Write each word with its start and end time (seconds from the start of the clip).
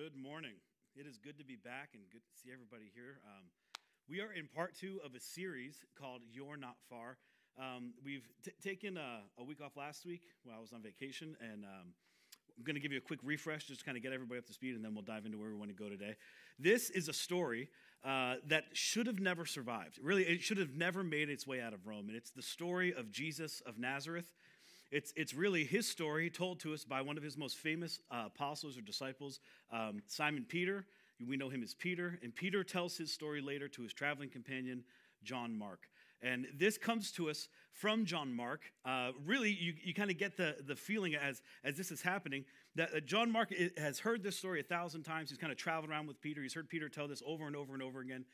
Good 0.00 0.16
morning. 0.16 0.54
It 0.96 1.06
is 1.06 1.18
good 1.18 1.36
to 1.36 1.44
be 1.44 1.56
back 1.56 1.90
and 1.92 2.02
good 2.10 2.22
to 2.24 2.32
see 2.42 2.48
everybody 2.50 2.90
here. 2.94 3.20
Um, 3.22 3.44
we 4.08 4.22
are 4.22 4.32
in 4.32 4.48
part 4.48 4.74
two 4.74 4.98
of 5.04 5.14
a 5.14 5.20
series 5.20 5.84
called 5.94 6.22
You're 6.32 6.56
Not 6.56 6.76
Far. 6.88 7.18
Um, 7.58 7.92
we've 8.02 8.26
t- 8.42 8.52
taken 8.64 8.96
a, 8.96 9.20
a, 9.38 9.44
week 9.44 9.60
off 9.60 9.76
last 9.76 10.06
week 10.06 10.22
while 10.42 10.56
I 10.56 10.60
was 10.60 10.72
on 10.72 10.80
vacation, 10.80 11.36
and 11.42 11.64
um, 11.64 11.92
I'm 12.56 12.64
going 12.64 12.76
to 12.76 12.80
give 12.80 12.92
you 12.92 12.96
a 12.96 13.02
quick 13.02 13.20
refresh 13.22 13.66
just 13.66 13.80
to 13.80 13.84
kind 13.84 13.98
of 13.98 14.02
get 14.02 14.14
everybody 14.14 14.38
up 14.38 14.46
to 14.46 14.54
speed, 14.54 14.74
and 14.74 14.82
then 14.82 14.94
we'll 14.94 15.04
dive 15.04 15.26
into 15.26 15.36
where 15.36 15.50
we 15.50 15.56
want 15.56 15.68
to 15.68 15.76
go 15.76 15.90
today. 15.90 16.14
This 16.58 16.88
is 16.88 17.10
a 17.10 17.12
story 17.12 17.68
uh, 18.02 18.36
that 18.46 18.64
should 18.72 19.06
have 19.06 19.20
never 19.20 19.44
survived. 19.44 19.98
Really, 20.02 20.22
it 20.22 20.40
should 20.40 20.56
have 20.56 20.74
never 20.74 21.04
made 21.04 21.28
its 21.28 21.46
way 21.46 21.60
out 21.60 21.74
of 21.74 21.86
Rome, 21.86 22.08
and 22.08 22.16
it's 22.16 22.30
the 22.30 22.40
story 22.40 22.94
of 22.94 23.12
Jesus 23.12 23.60
of 23.66 23.78
Nazareth. 23.78 24.32
It's, 24.90 25.12
it's 25.16 25.34
really 25.34 25.64
his 25.64 25.88
story 25.88 26.30
told 26.30 26.60
to 26.60 26.74
us 26.74 26.84
by 26.84 27.00
one 27.00 27.16
of 27.16 27.22
his 27.22 27.36
most 27.36 27.58
famous 27.58 28.00
uh, 28.10 28.24
apostles 28.26 28.76
or 28.76 28.80
disciples, 28.80 29.40
um, 29.72 30.02
Simon 30.06 30.44
Peter. 30.48 30.84
We 31.26 31.36
know 31.36 31.48
him 31.48 31.62
as 31.62 31.74
Peter. 31.74 32.18
And 32.22 32.34
Peter 32.34 32.64
tells 32.64 32.96
his 32.96 33.12
story 33.12 33.40
later 33.40 33.68
to 33.68 33.82
his 33.82 33.92
traveling 33.92 34.30
companion, 34.30 34.84
John 35.22 35.56
Mark. 35.56 35.88
And 36.22 36.46
this 36.54 36.76
comes 36.76 37.12
to 37.12 37.30
us 37.30 37.48
from 37.72 38.04
John 38.04 38.32
Mark. 38.34 38.72
Uh, 38.84 39.12
really, 39.24 39.50
you, 39.50 39.74
you 39.82 39.94
kind 39.94 40.10
of 40.10 40.18
get 40.18 40.36
the, 40.36 40.56
the 40.66 40.76
feeling 40.76 41.14
as, 41.14 41.40
as 41.64 41.76
this 41.76 41.90
is 41.90 42.02
happening 42.02 42.44
that 42.74 42.90
uh, 42.94 43.00
John 43.00 43.30
Mark 43.30 43.52
has 43.78 43.98
heard 43.98 44.22
this 44.22 44.36
story 44.36 44.60
a 44.60 44.64
thousand 44.64 45.04
times. 45.04 45.30
He's 45.30 45.38
kind 45.38 45.52
of 45.52 45.58
traveled 45.58 45.90
around 45.90 46.06
with 46.06 46.20
Peter. 46.20 46.42
He's 46.42 46.54
heard 46.54 46.68
Peter 46.68 46.88
tell 46.88 47.08
this 47.08 47.22
over 47.26 47.46
and 47.46 47.56
over 47.56 47.74
and 47.74 47.82
over 47.82 48.00
again. 48.00 48.24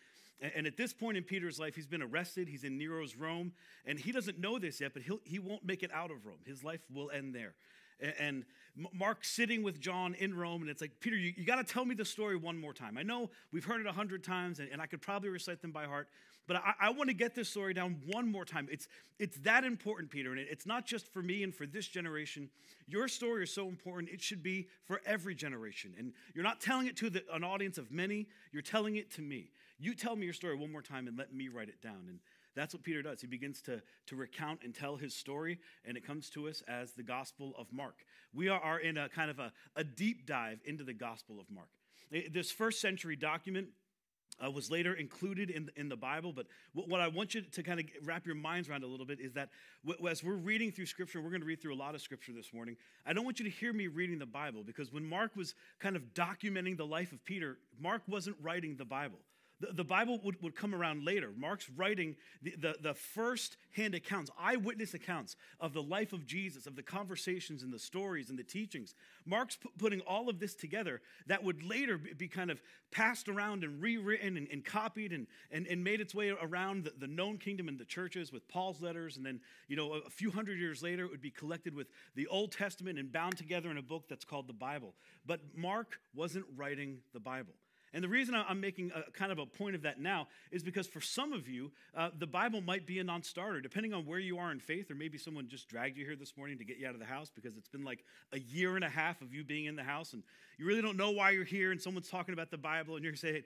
And 0.41 0.67
at 0.67 0.77
this 0.77 0.93
point 0.93 1.17
in 1.17 1.25
Peter's 1.25 1.59
life, 1.59 1.75
he's 1.75 1.87
been 1.87 2.03
arrested. 2.03 2.49
He's 2.49 2.65
in 2.65 2.77
Nero's 2.77 3.17
Rome. 3.17 3.53
And 3.87 3.99
he 3.99 4.13
doesn't 4.13 4.39
know 4.39 4.59
this 4.59 4.81
yet, 4.81 4.93
but 4.93 5.03
he'll, 5.03 5.21
he 5.25 5.39
won't 5.39 5.65
make 5.65 5.83
it 5.83 5.91
out 5.93 6.11
of 6.11 6.27
Rome. 6.27 6.41
His 6.45 6.63
life 6.63 6.81
will 6.93 7.11
end 7.11 7.35
there. 7.35 7.55
And 8.19 8.45
Mark 8.93 9.25
sitting 9.25 9.63
with 9.63 9.81
John 9.81 10.15
in 10.15 10.37
Rome, 10.37 10.61
and 10.61 10.71
it's 10.71 10.83
like, 10.83 11.01
Peter, 11.01 11.17
you, 11.17 11.33
you 11.35 11.45
got 11.45 11.57
to 11.57 11.65
tell 11.65 11.87
me 11.87 11.95
the 11.95 12.05
story 12.05 12.37
one 12.37 12.59
more 12.59 12.75
time. 12.75 12.99
I 12.99 13.03
know 13.03 13.31
we've 13.53 13.65
heard 13.65 13.81
it 13.81 13.87
a 13.87 13.93
hundred 13.93 14.23
times, 14.23 14.59
and, 14.61 14.69
and, 14.71 14.83
I 14.83 14.87
could 14.87 15.01
probably 15.01 15.31
recite 15.31 15.63
them 15.63 15.71
by 15.71 15.85
heart, 15.85 16.09
but 16.47 16.59
I, 16.59 16.75
I 16.79 16.91
want 16.91 17.09
to 17.09 17.15
get 17.15 17.35
this 17.35 17.49
story 17.49 17.73
down 17.73 17.97
one 18.07 18.31
more 18.31 18.45
time. 18.45 18.69
It's, 18.71 18.87
it's 19.19 19.39
that 19.39 19.65
important, 19.65 20.11
Peter, 20.11 20.31
and 20.31 20.39
it, 20.39 20.49
it's 20.51 20.67
not 20.67 20.85
just 20.85 21.11
for 21.11 21.23
me 21.23 21.43
and 21.43 21.55
for 21.55 21.65
this 21.65 21.89
generation. 21.89 22.51
Your 22.87 23.09
story 23.09 23.45
is 23.45 23.51
so 23.51 23.67
important, 23.67 24.13
it 24.13 24.21
should 24.21 24.43
be 24.43 24.69
for 24.85 25.01
every 25.07 25.35
generation. 25.35 25.95
And 25.99 26.13
you're 26.35 26.45
not 26.45 26.61
telling 26.61 26.87
it 26.87 26.99
to 26.99 27.09
the, 27.09 27.25
an 27.33 27.45
audience 27.45 27.79
of 27.79 27.91
many, 27.91 28.27
you're 28.53 28.61
telling 28.61 28.97
it 28.97 29.11
to 29.13 29.23
me. 29.23 29.49
You 29.79 29.95
tell 29.95 30.17
me 30.17 30.25
your 30.25 30.35
story 30.35 30.57
one 30.57 30.73
more 30.73 30.83
time 30.83 31.07
and 31.09 31.19
let 31.19 31.35
me 31.35 31.49
write 31.49 31.69
it 31.69 31.83
down. 31.83 32.07
And 32.09 32.21
that's 32.55 32.73
what 32.73 32.83
Peter 32.83 33.03
does. 33.03 33.21
He 33.21 33.27
begins 33.27 33.61
to, 33.63 33.83
to 34.07 34.17
recount 34.17 34.61
and 34.65 34.75
tell 34.75 34.97
his 34.97 35.15
story, 35.15 35.59
and 35.85 35.97
it 35.97 36.07
comes 36.07 36.31
to 36.31 36.49
us 36.49 36.63
as 36.67 36.93
the 36.93 37.03
Gospel 37.03 37.53
of 37.59 37.67
Mark. 37.71 38.05
We 38.33 38.49
are 38.49 38.79
in 38.79 38.97
a 38.97 39.09
kind 39.09 39.31
of 39.31 39.39
a, 39.39 39.53
a 39.77 39.85
deep 39.85 40.27
dive 40.27 40.61
into 40.65 40.83
the 40.83 40.95
Gospel 40.95 41.39
of 41.39 41.51
Mark. 41.51 41.69
This 42.33 42.51
first 42.51 42.81
century 42.81 43.17
document 43.17 43.69
uh, 44.45 44.51
was 44.51 44.71
later 44.71 44.95
included 44.95 45.51
in, 45.51 45.71
in 45.77 45.89
the 45.89 45.97
Bible. 45.97 46.33
But 46.33 46.47
what, 46.73 46.89
what 46.89 47.01
I 47.01 47.09
want 47.09 47.35
you 47.35 47.43
to 47.43 47.63
kind 47.63 47.81
of 47.81 47.87
wrap 48.05 48.27
your 48.27 48.35
minds 48.35 48.69
around 48.69 48.85
a 48.85 48.87
little 48.87 49.07
bit 49.07 49.21
is 49.21 49.33
that 49.33 49.51
w- 49.87 50.09
as 50.09 50.23
we're 50.23 50.35
reading 50.35 50.71
through 50.71 50.87
Scripture, 50.87 51.21
we're 51.21 51.31
going 51.31 51.41
to 51.41 51.47
read 51.47 51.61
through 51.61 51.75
a 51.75 51.77
lot 51.77 51.95
of 51.95 52.01
Scripture 52.01 52.33
this 52.33 52.53
morning. 52.53 52.77
I 53.07 53.13
don't 53.13 53.25
want 53.25 53.39
you 53.39 53.45
to 53.45 53.51
hear 53.51 53.73
me 53.73 53.87
reading 53.87 54.19
the 54.19 54.27
Bible 54.27 54.63
because 54.63 54.93
when 54.93 55.05
Mark 55.05 55.35
was 55.37 55.55
kind 55.81 55.97
of 55.97 56.03
documenting 56.15 56.77
the 56.77 56.87
life 56.87 57.13
of 57.13 57.25
Peter, 57.25 57.59
Mark 57.81 58.03
wasn't 58.07 58.37
writing 58.43 58.77
the 58.77 58.85
Bible. 58.85 59.19
The, 59.61 59.73
the 59.73 59.85
Bible 59.85 60.21
would, 60.23 60.41
would 60.43 60.55
come 60.55 60.75
around 60.75 61.05
later. 61.05 61.31
Mark's 61.37 61.71
writing 61.71 62.17
the, 62.43 62.55
the, 62.59 62.77
the 62.81 62.95
first 62.95 63.57
hand 63.73 63.95
accounts, 63.95 64.31
eyewitness 64.39 64.93
accounts 64.93 65.37
of 65.61 65.73
the 65.73 65.83
life 65.83 66.13
of 66.13 66.27
Jesus, 66.27 66.67
of 66.67 66.77
the 66.77 66.83
conversations 66.83 67.63
and 67.63 67.73
the 67.73 67.79
stories 67.79 68.29
and 68.29 68.39
the 68.39 68.45
teachings. 68.45 68.95
Mark's 69.25 69.57
p- 69.57 69.71
putting 69.79 70.01
all 70.01 70.29
of 70.29 70.39
this 70.39 70.55
together 70.55 71.01
that 71.27 71.43
would 71.43 71.63
later 71.63 71.97
be, 71.97 72.29
kind 72.29 72.51
of 72.51 72.61
passed 72.91 73.29
around 73.29 73.65
and 73.65 73.81
rewritten 73.81 74.37
and, 74.37 74.47
and 74.53 74.63
copied 74.63 75.13
and, 75.13 75.27
and, 75.51 75.67
and, 75.67 75.83
made 75.83 76.01
its 76.01 76.15
way 76.15 76.31
around 76.43 76.85
the, 76.85 76.93
the, 76.99 77.07
known 77.07 77.39
kingdom 77.39 77.69
and 77.69 77.79
the 77.79 77.85
churches 77.85 78.31
with 78.31 78.47
Paul's 78.49 78.83
letters. 78.83 79.17
And 79.17 79.25
then, 79.25 79.41
you 79.69 79.77
know, 79.77 79.95
a, 79.95 79.99
a 80.01 80.11
few 80.11 80.31
hundred 80.31 80.59
years 80.59 80.83
later, 80.83 81.05
it 81.05 81.11
would 81.11 81.23
be 81.23 81.31
collected 81.31 81.75
with 81.75 81.87
the 82.15 82.27
Old 82.27 82.53
Testament 82.53 82.99
and 82.99 83.11
bound 83.11 83.39
together 83.39 83.71
in 83.71 83.79
a 83.79 83.83
book 83.83 84.05
that's 84.09 84.25
called 84.25 84.49
the 84.49 84.53
Bible. 84.53 84.95
But 85.25 85.41
Mark 85.55 85.99
wasn't 86.15 86.45
writing 86.57 86.99
the 87.15 87.21
Bible. 87.21 87.55
And 87.95 88.03
the 88.03 88.09
reason 88.09 88.35
I'm 88.35 88.61
making 88.61 88.91
a, 88.95 89.11
kind 89.13 89.33
of 89.33 89.39
a 89.39 89.47
point 89.47 89.75
of 89.75 89.83
that 89.83 90.01
now 90.01 90.29
is 90.51 90.63
because 90.63 90.87
for 90.87 91.01
some 91.01 91.33
of 91.33 91.49
you, 91.49 91.71
uh, 91.97 92.11
the 92.19 92.27
Bible 92.27 92.61
might 92.61 92.87
be 92.87 92.99
a 92.99 93.05
non 93.05 93.23
starter, 93.23 93.61
depending 93.61 93.95
on 93.95 94.05
where 94.05 94.19
you 94.19 94.39
are 94.39 94.51
in 94.51 94.61
faith, 94.61 94.91
or 94.91 94.95
maybe 94.95 95.19
someone 95.19 95.49
just 95.49 95.69
dragged 95.69 95.97
you 95.97 96.05
here 96.05 96.17
this 96.17 96.37
morning 96.37 96.59
to 96.59 96.65
get 96.65 96.79
you 96.79 96.87
out 96.87 96.95
of 96.95 97.01
the 97.01 97.07
house 97.07 97.31
because 97.35 97.57
it's 97.57 97.69
been 97.69 97.85
like 97.85 98.05
a 98.33 98.39
year 98.39 98.77
and 98.77 98.85
a 98.85 98.89
half 98.89 99.23
of 99.23 99.33
you 99.33 99.45
being 99.45 99.67
in 99.67 99.77
the 99.77 99.83
house 99.83 100.13
and 100.13 100.23
you 100.59 100.67
really 100.67 100.83
don't 100.83 100.97
know 100.97 101.11
why 101.11 101.31
you're 101.31 101.45
here 101.45 101.71
and 101.71 101.81
someone's 101.81 102.09
talking 102.09 102.33
about 102.33 102.51
the 102.51 102.59
Bible 102.59 102.97
and 102.97 103.05
you're 103.05 103.15
saying, 103.15 103.43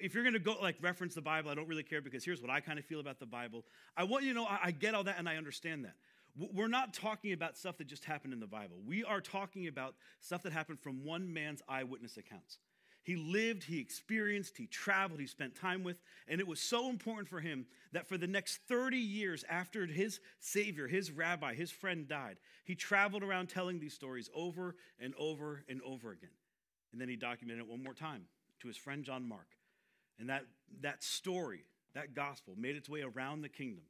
if 0.00 0.14
you're 0.14 0.24
going 0.24 0.34
to 0.34 0.40
go 0.40 0.56
like 0.60 0.76
reference 0.80 1.14
the 1.14 1.22
Bible, 1.22 1.50
I 1.50 1.54
don't 1.54 1.68
really 1.68 1.82
care 1.82 2.00
because 2.00 2.24
here's 2.24 2.40
what 2.40 2.50
I 2.50 2.60
kind 2.60 2.78
of 2.78 2.84
feel 2.84 3.00
about 3.00 3.18
the 3.18 3.26
Bible. 3.26 3.64
I 3.96 4.04
want 4.04 4.24
you 4.24 4.30
to 4.30 4.40
know 4.40 4.46
I, 4.46 4.58
I 4.64 4.70
get 4.70 4.94
all 4.94 5.04
that 5.04 5.18
and 5.18 5.28
I 5.28 5.36
understand 5.36 5.84
that. 5.84 5.94
We're 6.34 6.68
not 6.68 6.94
talking 6.94 7.32
about 7.32 7.58
stuff 7.58 7.76
that 7.78 7.86
just 7.86 8.06
happened 8.06 8.32
in 8.32 8.40
the 8.40 8.46
Bible. 8.46 8.76
We 8.86 9.04
are 9.04 9.20
talking 9.20 9.66
about 9.66 9.94
stuff 10.20 10.42
that 10.44 10.52
happened 10.52 10.80
from 10.80 11.04
one 11.04 11.30
man's 11.32 11.60
eyewitness 11.68 12.16
accounts. 12.16 12.58
He 13.04 13.16
lived, 13.16 13.64
he 13.64 13.80
experienced, 13.80 14.56
he 14.56 14.66
traveled, 14.66 15.18
he 15.18 15.26
spent 15.26 15.56
time 15.56 15.82
with, 15.82 15.96
and 16.28 16.40
it 16.40 16.46
was 16.46 16.60
so 16.60 16.88
important 16.88 17.28
for 17.28 17.40
him 17.40 17.66
that 17.92 18.06
for 18.06 18.16
the 18.16 18.28
next 18.28 18.60
30 18.68 18.96
years 18.96 19.44
after 19.48 19.86
his 19.86 20.20
Savior, 20.38 20.86
his 20.86 21.10
rabbi, 21.10 21.54
his 21.54 21.72
friend 21.72 22.06
died, 22.06 22.36
he 22.64 22.76
traveled 22.76 23.24
around 23.24 23.48
telling 23.48 23.80
these 23.80 23.94
stories 23.94 24.30
over 24.34 24.76
and 25.00 25.14
over 25.18 25.64
and 25.68 25.80
over 25.82 26.12
again. 26.12 26.30
And 26.92 27.00
then 27.00 27.08
he 27.08 27.16
documented 27.16 27.64
it 27.64 27.68
one 27.68 27.82
more 27.82 27.94
time 27.94 28.26
to 28.60 28.68
his 28.68 28.76
friend 28.76 29.02
John 29.02 29.28
Mark. 29.28 29.48
And 30.20 30.28
that, 30.28 30.44
that 30.82 31.02
story, 31.02 31.64
that 31.94 32.14
gospel, 32.14 32.54
made 32.56 32.76
its 32.76 32.88
way 32.88 33.02
around 33.02 33.42
the 33.42 33.48
kingdom 33.48 33.84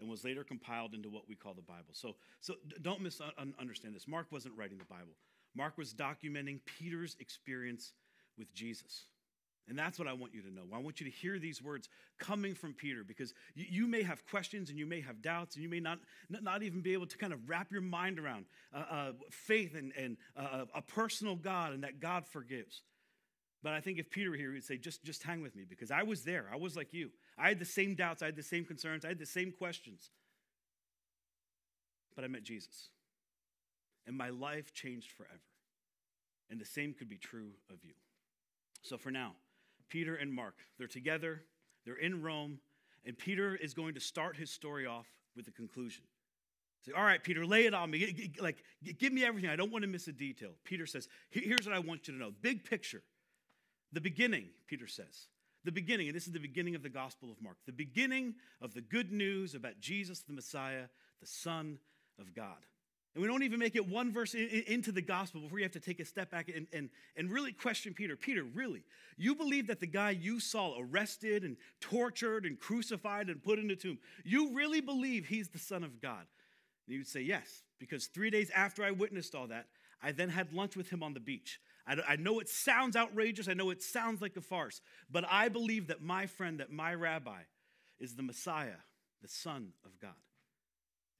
and 0.00 0.08
was 0.08 0.24
later 0.24 0.42
compiled 0.42 0.94
into 0.94 1.10
what 1.10 1.28
we 1.28 1.34
call 1.34 1.52
the 1.52 1.62
Bible. 1.62 1.92
So, 1.92 2.16
so 2.40 2.54
don't 2.80 3.02
misunderstand 3.02 3.94
this. 3.94 4.08
Mark 4.08 4.26
wasn't 4.30 4.56
writing 4.56 4.78
the 4.78 4.84
Bible. 4.84 5.12
Mark 5.54 5.76
was 5.76 5.92
documenting 5.92 6.60
Peter's 6.64 7.16
experience 7.20 7.92
with 8.38 8.52
Jesus. 8.54 9.04
And 9.66 9.78
that's 9.78 9.98
what 9.98 10.06
I 10.06 10.12
want 10.12 10.34
you 10.34 10.42
to 10.42 10.50
know. 10.52 10.62
I 10.74 10.78
want 10.78 11.00
you 11.00 11.06
to 11.06 11.12
hear 11.12 11.38
these 11.38 11.62
words 11.62 11.88
coming 12.18 12.54
from 12.54 12.74
Peter 12.74 13.02
because 13.02 13.32
you, 13.54 13.64
you 13.68 13.86
may 13.86 14.02
have 14.02 14.24
questions 14.26 14.68
and 14.68 14.78
you 14.78 14.84
may 14.84 15.00
have 15.00 15.22
doubts 15.22 15.56
and 15.56 15.62
you 15.62 15.70
may 15.70 15.80
not, 15.80 16.00
not 16.28 16.62
even 16.62 16.82
be 16.82 16.92
able 16.92 17.06
to 17.06 17.16
kind 17.16 17.32
of 17.32 17.48
wrap 17.48 17.72
your 17.72 17.80
mind 17.80 18.18
around 18.18 18.44
uh, 18.74 18.84
uh, 18.90 19.12
faith 19.30 19.74
and, 19.74 19.92
and 19.96 20.18
uh, 20.36 20.66
a 20.74 20.82
personal 20.82 21.34
God 21.34 21.72
and 21.72 21.82
that 21.82 21.98
God 21.98 22.26
forgives. 22.26 22.82
But 23.62 23.72
I 23.72 23.80
think 23.80 23.98
if 23.98 24.10
Peter 24.10 24.30
were 24.30 24.36
here, 24.36 24.52
he'd 24.52 24.64
say, 24.64 24.76
just, 24.76 25.02
just 25.02 25.22
hang 25.22 25.40
with 25.40 25.56
me 25.56 25.64
because 25.66 25.90
I 25.90 26.02
was 26.02 26.24
there. 26.24 26.46
I 26.52 26.56
was 26.56 26.76
like 26.76 26.92
you. 26.92 27.08
I 27.38 27.48
had 27.48 27.58
the 27.58 27.64
same 27.64 27.94
doubts. 27.94 28.20
I 28.20 28.26
had 28.26 28.36
the 28.36 28.42
same 28.42 28.66
concerns. 28.66 29.06
I 29.06 29.08
had 29.08 29.18
the 29.18 29.24
same 29.24 29.50
questions. 29.50 30.10
But 32.14 32.24
I 32.24 32.28
met 32.28 32.42
Jesus. 32.42 32.90
And 34.06 34.18
my 34.18 34.28
life 34.28 34.74
changed 34.74 35.10
forever. 35.12 35.40
And 36.50 36.60
the 36.60 36.66
same 36.66 36.92
could 36.92 37.08
be 37.08 37.16
true 37.16 37.52
of 37.70 37.78
you. 37.82 37.94
So 38.84 38.96
for 38.98 39.10
now, 39.10 39.32
Peter 39.88 40.14
and 40.14 40.32
Mark, 40.32 40.54
they're 40.78 40.86
together, 40.86 41.42
they're 41.84 41.96
in 41.96 42.22
Rome, 42.22 42.58
and 43.04 43.18
Peter 43.18 43.56
is 43.56 43.74
going 43.74 43.94
to 43.94 44.00
start 44.00 44.36
his 44.36 44.50
story 44.50 44.86
off 44.86 45.06
with 45.34 45.48
a 45.48 45.50
conclusion. 45.50 46.04
Say, 46.84 46.92
all 46.92 47.02
right, 47.02 47.22
Peter, 47.22 47.46
lay 47.46 47.64
it 47.64 47.72
on 47.72 47.90
me. 47.90 48.30
Like, 48.40 48.62
give 48.98 49.12
me 49.12 49.24
everything. 49.24 49.48
I 49.48 49.56
don't 49.56 49.72
want 49.72 49.82
to 49.82 49.88
miss 49.88 50.06
a 50.06 50.12
detail. 50.12 50.50
Peter 50.64 50.86
says, 50.86 51.08
here's 51.30 51.66
what 51.66 51.74
I 51.74 51.78
want 51.78 52.06
you 52.06 52.14
to 52.14 52.20
know. 52.20 52.30
Big 52.42 52.64
picture. 52.64 53.02
The 53.92 54.02
beginning, 54.02 54.48
Peter 54.66 54.86
says. 54.86 55.28
The 55.64 55.72
beginning, 55.72 56.08
and 56.08 56.16
this 56.16 56.26
is 56.26 56.34
the 56.34 56.38
beginning 56.38 56.74
of 56.74 56.82
the 56.82 56.90
Gospel 56.90 57.32
of 57.32 57.40
Mark, 57.40 57.56
the 57.64 57.72
beginning 57.72 58.34
of 58.60 58.74
the 58.74 58.82
good 58.82 59.12
news 59.12 59.54
about 59.54 59.80
Jesus, 59.80 60.20
the 60.20 60.34
Messiah, 60.34 60.84
the 61.20 61.26
Son 61.26 61.78
of 62.20 62.34
God. 62.34 62.66
And 63.14 63.22
we 63.22 63.28
don't 63.28 63.44
even 63.44 63.60
make 63.60 63.76
it 63.76 63.88
one 63.88 64.12
verse 64.12 64.34
in, 64.34 64.48
in, 64.48 64.64
into 64.66 64.90
the 64.90 65.02
gospel 65.02 65.40
before 65.40 65.58
you 65.58 65.64
have 65.64 65.72
to 65.72 65.80
take 65.80 66.00
a 66.00 66.04
step 66.04 66.30
back 66.32 66.48
and, 66.48 66.66
and, 66.72 66.90
and 67.16 67.30
really 67.30 67.52
question 67.52 67.94
Peter. 67.94 68.16
Peter, 68.16 68.42
really? 68.42 68.82
You 69.16 69.36
believe 69.36 69.68
that 69.68 69.78
the 69.78 69.86
guy 69.86 70.10
you 70.10 70.40
saw 70.40 70.74
arrested 70.78 71.44
and 71.44 71.56
tortured 71.80 72.44
and 72.44 72.58
crucified 72.58 73.28
and 73.28 73.40
put 73.42 73.60
in 73.60 73.70
a 73.70 73.76
tomb, 73.76 73.98
you 74.24 74.52
really 74.52 74.80
believe 74.80 75.26
he's 75.26 75.48
the 75.48 75.60
Son 75.60 75.84
of 75.84 76.00
God? 76.00 76.26
And 76.88 76.98
would 76.98 77.06
say, 77.06 77.20
Yes, 77.20 77.62
because 77.78 78.06
three 78.06 78.30
days 78.30 78.50
after 78.54 78.84
I 78.84 78.90
witnessed 78.90 79.34
all 79.34 79.46
that, 79.46 79.66
I 80.02 80.12
then 80.12 80.28
had 80.28 80.52
lunch 80.52 80.76
with 80.76 80.90
him 80.90 81.02
on 81.02 81.14
the 81.14 81.20
beach. 81.20 81.60
I, 81.86 81.96
I 82.08 82.16
know 82.16 82.40
it 82.40 82.48
sounds 82.48 82.96
outrageous, 82.96 83.48
I 83.48 83.54
know 83.54 83.70
it 83.70 83.82
sounds 83.82 84.20
like 84.20 84.36
a 84.36 84.40
farce, 84.40 84.80
but 85.10 85.24
I 85.30 85.48
believe 85.48 85.86
that 85.86 86.02
my 86.02 86.26
friend, 86.26 86.60
that 86.60 86.70
my 86.70 86.94
rabbi, 86.94 87.42
is 88.00 88.16
the 88.16 88.22
Messiah, 88.22 88.82
the 89.22 89.28
Son 89.28 89.68
of 89.84 89.98
God. 90.00 90.14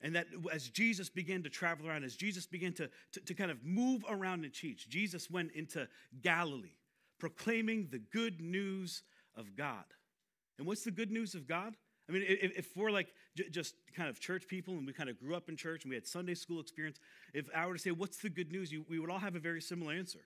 And 0.04 0.14
that 0.16 0.26
as 0.52 0.68
Jesus 0.68 1.08
began 1.08 1.42
to 1.44 1.48
travel 1.48 1.88
around, 1.88 2.04
as 2.04 2.14
Jesus 2.14 2.46
began 2.46 2.74
to, 2.74 2.90
to, 3.12 3.20
to, 3.20 3.34
kind 3.34 3.50
of 3.50 3.64
move 3.64 4.04
around 4.06 4.44
and 4.44 4.52
teach, 4.52 4.86
Jesus 4.86 5.30
went 5.30 5.52
into 5.52 5.88
Galilee 6.20 6.76
proclaiming 7.18 7.88
the 7.90 7.98
good 7.98 8.42
news 8.42 9.02
of 9.34 9.56
God. 9.56 9.84
And 10.58 10.66
what's 10.66 10.84
the 10.84 10.90
good 10.90 11.10
news 11.10 11.34
of 11.34 11.48
God? 11.48 11.74
I 12.06 12.12
mean, 12.12 12.22
if, 12.26 12.76
we're 12.76 12.90
like 12.90 13.14
just 13.50 13.76
kind 13.96 14.10
of 14.10 14.20
church 14.20 14.46
people 14.46 14.74
and 14.74 14.86
we 14.86 14.92
kind 14.92 15.08
of 15.08 15.18
grew 15.18 15.34
up 15.34 15.48
in 15.48 15.56
church 15.56 15.84
and 15.84 15.90
we 15.90 15.96
had 15.96 16.06
Sunday 16.06 16.34
school 16.34 16.60
experience, 16.60 17.00
if 17.32 17.46
I 17.56 17.66
were 17.66 17.72
to 17.72 17.78
say, 17.78 17.90
What's 17.90 18.18
the 18.18 18.28
good 18.28 18.52
news? 18.52 18.74
We 18.90 18.98
would 18.98 19.08
all 19.08 19.18
have 19.18 19.36
a 19.36 19.40
very 19.40 19.62
similar 19.62 19.94
answer. 19.94 20.20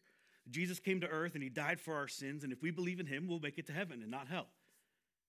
Jesus 0.51 0.81
came 0.81 1.01
to 1.03 1.07
earth 1.07 1.35
and 1.35 1.43
he 1.43 1.51
died 1.51 1.79
for 1.79 1.95
our 1.95 2.09
sins, 2.09 2.43
and 2.43 2.53
if 2.53 2.63
we 2.63 2.73
believe 2.73 2.99
in 2.99 3.07
him, 3.07 3.29
we'll 3.29 3.39
make 3.39 3.59
it 3.59 3.67
to 3.69 3.73
heaven 3.73 4.03
and 4.03 4.11
not 4.11 4.27
hell. 4.27 4.49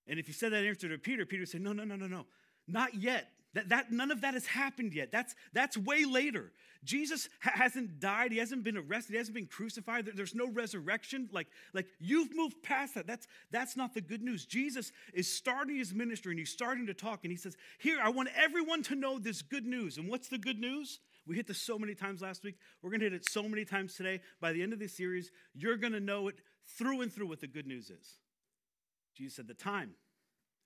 And 0.07 0.17
if 0.17 0.27
you 0.27 0.33
said 0.33 0.53
that 0.53 0.63
answer 0.63 0.89
to 0.89 0.97
Peter, 0.97 1.23
Peter 1.23 1.41
would 1.41 1.49
say, 1.49 1.59
No, 1.59 1.71
no, 1.71 1.83
no, 1.83 1.95
no, 1.95 2.07
no. 2.07 2.25
Not 2.67 2.95
yet. 2.95 3.29
That, 3.53 3.69
that, 3.69 3.91
none 3.91 4.11
of 4.11 4.21
that 4.21 4.35
has 4.35 4.45
happened 4.45 4.93
yet. 4.93 5.11
That's, 5.11 5.33
that's 5.53 5.75
way 5.75 6.05
later. 6.05 6.51
Jesus 6.83 7.27
ha- 7.41 7.51
hasn't 7.55 7.99
died. 7.99 8.31
He 8.31 8.37
hasn't 8.37 8.63
been 8.63 8.77
arrested. 8.77 9.13
He 9.13 9.17
hasn't 9.17 9.35
been 9.35 9.47
crucified. 9.47 10.05
There, 10.05 10.13
there's 10.15 10.35
no 10.35 10.47
resurrection. 10.49 11.29
Like, 11.31 11.47
like 11.73 11.87
you've 11.99 12.35
moved 12.35 12.61
past 12.61 12.95
that. 12.95 13.07
That's, 13.07 13.27
that's 13.51 13.75
not 13.75 13.93
the 13.93 14.01
good 14.01 14.21
news. 14.21 14.45
Jesus 14.45 14.91
is 15.13 15.31
starting 15.31 15.77
his 15.77 15.93
ministry 15.93 16.31
and 16.31 16.39
he's 16.39 16.51
starting 16.51 16.85
to 16.87 16.93
talk 16.93 17.21
and 17.23 17.31
he 17.31 17.37
says, 17.37 17.57
Here, 17.79 17.99
I 18.01 18.09
want 18.09 18.29
everyone 18.35 18.83
to 18.83 18.95
know 18.95 19.17
this 19.17 19.41
good 19.41 19.65
news. 19.65 19.97
And 19.97 20.07
what's 20.07 20.27
the 20.27 20.37
good 20.37 20.59
news? 20.59 20.99
We 21.25 21.35
hit 21.35 21.47
this 21.47 21.61
so 21.61 21.77
many 21.79 21.95
times 21.95 22.21
last 22.21 22.43
week. 22.43 22.55
We're 22.81 22.91
going 22.91 23.01
to 23.01 23.05
hit 23.07 23.13
it 23.13 23.29
so 23.29 23.43
many 23.43 23.65
times 23.65 23.95
today. 23.95 24.21
By 24.39 24.53
the 24.53 24.61
end 24.61 24.73
of 24.73 24.79
this 24.79 24.95
series, 24.95 25.31
you're 25.53 25.77
going 25.77 25.93
to 25.93 25.99
know 25.99 26.27
it 26.27 26.35
through 26.77 27.01
and 27.01 27.11
through 27.11 27.27
what 27.27 27.41
the 27.41 27.47
good 27.47 27.67
news 27.67 27.89
is. 27.89 28.19
Jesus 29.15 29.35
said, 29.35 29.47
The 29.47 29.53
time 29.55 29.91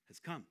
has 0.09 0.19
come. 0.19 0.43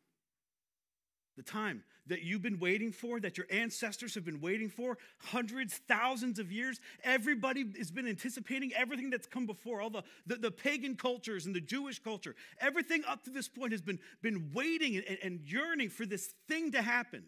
The 1.36 1.42
time 1.42 1.82
that 2.08 2.22
you've 2.22 2.42
been 2.42 2.58
waiting 2.58 2.92
for, 2.92 3.20
that 3.20 3.38
your 3.38 3.46
ancestors 3.50 4.14
have 4.14 4.24
been 4.24 4.40
waiting 4.40 4.68
for, 4.68 4.98
hundreds, 5.18 5.80
thousands 5.88 6.38
of 6.38 6.50
years. 6.50 6.80
Everybody 7.04 7.64
has 7.78 7.90
been 7.90 8.06
anticipating 8.06 8.72
everything 8.74 9.08
that's 9.08 9.26
come 9.26 9.46
before, 9.46 9.80
all 9.80 9.90
the, 9.90 10.02
the, 10.26 10.36
the 10.36 10.50
pagan 10.50 10.96
cultures 10.96 11.46
and 11.46 11.54
the 11.54 11.60
Jewish 11.60 12.00
culture. 12.00 12.34
Everything 12.60 13.02
up 13.08 13.22
to 13.24 13.30
this 13.30 13.48
point 13.48 13.72
has 13.72 13.80
been, 13.80 13.98
been 14.20 14.50
waiting 14.52 14.96
and, 14.96 15.18
and 15.22 15.40
yearning 15.40 15.90
for 15.90 16.04
this 16.04 16.34
thing 16.48 16.72
to 16.72 16.82
happen. 16.82 17.24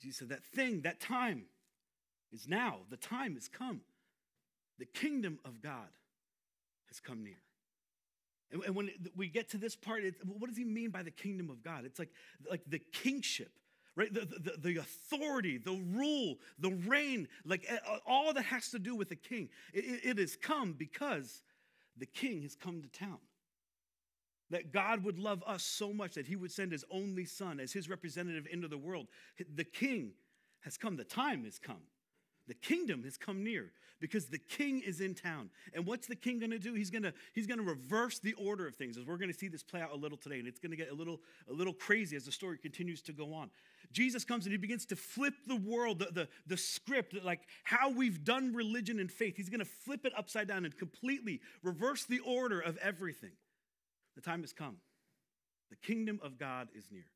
Jesus 0.00 0.18
said, 0.18 0.28
That 0.30 0.44
thing, 0.44 0.82
that 0.82 1.00
time 1.00 1.44
is 2.32 2.48
now. 2.48 2.80
The 2.90 2.96
time 2.96 3.34
has 3.34 3.48
come. 3.48 3.82
The 4.78 4.86
kingdom 4.86 5.38
of 5.44 5.62
God 5.62 5.88
has 6.88 7.00
come 7.00 7.22
near. 7.22 7.45
And, 8.52 8.74
when 8.74 8.90
we 9.16 9.28
get 9.28 9.50
to 9.50 9.58
this 9.58 9.74
part, 9.74 10.02
what 10.24 10.48
does 10.48 10.56
he 10.56 10.64
mean 10.64 10.90
by 10.90 11.02
the 11.02 11.10
kingdom 11.10 11.50
of 11.50 11.62
God? 11.62 11.84
It's 11.84 11.98
like, 11.98 12.10
like 12.48 12.62
the 12.66 12.80
kingship, 12.92 13.50
right? 13.96 14.12
The, 14.12 14.20
the, 14.20 14.56
the 14.58 14.76
authority, 14.78 15.58
the 15.58 15.80
rule, 15.92 16.36
the 16.58 16.70
reign, 16.86 17.28
like 17.44 17.64
eh, 17.68 17.78
all 18.06 18.32
that 18.32 18.44
has 18.44 18.70
to 18.70 18.78
do 18.78 18.94
with 18.94 19.08
the 19.08 19.16
king. 19.16 19.48
It, 19.72 20.00
it 20.04 20.18
has 20.18 20.36
come 20.36 20.74
because 20.74 21.42
the 21.96 22.06
king 22.06 22.42
has 22.42 22.54
come 22.54 22.82
to 22.82 22.88
town. 22.88 23.18
That 24.50 24.72
God 24.72 25.02
would 25.02 25.18
love 25.18 25.42
us 25.44 25.64
so 25.64 25.92
much 25.92 26.14
that 26.14 26.28
he 26.28 26.36
would 26.36 26.52
send 26.52 26.70
his 26.70 26.84
only 26.88 27.24
son 27.24 27.58
as 27.58 27.72
his 27.72 27.88
representative 27.88 28.46
into 28.50 28.68
the 28.68 28.78
world. 28.78 29.08
The 29.56 29.64
king 29.64 30.12
has 30.60 30.76
come, 30.76 30.96
the 30.96 31.02
time 31.04 31.44
has 31.44 31.58
come. 31.58 31.82
The 32.48 32.54
kingdom 32.54 33.02
has 33.04 33.16
come 33.16 33.42
near 33.42 33.72
because 34.00 34.26
the 34.26 34.38
king 34.38 34.80
is 34.80 35.00
in 35.00 35.14
town. 35.14 35.50
And 35.74 35.86
what's 35.86 36.06
the 36.06 36.16
king 36.16 36.38
going 36.38 36.50
to 36.50 36.58
do? 36.58 36.74
He's 36.74 36.90
going 36.90 37.02
to 37.02 37.12
he's 37.32 37.46
going 37.46 37.58
to 37.58 37.64
reverse 37.64 38.18
the 38.18 38.34
order 38.34 38.66
of 38.66 38.76
things. 38.76 38.96
As 38.96 39.04
we're 39.04 39.16
going 39.16 39.32
to 39.32 39.38
see 39.38 39.48
this 39.48 39.62
play 39.62 39.80
out 39.80 39.92
a 39.92 39.96
little 39.96 40.18
today 40.18 40.38
and 40.38 40.46
it's 40.46 40.60
going 40.60 40.70
to 40.70 40.76
get 40.76 40.90
a 40.90 40.94
little 40.94 41.20
a 41.50 41.52
little 41.52 41.72
crazy 41.72 42.16
as 42.16 42.24
the 42.24 42.32
story 42.32 42.58
continues 42.58 43.02
to 43.02 43.12
go 43.12 43.32
on. 43.32 43.50
Jesus 43.92 44.24
comes 44.24 44.46
and 44.46 44.52
he 44.52 44.58
begins 44.58 44.84
to 44.86 44.96
flip 44.96 45.34
the 45.46 45.56
world, 45.56 46.00
the, 46.00 46.06
the, 46.06 46.28
the 46.46 46.56
script, 46.56 47.14
like 47.24 47.40
how 47.64 47.88
we've 47.88 48.24
done 48.24 48.52
religion 48.52 48.98
and 48.98 49.10
faith. 49.10 49.36
He's 49.36 49.48
going 49.48 49.60
to 49.60 49.64
flip 49.64 50.04
it 50.04 50.12
upside 50.16 50.48
down 50.48 50.64
and 50.64 50.76
completely 50.76 51.40
reverse 51.62 52.04
the 52.04 52.18
order 52.20 52.60
of 52.60 52.76
everything. 52.78 53.30
The 54.16 54.22
time 54.22 54.40
has 54.40 54.52
come. 54.52 54.78
The 55.70 55.76
kingdom 55.76 56.20
of 56.22 56.38
God 56.38 56.68
is 56.74 56.88
near. 56.90 57.06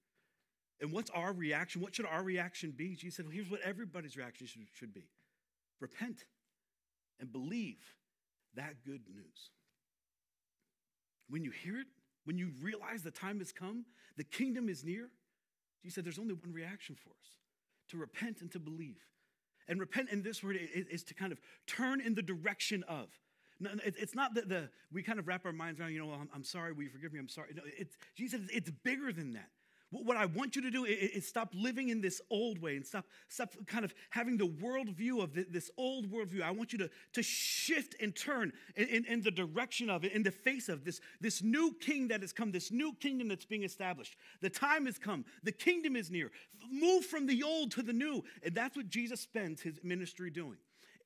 And 0.81 0.93
what's 0.93 1.11
our 1.11 1.33
reaction? 1.33 1.83
What 1.83 1.95
should 1.95 2.07
our 2.07 2.23
reaction 2.23 2.71
be? 2.71 2.95
Jesus 2.95 3.17
said, 3.17 3.27
well, 3.27 3.35
here's 3.35 3.51
what 3.51 3.61
everybody's 3.63 4.17
reaction 4.17 4.47
should, 4.47 4.63
should 4.73 4.95
be 4.95 5.09
repent 5.81 6.25
and 7.19 7.33
believe 7.33 7.79
that 8.55 8.85
good 8.85 9.03
news. 9.13 9.51
When 11.29 11.45
you 11.45 11.51
hear 11.51 11.79
it, 11.79 11.87
when 12.25 12.39
you 12.39 12.51
realize 12.61 13.03
the 13.03 13.11
time 13.11 13.39
has 13.39 13.53
come, 13.53 13.85
the 14.17 14.25
kingdom 14.25 14.69
is 14.69 14.85
near, 14.85 15.09
Jesus 15.83 15.95
said 15.95 16.05
there's 16.05 16.19
only 16.19 16.35
one 16.35 16.53
reaction 16.53 16.95
for 16.95 17.11
us 17.11 17.39
to 17.89 17.97
repent 17.97 18.41
and 18.41 18.51
to 18.53 18.59
believe. 18.59 19.01
And 19.69 19.79
repent 19.79 20.11
in 20.11 20.23
this 20.23 20.43
word 20.43 20.59
is 20.61 21.05
to 21.05 21.15
kind 21.15 21.33
of 21.33 21.41
turn 21.67 22.01
in 22.01 22.15
the 22.15 22.23
direction 22.23 22.83
of. 22.89 23.09
It's 23.85 24.15
not 24.15 24.35
that 24.35 24.49
the 24.49 24.71
we 24.93 25.03
kind 25.03 25.19
of 25.19 25.29
wrap 25.29 25.47
our 25.47 25.53
minds 25.53 25.81
around, 25.81 25.93
you 25.93 26.01
know, 26.01 26.13
I'm, 26.35 26.43
sorry, 26.43 26.73
will 26.73 26.83
you 26.83 26.91
forgive 26.91 27.13
me? 27.13 27.19
I'm 27.21 27.29
sorry. 27.29 27.51
No, 27.55 27.63
it's, 27.79 27.97
Jesus, 28.17 28.41
it's 28.53 28.71
bigger 28.71 29.13
than 29.13 29.33
that. 29.35 29.51
What 29.91 30.17
I 30.17 30.27
want 30.27 30.55
you 30.55 30.63
to 30.63 30.71
do 30.71 30.85
is 30.85 31.27
stop 31.27 31.53
living 31.53 31.89
in 31.89 32.01
this 32.01 32.21
old 32.31 32.63
way 32.63 32.77
and 32.77 32.87
stop, 32.87 33.07
stop 33.29 33.55
kind 33.67 33.85
of 33.85 33.93
having 34.11 34.37
the 34.37 34.47
worldview 34.47 35.21
of 35.21 35.35
this 35.51 35.69
old 35.77 36.09
worldview. 36.13 36.43
I 36.43 36.53
want 36.53 36.73
you 36.73 36.79
to, 36.79 36.91
to 37.15 37.23
shift 37.23 37.97
and 38.01 38.15
turn 38.15 38.53
in, 38.77 38.87
in, 38.87 39.05
in, 39.07 39.21
the 39.21 39.33
direction 39.33 39.91
of 39.91 40.05
it, 40.05 40.13
in 40.13 40.23
the 40.23 40.31
face 40.31 40.69
of 40.69 40.85
this, 40.85 41.01
this 41.21 41.43
new 41.43 41.75
king 41.81 42.07
that 42.09 42.21
has 42.21 42.33
come, 42.33 42.53
this 42.53 42.71
new 42.71 42.93
kingdom 43.01 43.27
that's 43.27 43.45
being 43.45 43.65
established. 43.65 44.17
The 44.41 44.51
time 44.51 44.87
has 44.87 44.97
come, 44.97 45.25
the 45.43 45.53
kingdom 45.53 45.97
is 45.97 46.09
near. 46.09 46.31
Move 46.71 47.05
from 47.05 47.27
the 47.27 47.43
old 47.43 47.73
to 47.73 47.83
the 47.83 47.93
new. 47.93 48.23
And 48.45 48.55
that's 48.55 48.77
what 48.77 48.89
Jesus 48.89 49.21
spends 49.21 49.61
his 49.61 49.81
ministry 49.83 50.31
doing 50.31 50.59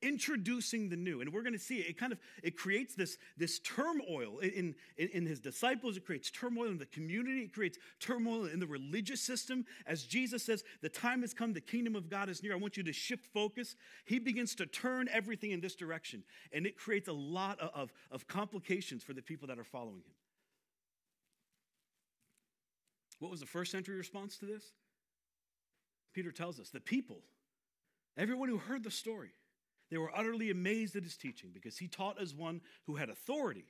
introducing 0.05 0.89
the 0.89 0.95
new. 0.95 1.21
And 1.21 1.33
we're 1.33 1.41
going 1.41 1.53
to 1.53 1.59
see 1.59 1.79
it, 1.79 1.89
it 1.89 1.97
kind 1.97 2.13
of 2.13 2.19
it 2.43 2.55
creates 2.55 2.93
this 2.93 3.17
this 3.37 3.59
turmoil 3.59 4.39
in, 4.39 4.75
in, 4.97 5.09
in 5.09 5.25
his 5.25 5.39
disciples. 5.39 5.97
It 5.97 6.05
creates 6.05 6.29
turmoil 6.29 6.67
in 6.67 6.77
the 6.77 6.85
community. 6.85 7.41
It 7.41 7.53
creates 7.53 7.77
turmoil 7.99 8.45
in 8.45 8.59
the 8.59 8.67
religious 8.67 9.21
system. 9.21 9.65
As 9.87 10.03
jesus 10.03 10.43
says 10.43 10.63
the 10.81 10.89
time 10.89 11.21
has 11.21 11.33
come 11.33 11.53
the 11.53 11.61
kingdom 11.61 11.95
of 11.95 12.09
god 12.09 12.29
is 12.29 12.43
near. 12.43 12.53
I 12.53 12.57
want 12.57 12.77
you 12.77 12.83
to 12.83 12.93
shift 12.93 13.25
focus. 13.33 13.75
He 14.05 14.19
begins 14.19 14.55
to 14.55 14.65
turn 14.65 15.09
everything 15.11 15.51
in 15.51 15.59
this 15.59 15.75
direction 15.75 16.23
and 16.53 16.67
it 16.67 16.77
creates 16.77 17.07
a 17.07 17.13
lot 17.13 17.59
of, 17.59 17.71
of, 17.73 17.93
of 18.11 18.27
complications 18.27 19.03
for 19.03 19.13
the 19.13 19.21
people 19.21 19.47
that 19.47 19.57
are 19.57 19.63
following 19.63 19.97
him. 19.97 20.13
What 23.19 23.31
was 23.31 23.39
the 23.39 23.45
first 23.45 23.71
century 23.71 23.95
response 23.95 24.37
to 24.37 24.45
this? 24.45 24.63
Peter 26.13 26.31
tells 26.31 26.59
us 26.59 26.69
the 26.69 26.79
people 26.79 27.21
everyone 28.17 28.49
who 28.49 28.57
heard 28.57 28.83
the 28.83 28.91
story 28.91 29.31
they 29.91 29.97
were 29.97 30.11
utterly 30.15 30.49
amazed 30.49 30.95
at 30.95 31.03
his 31.03 31.17
teaching 31.17 31.51
because 31.53 31.77
he 31.77 31.87
taught 31.87 32.21
as 32.21 32.33
one 32.33 32.61
who 32.85 32.95
had 32.95 33.09
authority, 33.09 33.65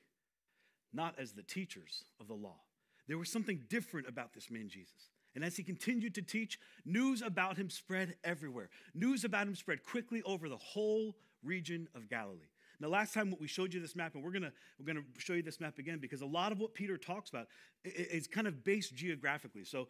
not 0.93 1.15
as 1.19 1.33
the 1.33 1.43
teachers 1.43 2.05
of 2.19 2.27
the 2.27 2.33
law. 2.33 2.59
There 3.07 3.17
was 3.17 3.29
something 3.29 3.61
different 3.69 4.07
about 4.07 4.33
this 4.33 4.49
man, 4.49 4.69
Jesus. 4.69 5.09
And 5.35 5.43
as 5.43 5.57
he 5.57 5.63
continued 5.63 6.15
to 6.15 6.21
teach, 6.21 6.59
news 6.85 7.21
about 7.21 7.57
him 7.57 7.69
spread 7.69 8.15
everywhere. 8.23 8.69
News 8.93 9.25
about 9.25 9.47
him 9.47 9.55
spread 9.55 9.83
quickly 9.83 10.23
over 10.23 10.47
the 10.47 10.57
whole 10.57 11.15
region 11.43 11.89
of 11.93 12.09
Galilee. 12.09 12.47
Now, 12.79 12.87
last 12.89 13.13
time 13.13 13.33
we 13.39 13.47
showed 13.47 13.73
you 13.73 13.79
this 13.79 13.95
map, 13.95 14.15
and 14.15 14.23
we're 14.23 14.31
gonna 14.31 14.51
we're 14.79 14.85
gonna 14.85 15.05
show 15.17 15.33
you 15.33 15.41
this 15.41 15.59
map 15.59 15.77
again 15.77 15.99
because 15.99 16.21
a 16.21 16.25
lot 16.25 16.51
of 16.51 16.59
what 16.59 16.73
Peter 16.73 16.97
talks 16.97 17.29
about 17.29 17.47
is 17.83 18.27
kind 18.27 18.47
of 18.47 18.63
based 18.63 18.93
geographically. 18.95 19.63
So 19.63 19.87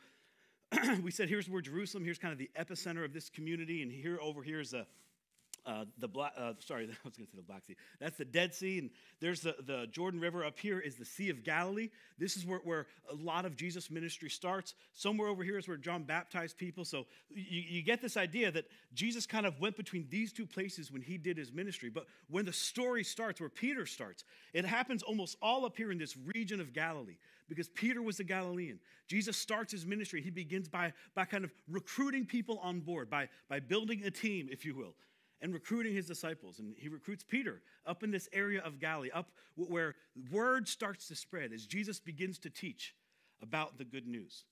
we 1.02 1.12
said 1.12 1.30
here's 1.30 1.50
where 1.50 1.62
Jerusalem, 1.62 2.04
here's 2.04 2.20
kind 2.20 2.32
of 2.32 2.38
the 2.38 2.50
epicenter 2.60 3.04
of 3.04 3.14
this 3.14 3.30
community, 3.30 3.82
and 3.82 3.92
here 3.92 4.20
over 4.22 4.44
here 4.44 4.60
is 4.60 4.74
a 4.74 4.86
uh, 5.66 5.86
the 5.98 6.08
black, 6.08 6.34
uh, 6.38 6.54
sorry, 6.60 6.84
I 6.92 6.96
was 7.04 7.16
going 7.16 7.26
to 7.26 7.32
say 7.32 7.38
the 7.38 7.42
Black 7.42 7.66
Sea. 7.66 7.76
That's 8.00 8.18
the 8.18 8.26
Dead 8.26 8.54
Sea, 8.54 8.80
and 8.80 8.90
there's 9.20 9.42
the, 9.42 9.56
the 9.66 9.88
Jordan 9.92 10.20
River. 10.20 10.46
Up 10.46 10.60
here 10.60 10.80
is 10.80 10.96
the 10.96 11.06
Sea 11.06 11.30
of 11.30 11.44
Galilee. 11.44 11.90
This 12.18 12.38
is 12.38 12.46
where, 12.46 12.60
where 12.60 12.88
a 13.12 13.16
lot 13.16 13.46
of 13.46 13.56
Jesus' 13.56 13.90
ministry 13.90 14.30
starts. 14.30 14.76
Somewhere 14.94 15.28
over 15.28 15.44
here 15.44 15.58
is 15.58 15.68
where 15.68 15.78
John 15.78 16.04
baptized 16.04 16.58
people. 16.58 16.86
So 16.86 17.08
you, 17.34 17.62
you 17.68 17.82
get 17.82 18.02
this 18.02 18.18
idea 18.18 18.52
that 18.52 18.66
Jesus 18.94 19.26
kind 19.26 19.46
of 19.46 19.60
went 19.60 19.76
between 19.76 20.08
these 20.10 20.32
two 20.32 20.46
places 20.46 20.92
when 20.92 21.02
he 21.02 21.18
did 21.18 21.38
his 21.38 21.52
ministry. 21.52 21.90
But 21.90 22.06
when 22.30 22.46
the 22.46 22.54
story 22.54 23.04
starts, 23.04 23.40
where 23.40 23.50
Peter 23.50 23.86
starts, 23.86 24.24
it 24.54 24.66
happens 24.66 25.02
almost 25.04 25.38
all 25.42 25.66
up 25.66 25.76
here 25.76 25.92
in 25.92 25.98
this 25.98 26.16
region 26.36 26.62
of 26.62 26.74
Galilee 26.74 27.18
because 27.50 27.70
Peter 27.70 28.02
was 28.02 28.20
a 28.20 28.24
Galilean. 28.24 28.80
Jesus 29.08 29.38
starts 29.38 29.72
his 29.72 29.86
ministry. 29.86 30.22
He 30.22 30.32
begins 30.32 30.68
by, 30.68 30.94
by 31.16 31.26
kind 31.26 31.44
of 31.44 31.52
recruiting 31.70 32.26
people 32.26 32.60
on 32.64 32.80
board, 32.80 33.10
by, 33.10 33.30
by 33.50 33.60
building 33.60 34.04
a 34.04 34.12
team, 34.12 34.48
if 34.52 34.66
you 34.66 34.76
will 34.76 34.94
and 35.42 35.54
recruiting 35.54 35.94
his 35.94 36.08
disciples. 36.08 36.60
And 36.60 36.76
he 36.78 36.90
recruits 36.90 37.24
Peter 37.24 37.62
up 37.86 38.04
in 38.04 38.12
this 38.12 38.30
area 38.34 38.62
of 38.62 38.80
Galilee, 38.80 39.12
up 39.14 39.32
where 39.56 39.96
word 40.32 40.68
starts 40.68 41.08
to 41.08 41.16
spread 41.16 41.54
as 41.54 41.66
Jesus 41.66 42.00
begins 42.00 42.40
to 42.40 42.50
teach 42.50 42.96
about 43.42 43.78
the 43.78 43.86
good 43.86 44.08
news. 44.08 44.46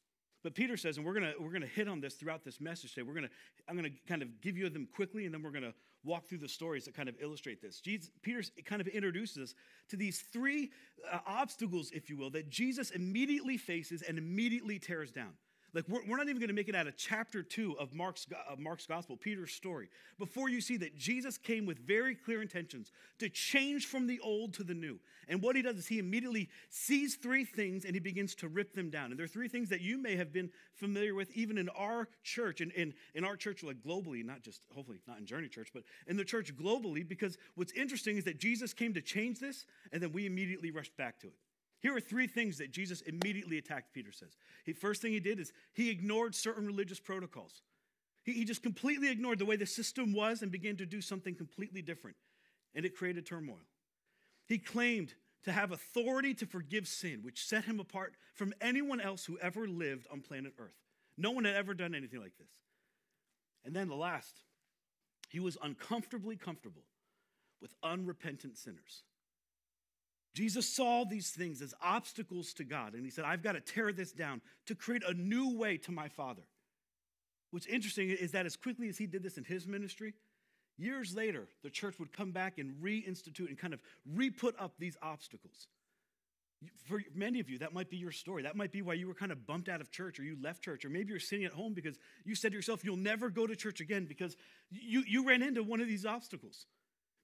But 0.44 0.56
Peter 0.56 0.76
says, 0.76 0.98
and 0.98 1.06
we're 1.06 1.14
gonna 1.14 1.34
we're 1.40 1.54
gonna 1.54 1.66
hit 1.66 1.88
on 1.88 2.02
this 2.02 2.16
throughout 2.16 2.44
this 2.44 2.60
message 2.60 2.94
today. 2.94 3.04
We're 3.04 3.14
gonna 3.14 3.30
I'm 3.70 3.78
gonna 3.78 3.90
kind 4.08 4.22
of 4.22 4.42
give 4.42 4.58
you 4.58 4.70
them 4.70 4.88
quickly, 4.94 5.26
and 5.26 5.34
then 5.34 5.42
we're 5.42 5.52
gonna 5.52 5.74
walk 6.04 6.28
through 6.28 6.40
the 6.40 6.50
stories 6.50 6.84
that 6.84 6.94
kind 6.94 7.08
of 7.08 7.16
illustrate 7.22 7.62
this. 7.62 7.80
Jesus, 7.80 8.12
Peter 8.22 8.44
kind 8.66 8.82
of 8.82 8.88
introduces 8.88 9.38
us 9.38 9.56
to 9.88 9.96
these 9.96 10.26
three 10.34 10.72
uh, 11.10 11.20
obstacles, 11.26 11.92
if 11.92 12.10
you 12.10 12.18
will, 12.18 12.30
that 12.32 12.50
Jesus 12.50 12.92
immediately 12.92 13.56
faces 13.56 14.02
and 14.02 14.18
immediately 14.18 14.80
tears 14.80 15.12
down. 15.12 15.32
Like, 15.74 15.86
we're, 15.88 16.02
we're 16.08 16.18
not 16.18 16.28
even 16.28 16.40
going 16.40 16.50
to 16.50 16.54
make 16.54 16.70
it 16.70 16.76
out 16.76 16.86
of 16.86 16.96
chapter 16.96 17.42
two 17.42 17.76
of 17.80 17.94
Mark's, 17.94 18.28
of 18.48 18.60
Mark's 18.60 18.86
gospel, 18.86 19.18
Peter's 19.18 19.52
story, 19.52 19.90
before 20.20 20.48
you 20.50 20.62
see 20.62 20.78
that 20.78 20.96
Jesus 20.96 21.38
came 21.38 21.66
with 21.66 21.80
very 21.80 22.14
clear 22.14 22.42
intentions 22.42 22.92
to 23.18 23.28
change 23.28 23.88
from 23.88 24.06
the 24.06 24.20
old 24.20 24.54
to 24.54 24.64
the 24.64 24.76
new. 24.76 25.00
And 25.28 25.42
what 25.42 25.56
he 25.56 25.62
does 25.62 25.78
is 25.78 25.88
he 25.88 25.98
immediately 25.98 26.50
sees 26.70 27.16
three 27.16 27.44
things 27.44 27.86
and 27.86 27.96
he 27.96 28.00
begins 28.00 28.36
to 28.36 28.48
rip 28.48 28.76
them 28.76 28.90
down. 28.92 29.10
And 29.10 29.18
there 29.18 29.26
are 29.26 29.28
three 29.30 29.48
things 29.48 29.70
that 29.70 29.82
you 29.82 29.98
may 29.98 30.16
have 30.16 30.32
been 30.32 30.52
familiar 30.76 31.16
with 31.16 31.32
even 31.32 31.58
in 31.58 31.70
our 31.70 32.08
church, 32.24 32.62
and 32.62 32.72
in, 32.74 32.94
in 33.16 33.24
our 33.24 33.36
church, 33.36 33.64
like 33.64 33.82
globally, 33.82 34.24
not 34.24 34.42
just, 34.44 34.62
hopefully 34.76 35.00
not 35.08 35.18
in 35.18 35.26
Journey 35.26 35.48
Church, 35.48 35.70
but 35.74 35.84
in 36.08 36.18
the 36.18 36.26
church 36.26 36.56
globally, 36.56 37.08
because 37.08 37.38
what's 37.56 37.72
interesting 37.74 38.18
is 38.18 38.26
that 38.26 38.38
Jesus 38.38 38.74
came 38.74 38.94
to 38.94 39.02
change 39.02 39.40
this, 39.40 39.66
and 39.92 40.04
then 40.04 40.12
we 40.12 40.26
immediately 40.26 40.72
rushed 40.72 40.96
back 40.98 41.20
to 41.22 41.28
it. 41.28 41.34
Here 41.84 41.96
are 41.96 42.00
three 42.00 42.28
things 42.28 42.58
that 42.60 42.72
Jesus 42.72 43.02
immediately 43.02 43.58
attacked, 43.58 43.94
Peter 43.94 44.14
says. 44.14 44.38
The 44.66 44.72
first 44.72 45.02
thing 45.02 45.12
he 45.12 45.20
did 45.20 45.38
is 45.38 45.52
he 45.74 45.90
ignored 45.90 46.34
certain 46.34 46.66
religious 46.66 47.00
protocols. 47.00 47.62
He, 48.24 48.32
he 48.32 48.46
just 48.46 48.64
completely 48.64 49.12
ignored 49.12 49.38
the 49.38 49.46
way 49.46 49.58
the 49.58 49.66
system 49.66 50.14
was 50.14 50.42
and 50.42 50.52
began 50.52 50.78
to 50.78 50.86
do 50.86 51.02
something 51.02 51.36
completely 51.36 51.82
different. 51.82 52.16
And 52.74 52.86
it 52.86 52.96
created 52.96 53.26
turmoil. 53.26 53.60
He 54.48 54.58
claimed 54.58 55.14
to 55.44 55.52
have 55.52 55.74
authority 55.74 56.34
to 56.36 56.46
forgive 56.46 56.88
sin, 56.88 57.20
which 57.22 57.46
set 57.46 57.66
him 57.66 57.82
apart 57.82 58.14
from 58.34 58.54
anyone 58.62 59.02
else 59.02 59.26
who 59.26 59.38
ever 59.40 59.68
lived 59.68 60.08
on 60.10 60.22
planet 60.22 60.54
Earth. 60.58 60.80
No 61.18 61.32
one 61.32 61.44
had 61.44 61.56
ever 61.56 61.74
done 61.74 61.94
anything 61.94 62.22
like 62.22 62.38
this. 62.38 62.50
And 63.66 63.76
then 63.76 63.90
the 63.90 63.96
last, 63.96 64.40
he 65.30 65.42
was 65.42 65.58
uncomfortably 65.62 66.38
comfortable 66.38 66.84
with 67.62 67.76
unrepentant 67.84 68.58
sinners. 68.58 69.04
Jesus 70.34 70.68
saw 70.68 71.06
these 71.06 71.30
things 71.30 71.62
as 71.62 71.74
obstacles 71.82 72.54
to 72.54 72.64
God, 72.64 72.94
and 72.94 73.06
he 73.06 73.12
said, 73.12 73.24
I've 73.24 73.44
got 73.44 73.52
to 73.52 73.62
tear 73.62 73.94
this 73.94 74.12
down 74.12 74.42
to 74.66 74.74
create 74.74 75.04
a 75.08 75.14
new 75.14 75.58
way 75.58 75.78
to 75.78 75.92
my 75.92 76.08
Father. 76.08 76.42
What's 77.52 77.68
interesting 77.68 78.10
is 78.10 78.32
that 78.32 78.48
as 78.48 78.56
quickly 78.56 78.90
as 78.90 78.98
he 78.98 79.06
did 79.06 79.22
this 79.22 79.38
in 79.38 79.44
his 79.44 79.68
ministry, 79.68 80.16
years 80.76 81.16
later, 81.16 81.48
the 81.62 81.70
church 81.70 82.00
would 82.00 82.12
come 82.12 82.32
back 82.32 82.58
and 82.58 82.74
reinstitute 82.84 83.48
and 83.48 83.58
kind 83.58 83.76
of 83.76 83.82
re 84.12 84.32
put 84.32 84.60
up 84.60 84.74
these 84.80 84.98
obstacles. 85.04 85.68
For 86.86 87.04
many 87.14 87.40
of 87.40 87.50
you, 87.50 87.60
that 87.60 87.74
might 87.74 87.92
be 87.92 87.98
your 87.98 88.12
story. 88.12 88.42
That 88.42 88.56
might 88.56 88.72
be 88.72 88.82
why 88.82 88.94
you 88.96 89.08
were 89.08 89.14
kind 89.14 89.32
of 89.32 89.46
bumped 89.46 89.70
out 89.70 89.82
of 89.82 89.92
church 89.92 90.20
or 90.20 90.24
you 90.24 90.38
left 90.42 90.64
church, 90.64 90.84
or 90.84 90.90
maybe 90.90 91.12
you're 91.12 91.20
sitting 91.20 91.46
at 91.46 91.52
home 91.52 91.74
because 91.74 92.00
you 92.26 92.34
said 92.34 92.54
to 92.54 92.56
yourself, 92.56 92.84
You'll 92.84 92.98
never 92.98 93.30
go 93.30 93.46
to 93.46 93.56
church 93.56 93.82
again 93.82 94.06
because 94.06 94.36
you, 94.72 95.04
you 95.06 95.28
ran 95.28 95.44
into 95.44 95.62
one 95.62 95.80
of 95.80 95.88
these 95.88 96.08
obstacles. 96.08 96.66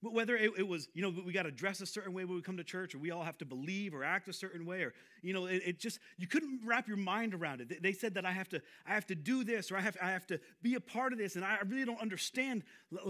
Whether 0.01 0.37
it, 0.37 0.51
it, 0.57 0.67
was, 0.67 0.87
you 0.93 1.01
know, 1.01 1.13
we 1.25 1.33
got 1.33 1.43
to 1.43 1.51
dress 1.51 1.81
a 1.81 1.85
certain 1.85 2.13
way 2.13 2.23
when 2.23 2.35
we 2.35 2.41
come 2.41 2.55
to 2.55 2.63
church, 2.63 2.95
or 2.95 2.99
we 2.99 3.11
all 3.11 3.23
have 3.23 3.37
to 3.39 3.45
believe 3.45 3.93
or 3.93 4.05
act 4.05 4.29
a 4.29 4.33
certain 4.33 4.65
way, 4.65 4.83
or, 4.83 4.93
you 5.21 5.33
know, 5.33 5.45
it, 5.45 5.61
it, 5.65 5.79
just, 5.79 5.99
you 6.17 6.25
couldn't 6.25 6.61
wrap 6.65 6.87
your 6.87 6.95
mind 6.95 7.33
around 7.33 7.59
it. 7.59 7.83
They 7.83 7.91
said 7.91 8.13
that 8.13 8.25
I 8.25 8.31
have 8.31 8.47
to, 8.49 8.61
I 8.87 8.93
have 8.93 9.05
to 9.07 9.15
do 9.15 9.43
this, 9.43 9.71
or 9.71 9.77
I 9.77 9.81
have, 9.81 9.97
I 10.01 10.11
have 10.11 10.25
to 10.27 10.39
be 10.61 10.75
a 10.75 10.79
part 10.79 11.11
of 11.11 11.19
this, 11.19 11.35
and 11.35 11.43
I 11.43 11.57
really 11.67 11.83
don't 11.83 11.99
understand. 11.99 12.63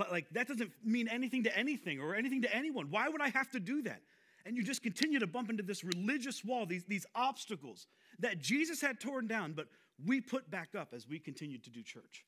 Like, 0.10 0.31
that 0.31 0.48
doesn't 0.48 0.72
mean 0.84 1.08
anything 1.08 1.43
to 1.43 1.55
anything 1.55 2.00
or 2.00 2.15
anything 2.15 2.41
to 2.41 2.55
anyone. 2.55 2.88
Why 2.89 3.08
would 3.08 3.22
I 3.22 3.29
have 3.29 3.51
to 3.51 3.60
do 3.60 3.84
that? 3.84 4.01
And 4.48 4.58
you 4.58 4.63
just 4.63 4.81
continue 4.81 5.19
to 5.19 5.27
bump 5.27 5.51
into 5.51 5.62
this 5.62 5.84
religious 5.84 6.43
wall, 6.43 6.65
these, 6.65 6.86
these 6.86 7.05
obstacles 7.13 7.86
that 8.17 8.39
Jesus 8.39 8.81
had 8.81 9.00
torn 9.00 9.27
down, 9.27 9.53
but 9.53 9.67
we 10.03 10.22
put 10.22 10.50
back 10.50 10.69
up 10.75 10.93
as 10.96 11.08
we 11.08 11.19
continued 11.19 11.63
to 11.65 11.69
do 11.69 11.84
church. 11.84 12.25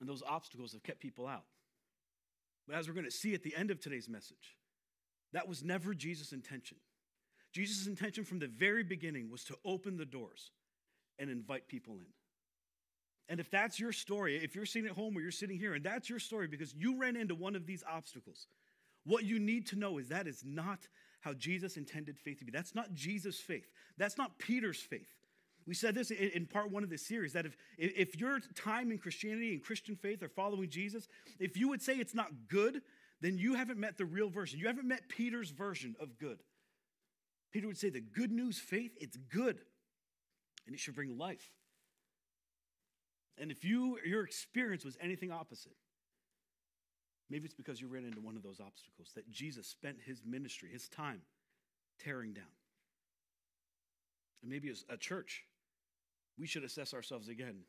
And 0.00 0.08
those 0.08 0.22
obstacles 0.22 0.74
have 0.74 0.84
kept 0.84 1.00
people 1.00 1.26
out. 1.26 1.44
But 2.66 2.76
as 2.76 2.88
we're 2.88 2.94
going 2.94 3.06
to 3.06 3.10
see 3.10 3.34
at 3.34 3.42
the 3.42 3.54
end 3.56 3.70
of 3.70 3.80
today's 3.80 4.08
message, 4.08 4.56
that 5.32 5.48
was 5.48 5.62
never 5.62 5.94
Jesus' 5.94 6.32
intention. 6.32 6.78
Jesus' 7.52 7.86
intention 7.86 8.24
from 8.24 8.38
the 8.38 8.48
very 8.48 8.82
beginning 8.82 9.30
was 9.30 9.44
to 9.44 9.56
open 9.64 9.96
the 9.96 10.04
doors 10.04 10.50
and 11.18 11.30
invite 11.30 11.68
people 11.68 11.94
in. 11.94 12.06
And 13.28 13.40
if 13.40 13.50
that's 13.50 13.80
your 13.80 13.92
story, 13.92 14.36
if 14.36 14.54
you're 14.54 14.66
sitting 14.66 14.88
at 14.88 14.94
home 14.94 15.16
or 15.16 15.20
you're 15.20 15.30
sitting 15.30 15.58
here 15.58 15.74
and 15.74 15.84
that's 15.84 16.08
your 16.08 16.18
story 16.18 16.46
because 16.46 16.74
you 16.74 16.98
ran 16.98 17.16
into 17.16 17.34
one 17.34 17.56
of 17.56 17.66
these 17.66 17.82
obstacles, 17.90 18.46
what 19.04 19.24
you 19.24 19.38
need 19.38 19.66
to 19.68 19.76
know 19.76 19.98
is 19.98 20.08
that 20.08 20.26
is 20.26 20.42
not 20.44 20.80
how 21.20 21.32
Jesus 21.32 21.76
intended 21.76 22.18
faith 22.18 22.38
to 22.38 22.44
be. 22.44 22.52
That's 22.52 22.74
not 22.74 22.94
Jesus' 22.94 23.40
faith. 23.40 23.68
That's 23.98 24.18
not 24.18 24.38
Peter's 24.38 24.80
faith. 24.80 25.10
We 25.66 25.74
said 25.74 25.94
this 25.94 26.10
in 26.10 26.46
part 26.46 26.70
one 26.70 26.84
of 26.84 26.90
this 26.90 27.04
series 27.04 27.32
that 27.32 27.44
if, 27.44 27.56
if 27.76 28.16
your 28.16 28.38
time 28.54 28.92
in 28.92 28.98
Christianity 28.98 29.52
and 29.52 29.62
Christian 29.62 29.96
faith 29.96 30.22
or 30.22 30.28
following 30.28 30.70
Jesus, 30.70 31.08
if 31.40 31.56
you 31.56 31.68
would 31.68 31.82
say 31.82 31.94
it's 31.94 32.14
not 32.14 32.30
good, 32.48 32.82
then 33.20 33.36
you 33.36 33.54
haven't 33.54 33.78
met 33.78 33.98
the 33.98 34.04
real 34.04 34.30
version. 34.30 34.60
You 34.60 34.68
haven't 34.68 34.86
met 34.86 35.08
Peter's 35.08 35.50
version 35.50 35.96
of 36.00 36.18
good. 36.18 36.38
Peter 37.52 37.66
would 37.66 37.78
say 37.78 37.90
the 37.90 38.00
good 38.00 38.30
news 38.30 38.58
faith, 38.58 38.92
it's 39.00 39.16
good 39.16 39.58
and 40.66 40.74
it 40.74 40.78
should 40.78 40.94
bring 40.94 41.16
life. 41.16 41.50
And 43.38 43.50
if 43.50 43.64
you 43.64 43.98
your 44.04 44.24
experience 44.24 44.84
was 44.84 44.96
anything 45.00 45.30
opposite, 45.30 45.76
maybe 47.30 47.44
it's 47.44 47.54
because 47.54 47.80
you 47.80 47.88
ran 47.88 48.04
into 48.04 48.20
one 48.20 48.36
of 48.36 48.42
those 48.42 48.60
obstacles 48.60 49.10
that 49.14 49.30
Jesus 49.30 49.66
spent 49.66 49.98
his 50.04 50.22
ministry, 50.24 50.70
his 50.72 50.88
time 50.88 51.22
tearing 52.02 52.32
down. 52.32 52.44
And 54.42 54.50
maybe 54.50 54.68
it's 54.68 54.84
a 54.88 54.96
church, 54.96 55.44
we 56.38 56.46
should 56.46 56.64
assess 56.64 56.94
ourselves 56.94 57.28
again 57.28 57.60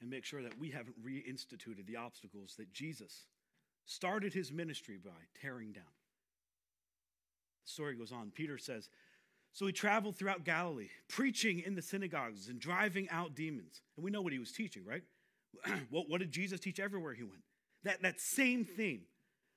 and 0.00 0.10
make 0.10 0.24
sure 0.24 0.42
that 0.42 0.58
we 0.58 0.70
haven't 0.70 0.96
reinstituted 1.02 1.86
the 1.86 1.96
obstacles 1.96 2.54
that 2.58 2.72
Jesus 2.72 3.26
started 3.86 4.32
his 4.32 4.52
ministry 4.52 4.98
by 5.02 5.10
tearing 5.40 5.72
down. 5.72 5.84
The 7.64 7.70
story 7.70 7.94
goes 7.94 8.12
on. 8.12 8.32
Peter 8.34 8.58
says, 8.58 8.88
So 9.52 9.66
he 9.66 9.72
traveled 9.72 10.16
throughout 10.16 10.44
Galilee, 10.44 10.88
preaching 11.08 11.60
in 11.60 11.74
the 11.74 11.82
synagogues 11.82 12.48
and 12.48 12.58
driving 12.58 13.08
out 13.10 13.34
demons. 13.34 13.82
And 13.96 14.04
we 14.04 14.10
know 14.10 14.22
what 14.22 14.32
he 14.32 14.38
was 14.38 14.52
teaching, 14.52 14.84
right? 14.84 15.02
what, 15.90 16.08
what 16.08 16.20
did 16.20 16.32
Jesus 16.32 16.60
teach 16.60 16.80
everywhere 16.80 17.14
he 17.14 17.22
went? 17.22 17.42
That, 17.84 18.02
that 18.02 18.20
same 18.20 18.64
theme. 18.64 19.02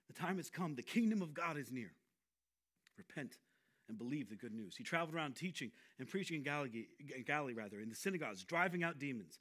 The 0.08 0.14
time 0.14 0.38
has 0.38 0.50
come, 0.52 0.76
the 0.76 0.84
kingdom 0.84 1.24
of 1.24 1.34
God 1.34 1.58
is 1.58 1.72
near. 1.72 1.92
Repent 2.98 3.38
and 3.88 3.98
believe 3.98 4.30
the 4.30 4.36
good 4.36 4.54
news. 4.54 4.76
He 4.76 4.84
traveled 4.84 5.16
around 5.16 5.36
teaching 5.36 5.72
and 6.00 6.08
preaching 6.08 6.38
in 6.38 6.44
Galilee, 6.44 6.86
Galilee 7.26 7.54
rather, 7.54 7.80
in 7.80 7.90
the 7.90 7.96
synagogues, 7.96 8.44
driving 8.44 8.84
out 8.84 9.00
demons. 9.00 9.40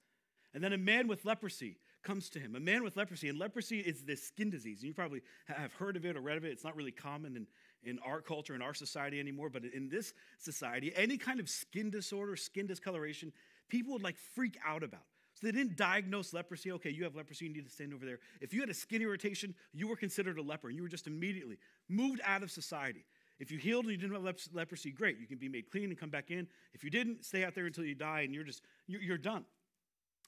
And 0.53 0.63
then 0.63 0.73
a 0.73 0.79
man 0.79 1.09
with 1.09 1.25
leprosy 1.25 1.79
comes 2.03 2.29
to 2.31 2.39
him. 2.39 2.55
A 2.55 2.61
man 2.61 2.85
with 2.85 2.97
leprosy, 2.97 3.29
and 3.29 3.39
leprosy 3.39 3.81
is 3.81 4.03
this 4.03 4.23
skin 4.23 4.51
disease. 4.51 4.81
And 4.81 4.89
you 4.89 4.95
probably 4.95 5.23
have 5.47 5.73
heard 5.73 5.97
of 5.97 6.05
it 6.05 6.17
or 6.17 6.21
read 6.21 6.37
of 6.37 6.45
it. 6.45 6.53
It's 6.53 6.63
not 6.63 6.77
really 6.77 6.93
common 6.93 7.37
in, 7.37 7.47
in 7.83 7.99
our 8.01 8.21
culture, 8.21 8.55
in 8.55 8.63
our 8.63 8.75
society 8.75 9.19
anymore, 9.19 9.49
but 9.49 9.65
in 9.65 9.89
this 9.89 10.13
society, 10.39 10.93
any 10.95 11.17
kind 11.17 11.41
of 11.41 11.49
skin 11.49 11.91
disorder, 11.91 12.37
skin 12.37 12.67
discoloration, 12.67 13.33
people 13.69 13.95
would 13.95 14.03
like 14.03 14.17
freak 14.35 14.59
out 14.65 14.83
about. 14.83 15.03
So 15.35 15.49
they 15.49 15.53
didn't 15.53 15.77
diagnose 15.77 16.33
leprosy. 16.33 16.71
Okay, 16.73 16.91
you 16.91 17.03
have 17.03 17.17
leprosy, 17.17 17.47
you 17.47 17.53
need 17.53 17.65
to 17.65 17.73
stand 17.73 17.93
over 17.93 18.07
there. 18.07 18.21
If 18.41 18.55
you 18.55 18.61
had 18.61 18.71
a 18.71 18.75
skin 18.75 19.03
irritation, 19.03 19.53
you 19.73 19.89
were 19.89 19.97
considered 19.97 20.39
a 20.39 20.43
leper, 20.43 20.69
and 20.69 20.77
you 20.77 20.83
were 20.83 20.89
just 20.89 21.09
immediately 21.09 21.59
moved 21.89 22.21
out 22.25 22.45
of 22.45 22.53
society. 22.53 23.05
If 23.41 23.51
you 23.51 23.59
healed 23.59 23.85
and 23.85 23.93
you 23.93 23.99
didn't 23.99 24.15
have 24.15 24.39
leprosy, 24.53 24.91
great. 24.91 25.19
You 25.19 25.27
can 25.27 25.39
be 25.39 25.49
made 25.49 25.71
clean 25.71 25.91
and 25.91 25.99
come 25.99 26.11
back 26.11 26.31
in. 26.31 26.47
If 26.73 26.85
you 26.85 26.91
didn't, 26.91 27.25
stay 27.25 27.45
out 27.45 27.55
there 27.55 27.67
until 27.67 27.85
you 27.85 27.95
die 27.95 28.21
and 28.21 28.35
you're 28.35 28.45
just, 28.45 28.63
you're, 28.87 29.19
done. 29.19 29.45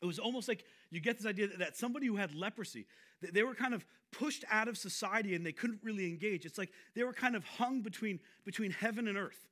It 0.03 0.07
was 0.07 0.19
almost 0.19 0.49
like 0.49 0.65
you 0.91 1.01
get 1.01 1.17
this 1.17 1.27
idea 1.27 1.49
that 1.59 1.77
somebody 1.77 2.07
who 2.07 2.17
had 2.17 2.35
leprosy, 2.35 2.87
they 3.33 3.43
were 3.43 3.55
kind 3.55 3.75
of 3.75 3.85
pushed 4.13 4.45
out 4.51 4.69
of 4.69 4.77
society 4.77 5.35
and 5.35 5.47
they 5.47 5.53
couldn't 5.53 5.81
really 5.83 6.07
engage. 6.07 6.45
It's 6.45 6.59
like 6.59 6.71
they 6.95 7.05
were 7.05 7.13
kind 7.13 7.37
of 7.37 7.45
hung 7.45 7.81
between, 7.81 8.21
between 8.45 8.73
heaven 8.73 9.09
and 9.09 9.17
earth. 9.17 9.47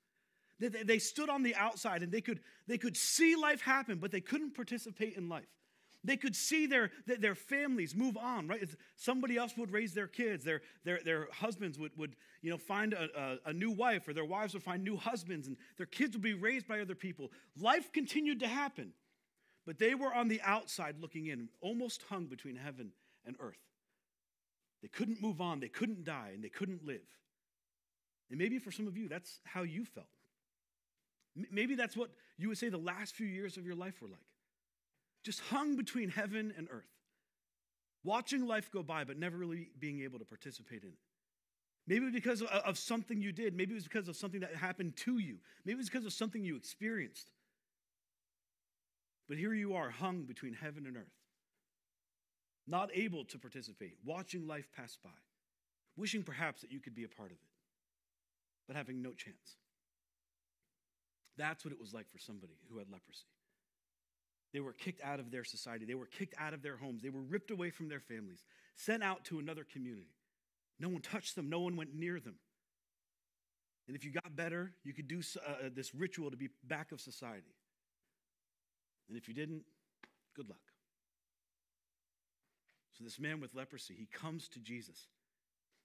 They, 0.61 0.69
they 0.69 0.99
stood 0.99 1.29
on 1.29 1.43
the 1.43 1.55
outside 1.55 2.03
and 2.03 2.13
they 2.13 2.21
could, 2.21 2.41
they 2.67 2.79
could 2.79 2.97
see 2.97 3.37
life 3.37 3.61
happen, 3.61 3.99
but 3.99 4.11
they 4.11 4.21
couldn't 4.21 4.55
participate 4.55 5.17
in 5.17 5.29
life. 5.29 5.49
They 6.05 6.19
could 6.19 6.37
see 6.37 6.67
their, 6.67 6.91
their 7.07 7.35
families 7.35 7.95
move 7.95 8.19
on, 8.19 8.47
right? 8.47 8.63
Somebody 8.97 9.39
else 9.39 9.57
would 9.57 9.73
raise 9.73 9.95
their 9.95 10.07
kids. 10.07 10.45
Their, 10.45 10.61
their, 10.85 11.01
their 11.03 11.29
husbands 11.33 11.79
would, 11.79 11.97
would 11.97 12.15
you 12.43 12.51
know, 12.51 12.59
find 12.59 12.93
a, 12.93 13.09
a, 13.17 13.51
a 13.51 13.53
new 13.55 13.71
wife, 13.71 14.07
or 14.07 14.13
their 14.13 14.25
wives 14.25 14.53
would 14.53 14.63
find 14.63 14.85
new 14.85 14.99
husbands, 14.99 15.49
and 15.49 15.57
their 15.79 15.87
kids 15.87 16.15
would 16.15 16.23
be 16.23 16.35
raised 16.35 16.69
by 16.69 16.81
other 16.81 16.95
people. 16.95 17.33
Life 17.59 17.91
continued 17.91 18.41
to 18.41 18.47
happen, 18.47 18.93
but 19.65 19.79
they 19.79 19.95
were 19.95 20.13
on 20.13 20.29
the 20.29 20.43
outside 20.43 20.97
looking 21.01 21.29
in, 21.29 21.49
almost 21.63 22.03
hung 22.11 22.27
between 22.27 22.57
heaven 22.57 22.93
and 23.25 23.35
earth. 23.41 23.57
They 24.83 24.89
couldn't 24.89 25.23
move 25.23 25.41
on, 25.41 25.61
they 25.61 25.69
couldn't 25.69 26.05
die, 26.05 26.33
and 26.35 26.45
they 26.45 26.51
couldn't 26.51 26.85
live. 26.85 27.01
And 28.29 28.39
maybe 28.39 28.59
for 28.59 28.71
some 28.71 28.87
of 28.87 28.99
you, 28.99 29.09
that's 29.09 29.41
how 29.45 29.63
you 29.63 29.87
felt. 29.87 30.07
Maybe 31.51 31.75
that's 31.75 31.97
what 31.97 32.11
you 32.37 32.49
would 32.49 32.59
say 32.59 32.69
the 32.69 32.77
last 32.77 33.15
few 33.15 33.27
years 33.27 33.57
of 33.57 33.65
your 33.65 33.75
life 33.75 34.03
were 34.03 34.09
like 34.09 34.21
just 35.25 35.41
hung 35.41 35.77
between 35.77 36.11
heaven 36.11 36.53
and 36.57 36.69
earth, 36.71 36.85
watching 38.05 38.47
life 38.47 38.71
go 38.71 38.83
by, 38.83 39.05
but 39.05 39.19
never 39.19 39.37
really 39.37 39.71
being 39.79 40.03
able 40.03 40.19
to 40.19 40.25
participate 40.25 40.83
in 40.83 40.91
it. 40.91 40.99
Maybe 41.87 42.11
because 42.11 42.43
of 42.43 42.79
something 42.79 43.21
you 43.21 43.33
did. 43.33 43.55
Maybe 43.55 43.73
it 43.73 43.75
was 43.75 43.85
because 43.85 44.09
of 44.09 44.17
something 44.17 44.41
that 44.41 44.55
happened 44.55 44.97
to 44.99 45.19
you. 45.19 45.37
Maybe 45.65 45.75
it 45.75 45.79
was 45.79 45.91
because 45.91 46.07
of 46.07 46.13
something 46.13 46.43
you 46.43 46.57
experienced. 46.57 47.31
But 49.29 49.39
here 49.39 49.53
you 49.55 49.75
are, 49.75 49.91
hung 49.91 50.23
between 50.23 50.55
heaven 50.55 50.87
and 50.87 50.97
earth, 50.97 51.13
not 52.67 52.91
able 52.95 53.25
to 53.27 53.39
participate, 53.39 53.97
watching 54.05 54.47
life 54.47 54.69
pass 54.75 54.97
by, 55.03 55.11
wishing 55.97 56.23
perhaps 56.23 56.61
that 56.61 56.73
you 56.73 56.81
could 56.81 56.95
be 56.95 57.05
a 57.05 57.09
part 57.09 57.31
of 57.31 57.37
it, 57.37 57.53
but 58.67 58.77
having 58.77 59.03
no 59.03 59.13
chance. 59.13 59.57
That's 61.37 61.65
what 61.65 61.73
it 61.73 61.81
was 61.81 61.93
like 61.93 62.11
for 62.11 62.19
somebody 62.19 62.55
who 62.71 62.79
had 62.79 62.91
leprosy. 62.91 63.25
They 64.55 64.61
were 64.61 64.73
kicked 64.73 65.03
out 65.03 65.19
of 65.19 65.33
their 65.33 65.43
society. 65.43 65.85
They 65.85 65.97
were 65.97 66.07
kicked 66.07 66.37
out 66.39 66.55
of 66.55 66.63
their 66.63 66.77
homes. 66.77 67.03
They 67.03 67.11
were 67.11 67.21
ripped 67.21 67.51
away 67.51 67.71
from 67.71 67.89
their 67.89 67.99
families, 67.99 68.45
sent 68.77 69.03
out 69.03 69.25
to 69.25 69.41
another 69.41 69.67
community. 69.71 70.15
No 70.79 70.89
one 70.89 71.03
touched 71.03 71.35
them, 71.35 71.51
no 71.51 71.59
one 71.59 71.77
went 71.77 71.93
near 71.93 72.21
them. 72.21 72.37
And 73.89 73.97
if 73.97 74.05
you 74.05 74.13
got 74.13 74.37
better, 74.37 74.73
you 74.85 74.95
could 74.95 75.09
do 75.09 75.21
uh, 75.37 75.67
uh, 75.67 75.71
this 75.75 75.93
ritual 75.93 76.31
to 76.31 76.37
be 76.37 76.49
back 76.63 76.93
of 76.93 77.01
society. 77.01 77.53
And 79.09 79.19
if 79.19 79.27
you 79.27 79.35
didn't, 79.35 79.65
good 80.37 80.49
luck. 80.49 80.61
So, 82.97 83.03
this 83.03 83.19
man 83.19 83.41
with 83.41 83.55
leprosy, 83.55 83.95
he 83.99 84.07
comes 84.07 84.49
to 84.51 84.61
Jesus 84.61 85.09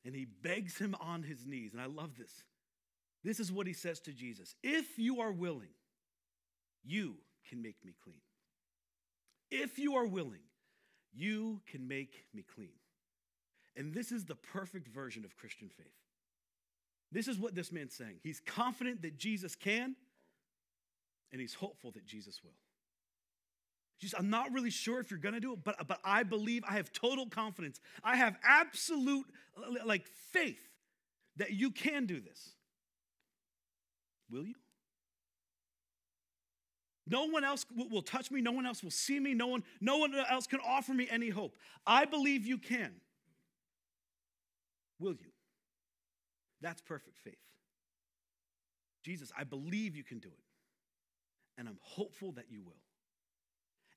and 0.05 0.15
he 0.15 0.25
begs 0.25 0.77
him 0.77 0.95
on 1.01 1.23
his 1.23 1.43
knees. 1.43 1.73
And 1.73 1.81
I 1.81 1.87
love 1.87 2.17
this. 2.17 2.43
This 3.23 3.39
is 3.39 3.51
what 3.51 3.65
he 3.65 3.73
says 3.73 3.99
to 4.01 4.13
Jesus 4.13 4.53
If 4.61 4.99
you 4.99 5.21
are 5.21 5.31
willing, 5.31 5.73
you 6.85 7.15
can 7.49 7.63
make 7.63 7.83
me 7.83 7.95
clean. 8.03 8.21
If 9.51 9.79
you 9.79 9.95
are 9.95 10.05
willing, 10.05 10.41
you 11.13 11.61
can 11.67 11.87
make 11.87 12.25
me 12.33 12.43
clean. 12.55 12.69
And 13.75 13.93
this 13.93 14.11
is 14.11 14.25
the 14.25 14.35
perfect 14.35 14.87
version 14.87 15.25
of 15.25 15.35
Christian 15.37 15.69
faith. 15.69 15.87
This 17.11 17.27
is 17.27 17.39
what 17.39 17.55
this 17.55 17.71
man's 17.71 17.95
saying. 17.95 18.17
He's 18.21 18.39
confident 18.39 19.01
that 19.01 19.17
Jesus 19.17 19.55
can, 19.55 19.95
and 21.31 21.41
he's 21.41 21.55
hopeful 21.55 21.91
that 21.91 22.05
Jesus 22.05 22.41
will. 22.43 22.57
Just, 23.99 24.15
I'm 24.17 24.29
not 24.29 24.53
really 24.53 24.69
sure 24.69 24.99
if 24.99 25.11
you're 25.11 25.19
to 25.33 25.39
do 25.39 25.53
it, 25.53 25.59
but, 25.63 25.87
but 25.87 25.99
I 26.03 26.23
believe, 26.23 26.63
I 26.67 26.73
have 26.73 26.93
total 26.93 27.25
confidence. 27.27 27.81
I 28.03 28.15
have 28.15 28.37
absolute, 28.43 29.25
like, 29.85 30.07
faith 30.31 30.61
that 31.37 31.51
you 31.51 31.71
can 31.71 32.05
do 32.05 32.21
this. 32.21 32.49
Will 34.29 34.45
you? 34.45 34.55
No 37.09 37.25
one 37.25 37.43
else 37.43 37.65
will 37.75 38.03
touch 38.03 38.29
me. 38.29 38.39
No 38.39 38.51
one 38.51 38.67
else 38.67 38.83
will 38.83 38.91
see 38.91 39.19
me. 39.19 39.33
No 39.33 39.47
one, 39.47 39.63
no 39.81 39.97
one 39.97 40.13
else 40.29 40.45
can 40.45 40.59
offer 40.65 40.93
me 40.93 41.07
any 41.09 41.29
hope. 41.29 41.57
I 41.85 42.05
believe 42.05 42.45
you 42.45 42.59
can. 42.59 42.91
Will 44.99 45.13
you? 45.13 45.31
That's 46.61 46.81
perfect 46.81 47.17
faith. 47.17 47.33
Jesus, 49.03 49.31
I 49.35 49.43
believe 49.43 49.95
you 49.95 50.03
can 50.03 50.19
do 50.19 50.27
it. 50.29 50.43
And 51.57 51.67
I'm 51.67 51.79
hopeful 51.81 52.33
that 52.33 52.45
you 52.49 52.61
will. 52.61 52.73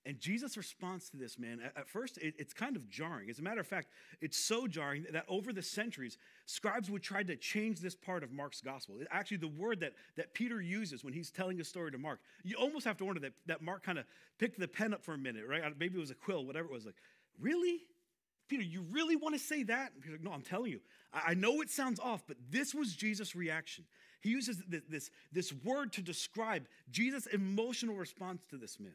And 0.05 0.19
Jesus' 0.19 0.57
response 0.57 1.09
to 1.11 1.17
this, 1.17 1.39
man, 1.39 1.61
at 1.77 1.89
first 1.89 2.19
it, 2.19 2.35
it's 2.37 2.53
kind 2.53 2.75
of 2.75 2.89
jarring. 2.89 3.31
As 3.31 3.39
a 3.39 3.43
matter 3.43 3.61
of 3.61 3.67
fact, 3.69 3.89
it's 4.21 4.37
so 4.37 4.67
jarring 4.67 5.07
that 5.13 5.25
over 5.29 5.53
the 5.53 5.63
centuries, 5.63 6.19
scribes 6.45 6.91
would 6.91 7.03
try 7.03 7.23
to 7.23 7.37
change 7.37 7.79
this 7.79 7.95
part 7.95 8.25
of 8.25 8.33
Mark's 8.33 8.61
gospel. 8.61 8.97
Actually, 9.13 9.37
the 9.37 9.49
word 9.49 9.79
that, 9.81 9.93
that 10.17 10.35
Peter 10.35 10.61
uses 10.61 11.05
when 11.05 11.13
he's 11.13 11.31
telling 11.31 11.61
a 11.61 11.65
story 11.65 11.93
to 11.93 11.99
Mark, 11.99 12.19
you 12.43 12.57
almost 12.57 12.85
have 12.85 12.97
to 12.97 13.05
wonder 13.05 13.21
that, 13.21 13.33
that 13.47 13.63
Mark 13.63 13.85
kind 13.85 13.99
of 13.99 14.05
picked 14.39 14.59
the 14.59 14.67
pen 14.67 14.93
up 14.93 15.05
for 15.05 15.15
a 15.15 15.19
minute, 15.19 15.45
right? 15.49 15.63
Uh, 15.63 15.71
maybe 15.79 15.97
it 15.97 16.01
was 16.01 16.11
a 16.11 16.17
quill, 16.17 16.45
whatever 16.45 16.67
it 16.67 16.73
was. 16.73 16.85
Like, 16.85 16.97
really? 17.41 17.83
Peter, 18.49 18.65
you 18.65 18.85
really 18.91 19.15
want 19.15 19.37
to 19.37 19.41
say 19.41 19.63
that? 19.63 19.93
And 19.95 20.03
Peter's 20.03 20.19
like, 20.19 20.25
no, 20.25 20.33
I'm 20.33 20.43
telling 20.43 20.73
you. 20.73 20.81
I, 21.13 21.23
I 21.29 21.35
know 21.35 21.61
it 21.61 21.71
sounds 21.71 22.01
off, 22.01 22.25
but 22.27 22.37
this 22.51 22.75
was 22.75 22.97
Jesus' 22.97 23.37
reaction. 23.37 23.85
He 24.21 24.31
uses 24.31 24.63
this, 24.69 24.83
this, 24.89 25.11
this 25.33 25.53
word 25.65 25.93
to 25.93 26.03
describe 26.03 26.67
Jesus' 26.91 27.27
emotional 27.27 27.95
response 27.95 28.43
to 28.51 28.57
this 28.57 28.81
man. 28.81 28.93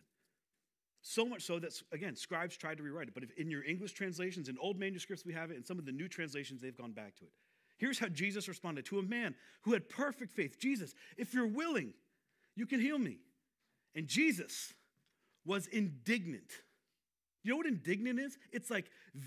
So 1.01 1.25
much 1.25 1.43
so 1.43 1.59
that, 1.59 1.71
again, 1.91 2.15
scribes 2.15 2.57
tried 2.57 2.77
to 2.77 2.83
rewrite 2.83 3.07
it. 3.07 3.13
But 3.13 3.23
in 3.37 3.49
your 3.49 3.63
English 3.63 3.93
translations, 3.93 4.49
in 4.49 4.57
old 4.59 4.77
manuscripts, 4.77 5.25
we 5.25 5.33
have 5.33 5.51
it. 5.51 5.57
In 5.57 5.63
some 5.63 5.79
of 5.79 5.85
the 5.85 5.91
new 5.91 6.07
translations, 6.07 6.61
they've 6.61 6.77
gone 6.77 6.91
back 6.91 7.15
to 7.17 7.23
it. 7.23 7.31
Here's 7.77 7.99
how 7.99 8.07
Jesus 8.07 8.47
responded 8.47 8.85
to 8.85 8.99
a 8.99 9.03
man 9.03 9.35
who 9.61 9.73
had 9.73 9.87
perfect 9.87 10.35
faith 10.35 10.59
Jesus, 10.59 10.93
if 11.15 11.33
you're 11.33 11.47
willing, 11.47 11.93
you 12.55 12.65
can 12.65 12.81
heal 12.81 12.97
me. 12.97 13.19
And 13.95 14.07
Jesus 14.07 14.73
was 15.45 15.67
indignant. 15.67 16.51
You 17.43 17.51
know 17.51 17.57
what 17.57 17.67
indignant 17.67 18.19
is? 18.19 18.37
It's 18.51 18.69
like 18.69 18.85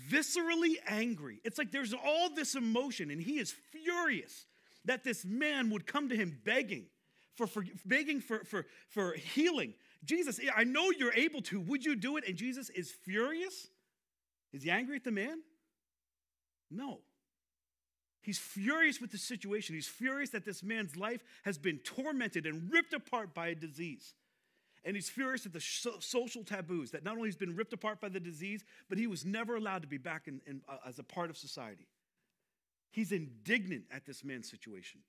viscerally 0.09 0.75
angry. 0.87 1.39
It's 1.43 1.57
like 1.57 1.71
there's 1.71 1.93
all 1.93 2.29
this 2.35 2.55
emotion, 2.55 3.09
and 3.09 3.21
he 3.21 3.39
is 3.39 3.51
furious 3.71 4.45
that 4.85 5.03
this 5.03 5.25
man 5.25 5.69
would 5.71 5.87
come 5.87 6.09
to 6.09 6.15
him 6.15 6.37
begging 6.43 6.85
for, 7.35 7.47
for 7.47 7.65
begging 7.85 8.19
for, 8.21 8.43
for, 8.43 8.65
for 8.89 9.13
healing 9.13 9.73
Jesus, 10.03 10.39
I 10.55 10.63
know 10.63 10.91
you're 10.91 11.13
able 11.13 11.41
to. 11.43 11.59
Would 11.61 11.85
you 11.85 11.95
do 11.95 12.17
it? 12.17 12.27
And 12.27 12.35
Jesus 12.35 12.69
is 12.69 12.91
furious. 12.91 13.67
Is 14.51 14.63
he 14.63 14.71
angry 14.71 14.95
at 14.95 15.03
the 15.03 15.11
man? 15.11 15.41
No. 16.69 16.99
He's 18.21 18.39
furious 18.39 19.01
with 19.01 19.11
the 19.11 19.17
situation. 19.17 19.75
He's 19.75 19.87
furious 19.87 20.29
that 20.31 20.45
this 20.45 20.63
man's 20.63 20.95
life 20.95 21.23
has 21.43 21.57
been 21.57 21.79
tormented 21.79 22.45
and 22.45 22.71
ripped 22.71 22.93
apart 22.93 23.33
by 23.33 23.47
a 23.47 23.55
disease. 23.55 24.13
And 24.83 24.95
he's 24.95 25.09
furious 25.09 25.45
at 25.45 25.53
the 25.53 25.59
social 25.59 26.43
taboos 26.43 26.91
that 26.91 27.03
not 27.03 27.15
only 27.15 27.27
he's 27.27 27.35
been 27.35 27.55
ripped 27.55 27.73
apart 27.73 28.01
by 28.01 28.09
the 28.09 28.19
disease, 28.19 28.63
but 28.89 28.97
he 28.97 29.05
was 29.05 29.25
never 29.25 29.55
allowed 29.55 29.83
to 29.83 29.87
be 29.87 29.99
back 29.99 30.27
in, 30.27 30.41
in, 30.47 30.61
uh, 30.67 30.77
as 30.87 30.97
a 30.97 31.03
part 31.03 31.29
of 31.29 31.37
society. 31.37 31.87
He's 32.91 33.11
indignant 33.11 33.83
at 33.91 34.05
this 34.05 34.23
man's 34.23 34.49
situation. 34.49 35.01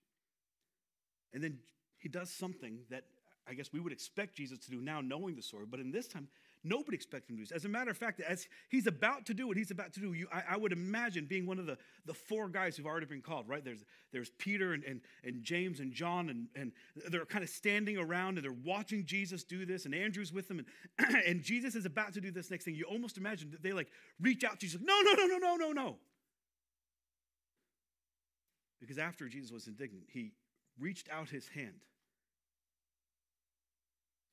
And 1.32 1.42
then 1.42 1.58
he 1.96 2.08
does 2.08 2.30
something 2.30 2.80
that 2.90 3.04
I 3.48 3.54
guess 3.54 3.72
we 3.72 3.80
would 3.80 3.92
expect 3.92 4.36
Jesus 4.36 4.58
to 4.60 4.70
do 4.70 4.80
now, 4.80 5.00
knowing 5.00 5.34
the 5.34 5.42
story, 5.42 5.64
but 5.68 5.80
in 5.80 5.90
this 5.90 6.06
time, 6.06 6.28
nobody 6.64 6.94
expected 6.94 7.30
him 7.30 7.36
to 7.36 7.42
do 7.42 7.46
this. 7.46 7.52
As 7.52 7.64
a 7.64 7.68
matter 7.68 7.90
of 7.90 7.96
fact, 7.96 8.20
as 8.20 8.46
he's 8.68 8.86
about 8.86 9.26
to 9.26 9.34
do 9.34 9.48
what 9.48 9.56
he's 9.56 9.72
about 9.72 9.92
to 9.94 10.00
do, 10.00 10.12
you, 10.12 10.28
I, 10.32 10.42
I, 10.50 10.56
would 10.56 10.72
imagine 10.72 11.26
being 11.26 11.44
one 11.46 11.58
of 11.58 11.66
the, 11.66 11.76
the 12.06 12.14
four 12.14 12.48
guys 12.48 12.76
who've 12.76 12.86
already 12.86 13.06
been 13.06 13.20
called, 13.20 13.48
right? 13.48 13.64
There's, 13.64 13.84
there's 14.12 14.30
Peter 14.38 14.74
and, 14.74 14.84
and, 14.84 15.00
and 15.24 15.42
James 15.42 15.80
and 15.80 15.92
John, 15.92 16.30
and, 16.30 16.46
and 16.54 16.72
they're 17.10 17.24
kind 17.24 17.42
of 17.42 17.50
standing 17.50 17.98
around 17.98 18.38
and 18.38 18.44
they're 18.44 18.52
watching 18.64 19.04
Jesus 19.04 19.42
do 19.42 19.66
this, 19.66 19.86
and 19.86 19.94
Andrew's 19.94 20.32
with 20.32 20.46
them, 20.46 20.64
and, 20.98 21.16
and 21.26 21.42
Jesus 21.42 21.74
is 21.74 21.84
about 21.84 22.12
to 22.14 22.20
do 22.20 22.30
this 22.30 22.50
next 22.50 22.64
thing. 22.64 22.74
You 22.76 22.84
almost 22.84 23.18
imagine 23.18 23.50
that 23.50 23.62
they 23.62 23.72
like 23.72 23.88
reach 24.20 24.44
out 24.44 24.52
to 24.52 24.58
Jesus, 24.58 24.80
like, 24.80 24.86
no, 24.86 25.00
no, 25.02 25.14
no, 25.14 25.26
no, 25.26 25.38
no, 25.38 25.56
no, 25.56 25.72
no. 25.72 25.96
Because 28.80 28.98
after 28.98 29.28
Jesus 29.28 29.52
was 29.52 29.66
indignant, 29.66 30.06
he 30.12 30.32
reached 30.78 31.08
out 31.10 31.28
his 31.28 31.48
hand 31.48 31.80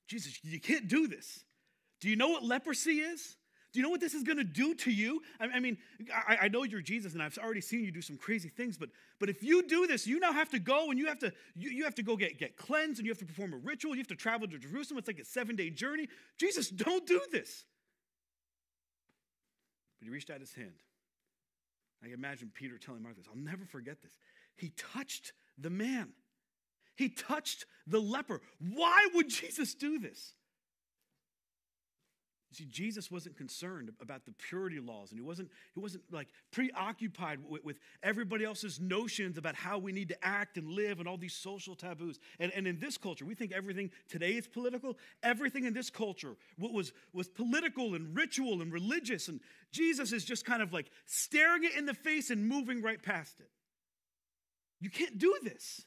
Jesus, 0.09 0.39
you 0.43 0.59
can't 0.59 0.87
do 0.87 1.07
this. 1.07 1.43
Do 2.01 2.09
you 2.09 2.15
know 2.15 2.29
what 2.29 2.43
leprosy 2.43 2.99
is? 2.99 3.37
Do 3.71 3.79
you 3.79 3.83
know 3.83 3.91
what 3.91 4.01
this 4.01 4.15
is 4.15 4.23
going 4.23 4.39
to 4.39 4.43
do 4.43 4.73
to 4.73 4.91
you? 4.91 5.21
I, 5.39 5.45
I 5.45 5.59
mean, 5.59 5.77
I, 6.27 6.37
I, 6.41 6.47
know 6.47 6.63
you're 6.63 6.81
Jesus, 6.81 7.13
and 7.13 7.21
I've 7.21 7.37
already 7.37 7.61
seen 7.61 7.83
you 7.83 7.91
do 7.91 8.01
some 8.01 8.17
crazy 8.17 8.49
things. 8.49 8.79
But 8.79 8.89
but 9.19 9.29
if 9.29 9.43
you 9.43 9.67
do 9.67 9.85
this, 9.85 10.07
you 10.07 10.19
now 10.19 10.33
have 10.33 10.49
to 10.49 10.59
go 10.59 10.89
and 10.89 10.97
you 10.97 11.05
have 11.05 11.19
to 11.19 11.31
you, 11.55 11.69
you 11.69 11.83
have 11.83 11.93
to 11.95 12.03
go 12.03 12.17
get 12.17 12.39
get 12.39 12.57
cleansed, 12.57 12.99
and 12.99 13.05
you 13.05 13.11
have 13.11 13.19
to 13.19 13.25
perform 13.25 13.53
a 13.53 13.57
ritual. 13.57 13.91
You 13.91 13.99
have 13.99 14.07
to 14.07 14.15
travel 14.15 14.47
to 14.47 14.57
Jerusalem. 14.57 14.97
It's 14.97 15.07
like 15.07 15.19
a 15.19 15.25
seven 15.25 15.55
day 15.55 15.69
journey. 15.69 16.07
Jesus, 16.39 16.69
don't 16.69 17.05
do 17.05 17.21
this. 17.31 17.65
But 19.99 20.07
he 20.07 20.09
reached 20.11 20.31
out 20.31 20.39
his 20.39 20.53
hand. 20.53 20.73
I 22.03 22.07
imagine 22.07 22.49
Peter 22.51 22.79
telling 22.79 23.03
Mark 23.03 23.17
this. 23.17 23.25
I'll 23.29 23.39
never 23.39 23.65
forget 23.65 24.01
this. 24.01 24.13
He 24.55 24.69
touched 24.69 25.33
the 25.59 25.69
man. 25.69 26.09
He 26.99 27.07
touched 27.07 27.63
the 27.87 28.01
leper. 28.01 28.41
Why 28.59 29.07
would 29.13 29.29
Jesus 29.29 29.73
do 29.73 29.99
this? 29.99 30.33
You 32.51 32.55
see, 32.57 32.65
Jesus 32.65 33.09
wasn't 33.09 33.37
concerned 33.37 33.93
about 34.01 34.25
the 34.25 34.33
purity 34.33 34.81
laws, 34.81 35.11
and 35.11 35.17
he 35.17 35.25
wasn't, 35.25 35.49
he 35.75 35.79
wasn't 35.79 36.03
like 36.11 36.27
preoccupied 36.51 37.39
with, 37.47 37.63
with, 37.63 37.79
everybody 38.03 38.43
else's 38.43 38.81
notions 38.81 39.37
about 39.37 39.55
how 39.55 39.77
we 39.77 39.93
need 39.93 40.09
to 40.09 40.25
act 40.25 40.57
and 40.57 40.67
live 40.67 40.99
and 40.99 41.07
all 41.07 41.15
these 41.15 41.33
social 41.33 41.73
taboos. 41.73 42.19
And, 42.37 42.51
and 42.53 42.67
in 42.67 42.81
this 42.81 42.97
culture, 42.97 43.23
we 43.23 43.33
think 43.33 43.53
everything 43.53 43.91
today 44.09 44.31
is 44.31 44.45
political. 44.45 44.97
Everything 45.23 45.63
in 45.63 45.73
this 45.73 45.89
culture 45.89 46.35
what 46.57 46.73
was, 46.73 46.91
was 47.13 47.29
political 47.29 47.95
and 47.95 48.13
ritual 48.13 48.61
and 48.61 48.73
religious. 48.73 49.29
And 49.29 49.39
Jesus 49.71 50.11
is 50.11 50.25
just 50.25 50.43
kind 50.43 50.61
of 50.61 50.73
like 50.73 50.89
staring 51.05 51.63
it 51.63 51.77
in 51.77 51.85
the 51.85 51.93
face 51.93 52.29
and 52.29 52.45
moving 52.45 52.81
right 52.81 53.01
past 53.01 53.39
it. 53.39 53.49
You 54.81 54.89
can't 54.89 55.17
do 55.17 55.33
this. 55.43 55.85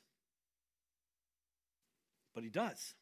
But 2.35 2.45
he 2.45 2.51
does. 2.51 2.95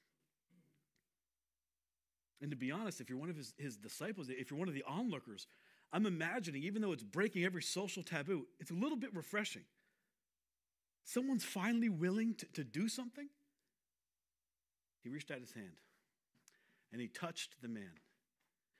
And 2.40 2.50
to 2.50 2.56
be 2.56 2.72
honest, 2.72 3.00
if 3.00 3.10
you're 3.10 3.18
one 3.18 3.30
of 3.30 3.36
his, 3.36 3.54
his 3.58 3.76
disciples, 3.76 4.28
if 4.30 4.50
you're 4.50 4.58
one 4.58 4.68
of 4.68 4.74
the 4.74 4.84
onlookers, 4.88 5.46
I'm 5.92 6.06
imagining, 6.06 6.62
even 6.62 6.80
though 6.80 6.92
it's 6.92 7.02
breaking 7.02 7.44
every 7.44 7.62
social 7.62 8.02
taboo, 8.02 8.46
it's 8.58 8.70
a 8.70 8.74
little 8.74 8.96
bit 8.96 9.14
refreshing. 9.14 9.62
Someone's 11.04 11.44
finally 11.44 11.88
willing 11.88 12.34
to, 12.34 12.46
to 12.54 12.64
do 12.64 12.88
something. 12.88 13.28
He 15.02 15.08
reached 15.08 15.30
out 15.30 15.40
his 15.40 15.52
hand 15.52 15.72
and 16.92 17.00
he 17.00 17.08
touched 17.08 17.56
the 17.62 17.68
man. 17.68 17.90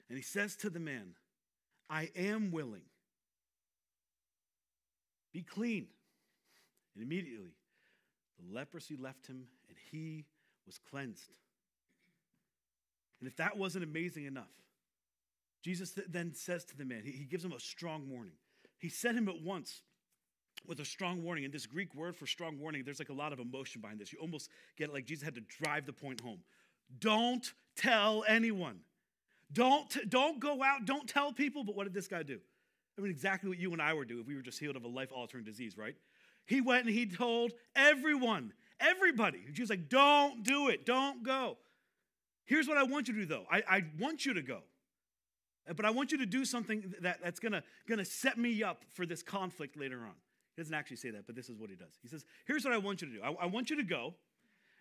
And 0.08 0.16
he 0.16 0.22
says 0.22 0.56
to 0.56 0.70
the 0.70 0.80
man, 0.80 1.14
I 1.88 2.10
am 2.16 2.50
willing. 2.50 2.82
Be 5.32 5.42
clean. 5.42 5.86
And 6.94 7.04
immediately 7.04 7.54
the 8.38 8.54
leprosy 8.54 8.96
left 8.96 9.26
him 9.26 9.46
and 9.68 9.76
he 9.90 10.24
was 10.66 10.78
cleansed. 10.78 11.30
And 13.20 13.28
if 13.28 13.36
that 13.36 13.56
wasn't 13.56 13.84
amazing 13.84 14.24
enough, 14.24 14.50
Jesus 15.62 15.92
then 16.08 16.32
says 16.34 16.64
to 16.66 16.76
the 16.76 16.84
man, 16.84 17.02
he, 17.04 17.24
gives 17.24 17.44
him 17.44 17.52
a 17.52 17.60
strong 17.60 18.08
warning. 18.08 18.32
He 18.78 18.88
sent 18.88 19.18
him 19.18 19.28
at 19.28 19.42
once 19.42 19.82
with 20.66 20.80
a 20.80 20.84
strong 20.84 21.22
warning. 21.22 21.44
And 21.44 21.52
this 21.52 21.66
Greek 21.66 21.94
word 21.94 22.16
for 22.16 22.26
strong 22.26 22.58
warning, 22.58 22.82
there's 22.84 22.98
like 22.98 23.10
a 23.10 23.14
lot 23.14 23.32
of 23.32 23.40
emotion 23.40 23.82
behind 23.82 24.00
this. 24.00 24.12
You 24.12 24.18
almost 24.20 24.48
get 24.78 24.88
it 24.88 24.94
like 24.94 25.04
Jesus 25.04 25.22
had 25.22 25.34
to 25.34 25.42
drive 25.42 25.84
the 25.84 25.92
point 25.92 26.20
home. 26.20 26.40
Don't 26.98 27.52
tell 27.76 28.24
anyone. 28.26 28.80
Don't, 29.52 29.94
don't 30.08 30.40
go 30.40 30.62
out, 30.62 30.86
don't 30.86 31.08
tell 31.08 31.32
people. 31.32 31.62
But 31.62 31.76
what 31.76 31.84
did 31.84 31.92
this 31.92 32.08
guy 32.08 32.22
do? 32.22 32.38
I 32.98 33.02
mean, 33.02 33.10
exactly 33.10 33.48
what 33.48 33.58
you 33.58 33.72
and 33.72 33.82
I 33.82 33.92
would 33.92 34.08
do 34.08 34.20
if 34.20 34.26
we 34.26 34.34
were 34.34 34.42
just 34.42 34.58
healed 34.58 34.76
of 34.76 34.84
a 34.84 34.88
life 34.88 35.12
altering 35.12 35.44
disease, 35.44 35.76
right? 35.76 35.94
He 36.46 36.60
went 36.60 36.86
and 36.86 36.94
he 36.94 37.06
told 37.06 37.52
everyone, 37.76 38.52
everybody. 38.80 39.40
Jesus 39.52 39.70
like, 39.70 39.88
don't 39.88 40.42
do 40.42 40.68
it, 40.68 40.86
don't 40.86 41.22
go. 41.22 41.58
Here's 42.44 42.66
what 42.66 42.78
I 42.78 42.82
want 42.82 43.06
you 43.06 43.14
to 43.14 43.20
do, 43.20 43.26
though. 43.26 43.44
I, 43.50 43.62
I 43.68 43.84
want 43.98 44.26
you 44.26 44.34
to 44.34 44.42
go. 44.42 44.60
But 45.76 45.84
I 45.84 45.90
want 45.90 46.10
you 46.10 46.18
to 46.18 46.26
do 46.26 46.44
something 46.44 46.94
that, 47.00 47.20
that's 47.22 47.38
gonna, 47.38 47.62
gonna 47.88 48.04
set 48.04 48.38
me 48.38 48.62
up 48.62 48.84
for 48.92 49.06
this 49.06 49.22
conflict 49.22 49.78
later 49.78 49.98
on. 49.98 50.14
He 50.56 50.62
doesn't 50.62 50.74
actually 50.74 50.96
say 50.96 51.10
that, 51.10 51.26
but 51.26 51.36
this 51.36 51.48
is 51.48 51.56
what 51.58 51.70
he 51.70 51.76
does. 51.76 51.98
He 52.02 52.08
says, 52.08 52.24
Here's 52.46 52.64
what 52.64 52.74
I 52.74 52.78
want 52.78 53.02
you 53.02 53.08
to 53.08 53.14
do. 53.14 53.22
I, 53.22 53.44
I 53.44 53.46
want 53.46 53.70
you 53.70 53.76
to 53.76 53.82
go, 53.82 54.14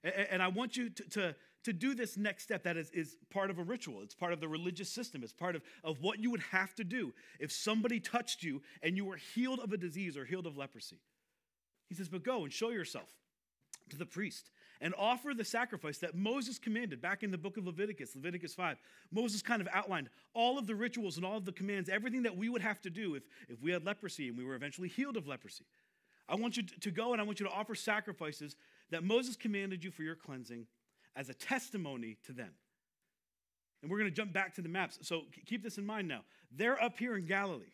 and, 0.04 0.14
and 0.32 0.44
I 0.44 0.48
want 0.48 0.78
you 0.78 0.90
to, 0.90 1.04
to, 1.10 1.36
to, 1.66 1.74
do 1.74 1.94
this 1.94 2.18
next 2.18 2.44
step 2.44 2.64
that 2.64 2.76
is, 2.76 2.90
is 2.92 3.18
part 3.30 3.52
of 3.52 3.60
a 3.60 3.64
ritual. 3.64 4.02
It's 4.02 4.16
part 4.16 4.34
of 4.34 4.40
the 4.40 4.48
religious 4.48 4.90
system. 4.90 5.22
It's 5.24 5.34
part 5.34 5.56
of, 5.56 5.62
of 5.84 6.02
what 6.02 6.20
you 6.20 6.32
would 6.32 6.44
have 6.52 6.74
to 6.76 6.84
do 6.84 7.14
if 7.40 7.52
somebody 7.52 8.00
touched 8.00 8.42
you 8.42 8.62
and 8.82 8.98
you 8.98 9.06
were 9.06 9.18
healed 9.18 9.60
of 9.60 9.72
a 9.74 9.78
disease 9.78 10.18
or 10.18 10.26
healed 10.26 10.48
of 10.48 10.58
leprosy. 10.58 10.98
He 11.88 11.96
says, 11.96 12.10
But 12.10 12.24
go 12.24 12.44
and 12.44 12.52
show 12.52 12.70
yourself 12.70 13.10
to 13.90 13.98
the 13.98 14.06
priest 14.06 14.50
and 14.82 14.94
offer 14.98 15.34
the 15.34 15.44
sacrifice 15.44 15.98
that 16.00 16.16
Moses 16.16 16.58
commanded 16.58 17.02
back 17.02 17.24
in 17.24 17.32
the 17.32 17.38
book 17.38 17.58
of 17.58 17.66
Leviticus, 17.66 18.16
Leviticus 18.16 18.54
5. 18.54 18.78
Moses 19.12 19.42
kind 19.42 19.62
of 19.62 19.68
outlined 19.74 20.10
all 20.34 20.58
of 20.58 20.68
the 20.68 20.76
rituals 20.76 21.18
and 21.18 21.26
all 21.26 21.38
of 21.38 21.46
the 21.46 21.52
commands, 21.52 21.90
everything 21.90 22.24
that 22.24 22.38
we 22.38 22.50
would 22.50 22.62
have 22.62 22.82
to 22.82 22.90
do 22.90 23.16
if, 23.16 23.24
if 23.50 23.62
we 23.62 23.72
had 23.72 23.86
leprosy 23.86 24.30
and 24.30 24.38
we 24.38 24.46
were 24.46 24.56
eventually 24.56 24.88
healed 24.88 25.18
of 25.18 25.28
leprosy. 25.28 25.66
I 26.30 26.36
want 26.36 26.58
you 26.58 26.64
to 26.64 26.92
go 26.92 27.12
and 27.12 27.22
I 27.22 27.26
want 27.26 27.40
you 27.40 27.46
to 27.48 27.52
offer 27.52 27.76
sacrifices 27.76 28.56
that 28.92 29.04
Moses 29.04 29.36
commanded 29.36 29.84
you 29.84 29.92
for 29.92 30.04
your 30.04 30.16
cleansing 30.16 30.68
as 31.16 31.30
a 31.30 31.34
testimony 31.34 32.18
to 32.26 32.32
them. 32.32 32.52
And 33.82 33.90
we're 33.90 33.98
going 33.98 34.10
to 34.10 34.16
jump 34.16 34.34
back 34.34 34.56
to 34.56 34.62
the 34.62 34.70
maps. 34.70 35.00
So 35.02 35.24
keep 35.46 35.64
this 35.64 35.78
in 35.78 35.86
mind 35.86 36.08
now. 36.08 36.22
They're 36.56 36.82
up 36.82 36.98
here 36.98 37.16
in 37.16 37.26
Galilee. 37.26 37.72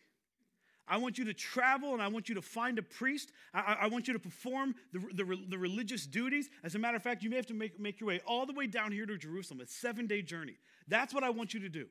I 0.88 0.98
want 0.98 1.18
you 1.18 1.24
to 1.24 1.34
travel 1.34 1.92
and 1.94 2.02
I 2.02 2.08
want 2.08 2.28
you 2.28 2.34
to 2.36 2.42
find 2.42 2.78
a 2.78 2.82
priest. 2.82 3.32
I, 3.52 3.78
I 3.82 3.86
want 3.88 4.06
you 4.06 4.12
to 4.12 4.18
perform 4.18 4.74
the, 4.92 5.00
the, 5.14 5.38
the, 5.48 5.58
religious 5.58 6.06
duties. 6.06 6.48
As 6.62 6.74
a 6.74 6.78
matter 6.78 6.96
of 6.96 7.02
fact, 7.02 7.22
you 7.22 7.30
may 7.30 7.36
have 7.36 7.46
to 7.46 7.54
make, 7.54 7.80
make 7.80 8.00
your 8.00 8.08
way 8.08 8.20
all 8.26 8.46
the 8.46 8.52
way 8.52 8.66
down 8.66 8.92
here 8.92 9.06
to 9.06 9.16
Jerusalem, 9.16 9.60
a 9.60 9.66
seven 9.66 10.06
day 10.06 10.22
journey. 10.22 10.56
That's 10.86 11.12
what 11.12 11.24
I 11.24 11.30
want 11.30 11.54
you 11.54 11.60
to 11.60 11.68
do. 11.68 11.86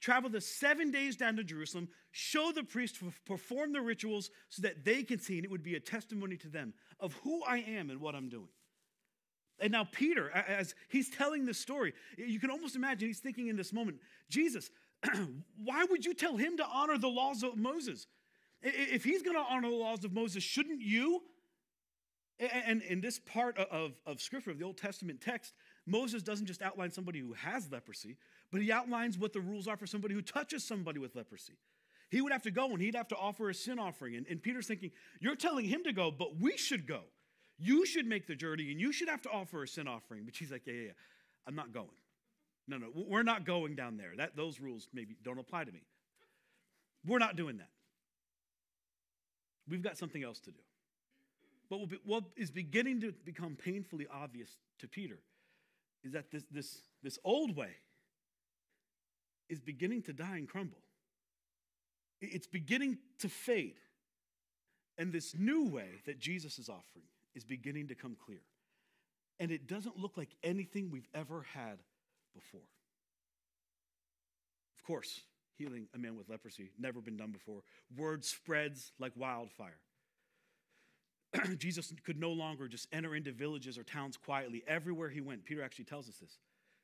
Travel 0.00 0.28
the 0.28 0.40
seven 0.40 0.90
days 0.90 1.16
down 1.16 1.36
to 1.36 1.44
Jerusalem, 1.44 1.88
show 2.10 2.52
the 2.52 2.64
priest, 2.64 2.98
perform 3.24 3.72
the 3.72 3.80
rituals 3.80 4.30
so 4.50 4.62
that 4.62 4.84
they 4.84 5.02
can 5.02 5.18
see, 5.18 5.36
and 5.36 5.44
it 5.44 5.50
would 5.50 5.62
be 5.62 5.76
a 5.76 5.80
testimony 5.80 6.36
to 6.38 6.48
them 6.48 6.74
of 7.00 7.14
who 7.22 7.42
I 7.44 7.58
am 7.58 7.88
and 7.88 8.00
what 8.00 8.14
I'm 8.14 8.28
doing. 8.28 8.48
And 9.60 9.72
now, 9.72 9.88
Peter, 9.90 10.30
as 10.30 10.74
he's 10.88 11.08
telling 11.08 11.46
this 11.46 11.58
story, 11.58 11.94
you 12.18 12.40
can 12.40 12.50
almost 12.50 12.76
imagine 12.76 13.08
he's 13.08 13.20
thinking 13.20 13.46
in 13.46 13.56
this 13.56 13.72
moment 13.72 13.98
Jesus, 14.28 14.70
why 15.64 15.84
would 15.88 16.04
you 16.04 16.12
tell 16.12 16.36
him 16.36 16.56
to 16.56 16.66
honor 16.66 16.98
the 16.98 17.08
laws 17.08 17.42
of 17.42 17.56
Moses? 17.56 18.06
If 18.64 19.04
he's 19.04 19.22
going 19.22 19.36
to 19.36 19.42
honor 19.42 19.68
the 19.68 19.76
laws 19.76 20.04
of 20.04 20.12
Moses, 20.12 20.42
shouldn't 20.42 20.80
you? 20.80 21.22
And 22.40 22.82
in 22.82 23.00
this 23.00 23.20
part 23.20 23.56
of, 23.58 23.92
of 24.06 24.20
Scripture, 24.20 24.50
of 24.50 24.58
the 24.58 24.64
Old 24.64 24.76
Testament 24.76 25.20
text, 25.20 25.52
Moses 25.86 26.22
doesn't 26.22 26.46
just 26.46 26.62
outline 26.62 26.90
somebody 26.90 27.20
who 27.20 27.34
has 27.34 27.70
leprosy, 27.70 28.16
but 28.50 28.60
he 28.60 28.72
outlines 28.72 29.18
what 29.18 29.32
the 29.32 29.40
rules 29.40 29.68
are 29.68 29.76
for 29.76 29.86
somebody 29.86 30.14
who 30.14 30.22
touches 30.22 30.64
somebody 30.64 30.98
with 30.98 31.14
leprosy. 31.14 31.58
He 32.10 32.20
would 32.20 32.32
have 32.32 32.42
to 32.42 32.50
go 32.50 32.70
and 32.70 32.80
he'd 32.80 32.96
have 32.96 33.08
to 33.08 33.16
offer 33.16 33.50
a 33.50 33.54
sin 33.54 33.78
offering. 33.78 34.16
And, 34.16 34.26
and 34.28 34.42
Peter's 34.42 34.66
thinking, 34.66 34.90
You're 35.20 35.36
telling 35.36 35.66
him 35.66 35.84
to 35.84 35.92
go, 35.92 36.10
but 36.10 36.36
we 36.40 36.56
should 36.56 36.86
go. 36.86 37.02
You 37.58 37.86
should 37.86 38.06
make 38.06 38.26
the 38.26 38.34
journey 38.34 38.72
and 38.72 38.80
you 38.80 38.92
should 38.92 39.08
have 39.08 39.22
to 39.22 39.30
offer 39.30 39.62
a 39.62 39.68
sin 39.68 39.86
offering. 39.86 40.24
But 40.24 40.34
she's 40.34 40.50
like, 40.50 40.66
Yeah, 40.66 40.74
yeah, 40.74 40.82
yeah. 40.86 40.92
I'm 41.46 41.54
not 41.54 41.72
going. 41.72 41.88
No, 42.66 42.78
no, 42.78 42.86
we're 42.94 43.22
not 43.22 43.44
going 43.44 43.74
down 43.74 43.96
there. 43.96 44.12
That, 44.16 44.36
those 44.36 44.58
rules 44.58 44.88
maybe 44.92 45.16
don't 45.22 45.38
apply 45.38 45.64
to 45.64 45.72
me. 45.72 45.82
We're 47.06 47.18
not 47.18 47.36
doing 47.36 47.58
that. 47.58 47.68
We've 49.68 49.82
got 49.82 49.96
something 49.96 50.22
else 50.22 50.40
to 50.40 50.50
do. 50.50 50.60
But 51.70 51.80
what 52.04 52.24
is 52.36 52.50
beginning 52.50 53.00
to 53.00 53.12
become 53.24 53.56
painfully 53.56 54.06
obvious 54.12 54.50
to 54.80 54.88
Peter 54.88 55.18
is 56.02 56.12
that 56.12 56.30
this, 56.30 56.44
this, 56.50 56.78
this 57.02 57.18
old 57.24 57.56
way 57.56 57.70
is 59.48 59.60
beginning 59.60 60.02
to 60.02 60.12
die 60.12 60.36
and 60.36 60.48
crumble. 60.48 60.78
It's 62.20 62.46
beginning 62.46 62.98
to 63.20 63.28
fade. 63.28 63.80
And 64.98 65.12
this 65.12 65.34
new 65.34 65.68
way 65.68 65.88
that 66.06 66.18
Jesus 66.18 66.58
is 66.58 66.68
offering 66.68 67.06
is 67.34 67.44
beginning 67.44 67.88
to 67.88 67.94
come 67.94 68.16
clear. 68.24 68.42
And 69.40 69.50
it 69.50 69.66
doesn't 69.66 69.98
look 69.98 70.16
like 70.16 70.30
anything 70.42 70.90
we've 70.90 71.08
ever 71.14 71.44
had 71.54 71.78
before. 72.34 72.60
Of 74.78 74.84
course, 74.84 75.20
healing 75.58 75.86
a 75.94 75.98
man 75.98 76.16
with 76.16 76.28
leprosy. 76.28 76.70
Never 76.78 77.00
been 77.00 77.16
done 77.16 77.30
before. 77.30 77.62
Word 77.96 78.24
spreads 78.24 78.92
like 78.98 79.12
wildfire. 79.16 79.78
Jesus 81.58 81.92
could 82.04 82.18
no 82.18 82.30
longer 82.30 82.68
just 82.68 82.88
enter 82.92 83.14
into 83.14 83.32
villages 83.32 83.76
or 83.76 83.82
towns 83.82 84.16
quietly. 84.16 84.62
Everywhere 84.66 85.08
he 85.08 85.20
went, 85.20 85.44
Peter 85.44 85.62
actually 85.62 85.86
tells 85.86 86.08
us 86.08 86.16
this. 86.16 86.38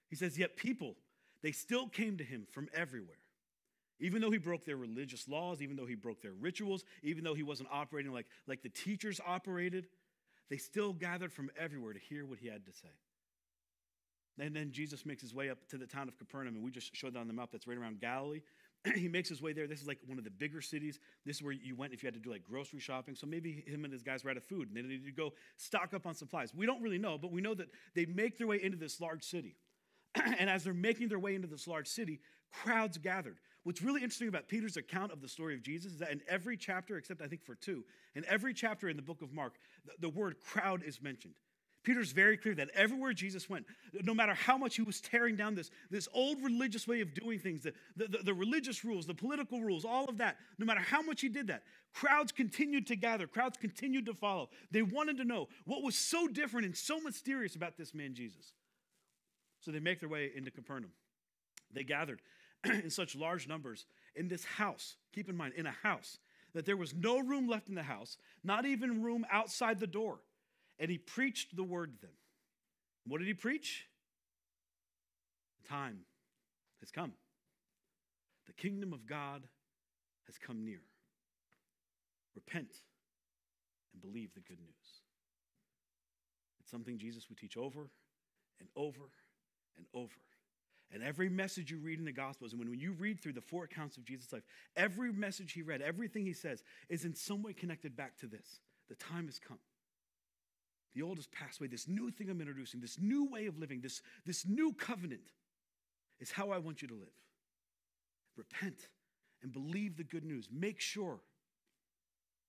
He 0.08 0.16
says, 0.16 0.38
Yet 0.38 0.56
people, 0.56 0.96
they 1.42 1.52
still 1.52 1.88
came 1.88 2.16
to 2.18 2.24
him 2.24 2.46
from 2.50 2.68
everywhere. 2.74 3.16
Even 4.00 4.22
though 4.22 4.30
he 4.30 4.38
broke 4.38 4.64
their 4.64 4.78
religious 4.78 5.28
laws, 5.28 5.60
even 5.60 5.76
though 5.76 5.86
he 5.86 5.94
broke 5.94 6.22
their 6.22 6.32
rituals, 6.32 6.84
even 7.02 7.22
though 7.22 7.34
he 7.34 7.42
wasn't 7.42 7.68
operating 7.70 8.12
like, 8.12 8.26
like 8.46 8.62
the 8.62 8.70
teachers 8.70 9.20
operated, 9.26 9.88
they 10.48 10.56
still 10.56 10.92
gathered 10.92 11.32
from 11.32 11.50
everywhere 11.58 11.92
to 11.92 12.00
hear 12.00 12.24
what 12.24 12.38
he 12.38 12.48
had 12.48 12.64
to 12.64 12.72
say. 12.72 12.88
And 14.38 14.56
then 14.56 14.72
Jesus 14.72 15.04
makes 15.04 15.20
his 15.20 15.34
way 15.34 15.50
up 15.50 15.58
to 15.68 15.76
the 15.76 15.86
town 15.86 16.08
of 16.08 16.16
Capernaum, 16.16 16.54
and 16.54 16.64
we 16.64 16.70
just 16.70 16.96
showed 16.96 17.14
that 17.14 17.18
on 17.18 17.26
the 17.26 17.34
map 17.34 17.50
that's 17.52 17.66
right 17.66 17.76
around 17.76 18.00
Galilee. 18.00 18.40
he 18.94 19.08
makes 19.08 19.28
his 19.28 19.42
way 19.42 19.52
there. 19.52 19.66
This 19.66 19.80
is 19.80 19.86
like 19.86 19.98
one 20.06 20.18
of 20.18 20.24
the 20.24 20.30
bigger 20.30 20.60
cities. 20.60 20.98
This 21.26 21.36
is 21.36 21.42
where 21.42 21.52
you 21.52 21.76
went 21.76 21.92
if 21.92 22.02
you 22.02 22.06
had 22.06 22.14
to 22.14 22.20
do 22.20 22.30
like 22.30 22.44
grocery 22.48 22.80
shopping. 22.80 23.14
So 23.14 23.26
maybe 23.26 23.64
him 23.66 23.84
and 23.84 23.92
his 23.92 24.02
guys 24.02 24.24
were 24.24 24.30
out 24.30 24.36
of 24.36 24.44
food 24.44 24.68
and 24.68 24.76
they 24.76 24.82
needed 24.82 25.06
to 25.06 25.12
go 25.12 25.32
stock 25.56 25.92
up 25.94 26.06
on 26.06 26.14
supplies. 26.14 26.54
We 26.54 26.66
don't 26.66 26.82
really 26.82 26.98
know, 26.98 27.18
but 27.18 27.30
we 27.30 27.40
know 27.40 27.54
that 27.54 27.68
they 27.94 28.06
make 28.06 28.38
their 28.38 28.46
way 28.46 28.62
into 28.62 28.78
this 28.78 29.00
large 29.00 29.24
city. 29.24 29.56
and 30.38 30.48
as 30.48 30.64
they're 30.64 30.74
making 30.74 31.08
their 31.08 31.18
way 31.18 31.34
into 31.34 31.46
this 31.46 31.68
large 31.68 31.88
city, 31.88 32.20
crowds 32.50 32.98
gathered. 32.98 33.36
What's 33.62 33.82
really 33.82 34.02
interesting 34.02 34.28
about 34.28 34.48
Peter's 34.48 34.76
account 34.76 35.12
of 35.12 35.20
the 35.20 35.28
story 35.28 35.54
of 35.54 35.62
Jesus 35.62 35.92
is 35.92 35.98
that 35.98 36.10
in 36.10 36.22
every 36.26 36.56
chapter, 36.56 36.96
except 36.96 37.20
I 37.20 37.26
think 37.26 37.44
for 37.44 37.54
two, 37.54 37.84
in 38.14 38.24
every 38.26 38.54
chapter 38.54 38.88
in 38.88 38.96
the 38.96 39.02
book 39.02 39.20
of 39.22 39.32
Mark, 39.32 39.56
the, 39.84 39.92
the 40.00 40.08
word 40.08 40.36
crowd 40.40 40.82
is 40.82 41.02
mentioned. 41.02 41.34
Peter's 41.90 42.12
very 42.12 42.36
clear 42.36 42.54
that 42.54 42.68
everywhere 42.72 43.12
Jesus 43.12 43.50
went, 43.50 43.66
no 44.04 44.14
matter 44.14 44.32
how 44.32 44.56
much 44.56 44.76
he 44.76 44.82
was 44.82 45.00
tearing 45.00 45.34
down 45.34 45.56
this, 45.56 45.72
this 45.90 46.06
old 46.14 46.40
religious 46.40 46.86
way 46.86 47.00
of 47.00 47.12
doing 47.14 47.40
things, 47.40 47.62
the, 47.62 47.72
the, 47.96 48.18
the, 48.18 48.32
religious 48.32 48.84
rules, 48.84 49.08
the 49.08 49.14
political 49.14 49.60
rules, 49.60 49.84
all 49.84 50.04
of 50.04 50.18
that, 50.18 50.36
no 50.56 50.64
matter 50.64 50.78
how 50.78 51.02
much 51.02 51.20
he 51.20 51.28
did 51.28 51.48
that, 51.48 51.64
crowds 51.92 52.30
continued 52.30 52.86
to 52.86 52.94
gather, 52.94 53.26
crowds 53.26 53.58
continued 53.58 54.06
to 54.06 54.14
follow. 54.14 54.50
They 54.70 54.82
wanted 54.82 55.16
to 55.16 55.24
know 55.24 55.48
what 55.64 55.82
was 55.82 55.96
so 55.96 56.28
different 56.28 56.64
and 56.64 56.76
so 56.76 57.00
mysterious 57.00 57.56
about 57.56 57.76
this 57.76 57.92
man 57.92 58.14
Jesus. 58.14 58.52
So 59.58 59.72
they 59.72 59.80
make 59.80 59.98
their 59.98 60.08
way 60.08 60.30
into 60.32 60.52
Capernaum. 60.52 60.92
They 61.72 61.82
gathered. 61.82 62.20
in 62.64 62.90
such 62.90 63.16
large 63.16 63.48
numbers 63.48 63.86
in 64.14 64.28
this 64.28 64.44
house. 64.44 64.94
Keep 65.12 65.28
in 65.28 65.36
mind, 65.36 65.54
in 65.56 65.66
a 65.66 65.74
house, 65.82 66.18
that 66.52 66.66
there 66.66 66.76
was 66.76 66.94
no 66.94 67.18
room 67.18 67.48
left 67.48 67.68
in 67.68 67.74
the 67.74 67.82
house, 67.82 68.16
not 68.44 68.64
even 68.64 69.02
room 69.02 69.26
outside 69.32 69.80
the 69.80 69.86
door. 69.86 70.20
And 70.80 70.90
he 70.90 70.98
preached 70.98 71.54
the 71.54 71.62
word 71.62 71.92
to 71.94 72.00
them. 72.00 72.10
What 73.06 73.18
did 73.18 73.26
he 73.26 73.34
preach? 73.34 73.86
The 75.62 75.68
time 75.68 75.98
has 76.80 76.90
come. 76.90 77.12
The 78.46 78.54
kingdom 78.54 78.92
of 78.92 79.06
God 79.06 79.42
has 80.26 80.38
come 80.38 80.64
near. 80.64 80.80
Repent 82.34 82.74
and 83.92 84.00
believe 84.00 84.32
the 84.34 84.40
good 84.40 84.58
news. 84.58 85.02
It's 86.60 86.70
something 86.70 86.98
Jesus 86.98 87.28
would 87.28 87.38
teach 87.38 87.56
over 87.56 87.90
and 88.58 88.68
over 88.74 89.10
and 89.76 89.86
over. 89.94 90.14
And 90.92 91.02
every 91.02 91.28
message 91.28 91.70
you 91.70 91.78
read 91.78 91.98
in 91.98 92.04
the 92.04 92.12
Gospels, 92.12 92.52
and 92.52 92.58
when, 92.58 92.70
when 92.70 92.80
you 92.80 92.92
read 92.92 93.20
through 93.20 93.34
the 93.34 93.40
four 93.40 93.64
accounts 93.64 93.96
of 93.96 94.04
Jesus' 94.04 94.32
life, 94.32 94.42
every 94.76 95.12
message 95.12 95.52
he 95.52 95.62
read, 95.62 95.82
everything 95.82 96.26
he 96.26 96.32
says, 96.32 96.64
is 96.88 97.04
in 97.04 97.14
some 97.14 97.42
way 97.42 97.52
connected 97.52 97.96
back 97.96 98.16
to 98.18 98.26
this. 98.26 98.60
The 98.88 98.96
time 98.96 99.26
has 99.26 99.38
come. 99.38 99.58
The 100.94 101.02
old 101.02 101.18
has 101.18 101.26
passed 101.26 101.60
away. 101.60 101.68
This 101.68 101.86
new 101.86 102.10
thing 102.10 102.30
I'm 102.30 102.40
introducing, 102.40 102.80
this 102.80 102.98
new 103.00 103.26
way 103.26 103.46
of 103.46 103.58
living, 103.58 103.80
this, 103.80 104.02
this 104.26 104.44
new 104.46 104.72
covenant 104.72 105.32
is 106.18 106.32
how 106.32 106.50
I 106.50 106.58
want 106.58 106.82
you 106.82 106.88
to 106.88 106.94
live. 106.94 107.08
Repent 108.36 108.88
and 109.42 109.52
believe 109.52 109.96
the 109.96 110.04
good 110.04 110.24
news. 110.24 110.48
Make 110.52 110.80
sure 110.80 111.20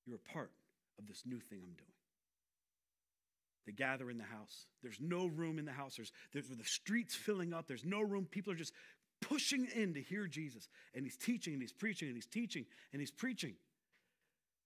you're 0.06 0.18
a 0.18 0.34
part 0.34 0.52
of 0.98 1.08
this 1.08 1.24
new 1.26 1.40
thing 1.40 1.60
I'm 1.62 1.74
doing. 1.74 1.92
They 3.66 3.74
gather 3.74 4.10
in 4.10 4.18
the 4.18 4.24
house. 4.24 4.66
There's 4.82 5.00
no 5.00 5.28
room 5.28 5.60
in 5.60 5.66
the 5.66 5.72
house. 5.72 5.96
There's, 5.96 6.12
there's 6.34 6.48
the 6.48 6.64
streets 6.64 7.16
filling 7.16 7.54
up. 7.54 7.68
There's 7.68 7.86
no 7.86 8.02
room. 8.02 8.26
People 8.26 8.52
are 8.54 8.58
just 8.58 8.74
pushing 9.22 9.68
in 9.76 9.94
to 9.94 10.02
hear 10.02 10.26
Jesus. 10.26 10.68
And 10.96 11.06
he's 11.06 11.18
teaching 11.18 11.54
and 11.54 11.62
he's 11.62 11.72
preaching 11.72 12.08
and 12.08 12.18
he's 12.18 12.26
teaching 12.26 12.66
and 12.92 13.00
he's 13.00 13.12
preaching. 13.12 13.54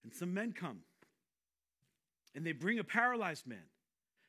And 0.03 0.13
some 0.13 0.33
men 0.33 0.53
come 0.53 0.79
and 2.35 2.45
they 2.45 2.51
bring 2.51 2.79
a 2.79 2.83
paralyzed 2.83 3.47
man 3.47 3.65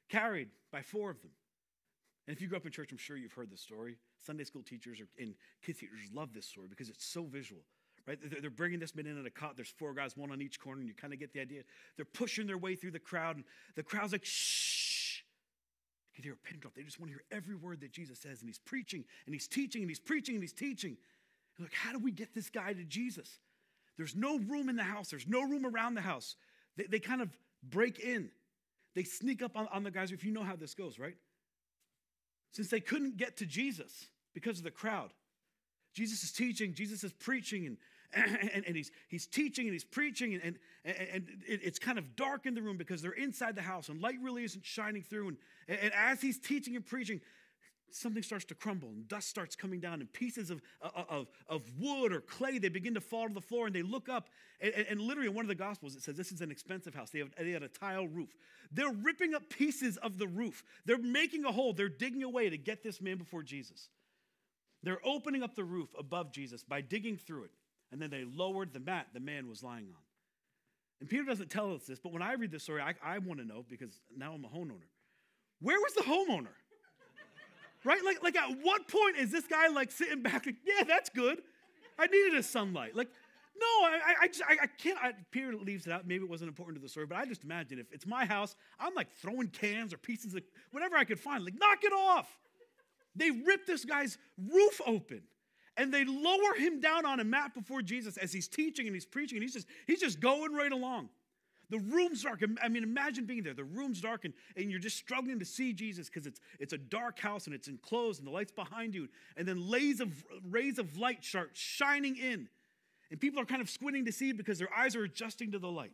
carried 0.08 0.48
by 0.72 0.82
four 0.82 1.10
of 1.10 1.20
them. 1.22 1.32
And 2.26 2.36
if 2.36 2.40
you 2.40 2.48
grew 2.48 2.56
up 2.56 2.66
in 2.66 2.72
church, 2.72 2.90
I'm 2.90 2.98
sure 2.98 3.16
you've 3.16 3.32
heard 3.32 3.50
this 3.50 3.60
story. 3.60 3.98
Sunday 4.24 4.44
school 4.44 4.62
teachers 4.62 4.98
and 5.18 5.34
kids 5.64 5.78
teachers 5.78 6.00
love 6.12 6.32
this 6.32 6.46
story 6.46 6.66
because 6.68 6.88
it's 6.88 7.04
so 7.04 7.24
visual 7.24 7.62
right? 8.06 8.18
They're 8.40 8.50
bringing 8.50 8.78
this 8.78 8.94
man 8.94 9.06
in 9.06 9.18
at 9.18 9.26
a 9.26 9.30
cot. 9.30 9.56
There's 9.56 9.68
four 9.76 9.92
guys, 9.92 10.16
one 10.16 10.30
on 10.30 10.40
each 10.40 10.60
corner, 10.60 10.80
and 10.80 10.88
you 10.88 10.94
kind 10.94 11.12
of 11.12 11.18
get 11.18 11.32
the 11.32 11.40
idea. 11.40 11.62
They're 11.96 12.04
pushing 12.04 12.46
their 12.46 12.58
way 12.58 12.76
through 12.76 12.92
the 12.92 12.98
crowd, 12.98 13.36
and 13.36 13.44
the 13.74 13.82
crowd's 13.82 14.12
like, 14.12 14.24
shh. 14.24 15.22
You 16.12 16.22
can 16.22 16.24
hear 16.24 16.32
a 16.34 16.48
pin 16.48 16.60
drop. 16.60 16.74
They 16.74 16.82
just 16.82 17.00
want 17.00 17.10
to 17.10 17.14
hear 17.14 17.24
every 17.30 17.56
word 17.56 17.80
that 17.80 17.92
Jesus 17.92 18.18
says, 18.18 18.40
and 18.40 18.48
he's 18.48 18.58
preaching, 18.58 19.04
and 19.26 19.34
he's 19.34 19.48
teaching, 19.48 19.82
and 19.82 19.90
he's 19.90 20.00
preaching, 20.00 20.36
and 20.36 20.42
he's 20.42 20.52
teaching. 20.52 20.96
like, 21.58 21.74
how 21.74 21.92
do 21.92 21.98
we 21.98 22.10
get 22.10 22.34
this 22.34 22.48
guy 22.48 22.72
to 22.72 22.84
Jesus? 22.84 23.40
There's 23.96 24.14
no 24.14 24.38
room 24.38 24.68
in 24.68 24.76
the 24.76 24.84
house. 24.84 25.10
There's 25.10 25.26
no 25.26 25.42
room 25.42 25.66
around 25.66 25.94
the 25.94 26.02
house. 26.02 26.36
They, 26.76 26.84
they 26.84 26.98
kind 26.98 27.20
of 27.20 27.30
break 27.70 27.98
in. 27.98 28.30
They 28.94 29.04
sneak 29.04 29.42
up 29.42 29.56
on, 29.56 29.68
on 29.72 29.82
the 29.82 29.90
guys, 29.90 30.12
if 30.12 30.24
you 30.24 30.32
know 30.32 30.42
how 30.42 30.56
this 30.56 30.74
goes, 30.74 30.98
right? 30.98 31.16
Since 32.52 32.68
they 32.68 32.80
couldn't 32.80 33.16
get 33.16 33.36
to 33.38 33.46
Jesus 33.46 34.06
because 34.34 34.58
of 34.58 34.64
the 34.64 34.70
crowd, 34.70 35.12
Jesus 35.94 36.22
is 36.22 36.32
teaching, 36.32 36.74
Jesus 36.74 37.04
is 37.04 37.12
preaching, 37.12 37.66
and 37.66 37.76
and, 38.52 38.64
and, 38.66 38.76
he's, 38.76 38.90
he's 39.08 39.26
teaching 39.26 39.66
and 39.66 39.72
he's 39.72 39.84
preaching, 39.84 40.34
and, 40.34 40.42
and, 40.42 40.96
and 41.12 41.28
it, 41.46 41.60
it's 41.62 41.78
kind 41.78 41.98
of 41.98 42.16
dark 42.16 42.46
in 42.46 42.54
the 42.54 42.62
room 42.62 42.76
because 42.76 43.02
they're 43.02 43.12
inside 43.12 43.56
the 43.56 43.62
house, 43.62 43.88
and 43.88 44.00
light 44.00 44.16
really 44.22 44.44
isn't 44.44 44.64
shining 44.64 45.02
through. 45.02 45.28
And, 45.28 45.38
and 45.68 45.92
as 45.94 46.20
he's 46.20 46.38
teaching 46.38 46.76
and 46.76 46.86
preaching, 46.86 47.20
something 47.90 48.22
starts 48.22 48.44
to 48.46 48.54
crumble, 48.54 48.88
and 48.88 49.08
dust 49.08 49.28
starts 49.28 49.56
coming 49.56 49.80
down, 49.80 50.00
and 50.00 50.12
pieces 50.12 50.50
of, 50.50 50.60
uh, 50.82 50.88
uh, 50.96 51.04
of, 51.08 51.28
of 51.48 51.62
wood 51.78 52.12
or 52.12 52.20
clay, 52.20 52.58
they 52.58 52.68
begin 52.68 52.94
to 52.94 53.00
fall 53.00 53.28
to 53.28 53.34
the 53.34 53.40
floor, 53.40 53.66
and 53.66 53.74
they 53.74 53.82
look 53.82 54.08
up, 54.08 54.28
and, 54.60 54.72
and 54.74 55.00
literally 55.00 55.28
in 55.28 55.34
one 55.34 55.44
of 55.44 55.48
the 55.48 55.54
Gospels, 55.54 55.94
it 55.94 56.02
says 56.02 56.16
this 56.16 56.32
is 56.32 56.40
an 56.40 56.50
expensive 56.50 56.94
house. 56.94 57.10
They, 57.10 57.20
have, 57.20 57.30
they 57.38 57.50
had 57.50 57.62
a 57.62 57.68
tile 57.68 58.06
roof. 58.06 58.34
They're 58.72 58.92
ripping 58.92 59.34
up 59.34 59.48
pieces 59.48 59.96
of 59.98 60.18
the 60.18 60.26
roof. 60.26 60.64
They're 60.84 60.98
making 60.98 61.44
a 61.44 61.52
hole. 61.52 61.72
They're 61.72 61.88
digging 61.88 62.22
away 62.22 62.50
to 62.50 62.58
get 62.58 62.82
this 62.82 63.00
man 63.00 63.18
before 63.18 63.42
Jesus. 63.42 63.88
They're 64.82 65.04
opening 65.04 65.42
up 65.42 65.56
the 65.56 65.64
roof 65.64 65.88
above 65.98 66.32
Jesus 66.32 66.62
by 66.62 66.80
digging 66.80 67.16
through 67.16 67.44
it 67.44 67.50
and 67.92 68.00
then 68.00 68.10
they 68.10 68.24
lowered 68.24 68.72
the 68.72 68.80
mat 68.80 69.08
the 69.12 69.20
man 69.20 69.48
was 69.48 69.62
lying 69.62 69.86
on. 69.86 70.02
And 71.00 71.08
Peter 71.08 71.24
doesn't 71.24 71.50
tell 71.50 71.72
us 71.74 71.84
this, 71.84 71.98
but 71.98 72.12
when 72.12 72.22
I 72.22 72.32
read 72.34 72.50
this 72.50 72.62
story, 72.62 72.80
I, 72.80 72.94
I 73.02 73.18
want 73.18 73.40
to 73.40 73.46
know 73.46 73.64
because 73.68 74.00
now 74.16 74.32
I'm 74.32 74.44
a 74.44 74.48
homeowner. 74.48 74.88
Where 75.60 75.78
was 75.78 75.94
the 75.94 76.02
homeowner? 76.02 76.54
Right? 77.86 78.04
Like, 78.04 78.22
like 78.22 78.36
at 78.36 78.50
what 78.62 78.88
point 78.88 79.16
is 79.16 79.30
this 79.30 79.46
guy 79.46 79.68
like 79.68 79.90
sitting 79.90 80.22
back 80.22 80.44
like, 80.44 80.56
yeah, 80.66 80.84
that's 80.86 81.08
good. 81.08 81.38
I 81.98 82.06
needed 82.08 82.34
a 82.34 82.42
sunlight. 82.42 82.94
Like, 82.94 83.08
no, 83.58 83.86
I, 83.86 84.14
I, 84.22 84.26
just, 84.26 84.42
I, 84.46 84.64
I 84.64 84.66
can't. 84.66 84.98
I, 85.02 85.12
Peter 85.30 85.54
leaves 85.54 85.86
it 85.86 85.92
out. 85.92 86.06
Maybe 86.06 86.24
it 86.24 86.30
wasn't 86.30 86.48
important 86.48 86.76
to 86.76 86.82
the 86.82 86.88
story, 86.88 87.06
but 87.06 87.16
I 87.16 87.24
just 87.24 87.44
imagine 87.44 87.78
if 87.78 87.90
it's 87.92 88.06
my 88.06 88.26
house, 88.26 88.54
I'm 88.78 88.94
like 88.94 89.10
throwing 89.12 89.48
cans 89.48 89.94
or 89.94 89.96
pieces 89.96 90.34
of 90.34 90.42
whatever 90.72 90.96
I 90.96 91.04
could 91.04 91.18
find. 91.18 91.42
Like, 91.42 91.54
knock 91.58 91.78
it 91.82 91.92
off. 91.92 92.28
They 93.14 93.30
ripped 93.30 93.66
this 93.66 93.86
guy's 93.86 94.18
roof 94.36 94.80
open 94.86 95.22
and 95.78 95.92
they 95.92 96.04
lower 96.04 96.54
him 96.56 96.80
down 96.80 97.06
on 97.06 97.20
a 97.20 97.24
mat 97.24 97.54
before 97.54 97.80
Jesus 97.82 98.16
as 98.16 98.32
he's 98.32 98.48
teaching 98.48 98.86
and 98.86 98.94
he's 98.94 99.06
preaching, 99.06 99.36
and 99.36 99.42
he's 99.42 99.54
just, 99.54 99.66
he's 99.86 100.00
just 100.00 100.20
going 100.20 100.52
right 100.52 100.72
along. 100.72 101.08
The 101.68 101.78
room's 101.78 102.22
dark. 102.22 102.42
I 102.62 102.68
mean, 102.68 102.84
imagine 102.84 103.24
being 103.24 103.42
there. 103.42 103.54
The 103.54 103.64
room's 103.64 104.00
dark, 104.00 104.24
and, 104.24 104.32
and 104.56 104.70
you're 104.70 104.78
just 104.78 104.96
struggling 104.96 105.38
to 105.40 105.44
see 105.44 105.72
Jesus 105.72 106.08
because 106.08 106.26
it's, 106.26 106.40
it's 106.60 106.72
a 106.72 106.78
dark 106.78 107.18
house 107.18 107.46
and 107.46 107.54
it's 107.54 107.66
enclosed, 107.66 108.20
and 108.20 108.26
the 108.26 108.32
light's 108.32 108.52
behind 108.52 108.94
you. 108.94 109.08
And 109.36 109.48
then 109.48 109.68
rays 109.68 110.00
of, 110.00 110.24
rays 110.48 110.78
of 110.78 110.96
light 110.96 111.24
start 111.24 111.50
shining 111.54 112.16
in. 112.16 112.48
And 113.10 113.20
people 113.20 113.40
are 113.40 113.44
kind 113.44 113.60
of 113.60 113.68
squinting 113.68 114.04
to 114.04 114.12
see 114.12 114.32
because 114.32 114.58
their 114.58 114.72
eyes 114.72 114.94
are 114.94 115.02
adjusting 115.02 115.52
to 115.52 115.58
the 115.58 115.70
light. 115.70 115.92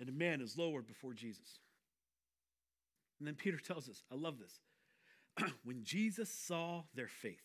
And 0.00 0.08
a 0.08 0.12
man 0.12 0.40
is 0.40 0.56
lowered 0.56 0.86
before 0.86 1.12
Jesus. 1.12 1.58
And 3.18 3.26
then 3.26 3.34
Peter 3.34 3.58
tells 3.58 3.88
us, 3.88 4.02
I 4.10 4.16
love 4.16 4.36
this. 4.38 5.52
when 5.64 5.84
Jesus 5.84 6.30
saw 6.30 6.82
their 6.94 7.08
faith, 7.08 7.44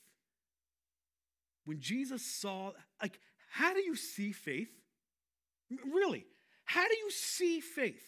when 1.66 1.80
Jesus 1.80 2.26
saw, 2.26 2.72
like, 3.02 3.20
how 3.52 3.74
do 3.74 3.82
you 3.82 3.96
see 3.96 4.32
faith? 4.32 4.70
Really, 5.94 6.26
how 6.68 6.86
do 6.86 6.96
you 6.98 7.10
see 7.10 7.62
faith? 7.62 8.06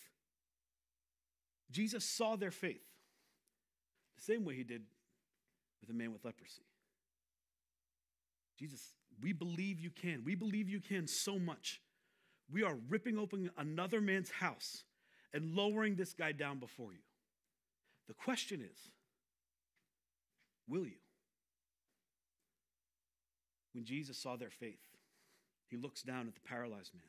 Jesus 1.71 2.03
saw 2.03 2.35
their 2.35 2.51
faith 2.51 2.83
the 4.17 4.23
same 4.23 4.43
way 4.43 4.53
he 4.53 4.63
did 4.63 4.83
with 5.79 5.89
a 5.89 5.93
man 5.93 6.11
with 6.11 6.25
leprosy. 6.25 6.63
Jesus, 8.57 8.81
we 9.21 9.31
believe 9.31 9.79
you 9.79 9.89
can. 9.89 10.23
We 10.25 10.35
believe 10.35 10.67
you 10.67 10.81
can 10.81 11.07
so 11.07 11.39
much. 11.39 11.81
We 12.51 12.63
are 12.63 12.75
ripping 12.89 13.17
open 13.17 13.49
another 13.57 14.01
man's 14.01 14.29
house 14.29 14.83
and 15.33 15.55
lowering 15.55 15.95
this 15.95 16.13
guy 16.13 16.33
down 16.33 16.59
before 16.59 16.91
you. 16.91 16.99
The 18.09 18.13
question 18.13 18.61
is, 18.61 18.77
will 20.67 20.85
you? 20.85 20.97
When 23.73 23.85
Jesus 23.85 24.17
saw 24.17 24.35
their 24.35 24.49
faith, 24.49 24.81
he 25.69 25.77
looks 25.77 26.01
down 26.01 26.27
at 26.27 26.33
the 26.33 26.41
paralyzed 26.41 26.93
man 26.93 27.03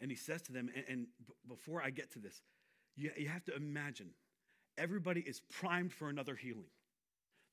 and 0.00 0.10
he 0.10 0.16
says 0.16 0.42
to 0.42 0.52
them, 0.52 0.70
and, 0.74 0.84
and 0.88 1.06
b- 1.26 1.34
before 1.48 1.82
I 1.82 1.90
get 1.90 2.12
to 2.12 2.18
this, 2.18 2.40
you, 2.96 3.10
you 3.16 3.28
have 3.28 3.44
to 3.44 3.56
imagine 3.56 4.10
everybody 4.76 5.20
is 5.20 5.40
primed 5.50 5.92
for 5.92 6.08
another 6.08 6.34
healing. 6.34 6.70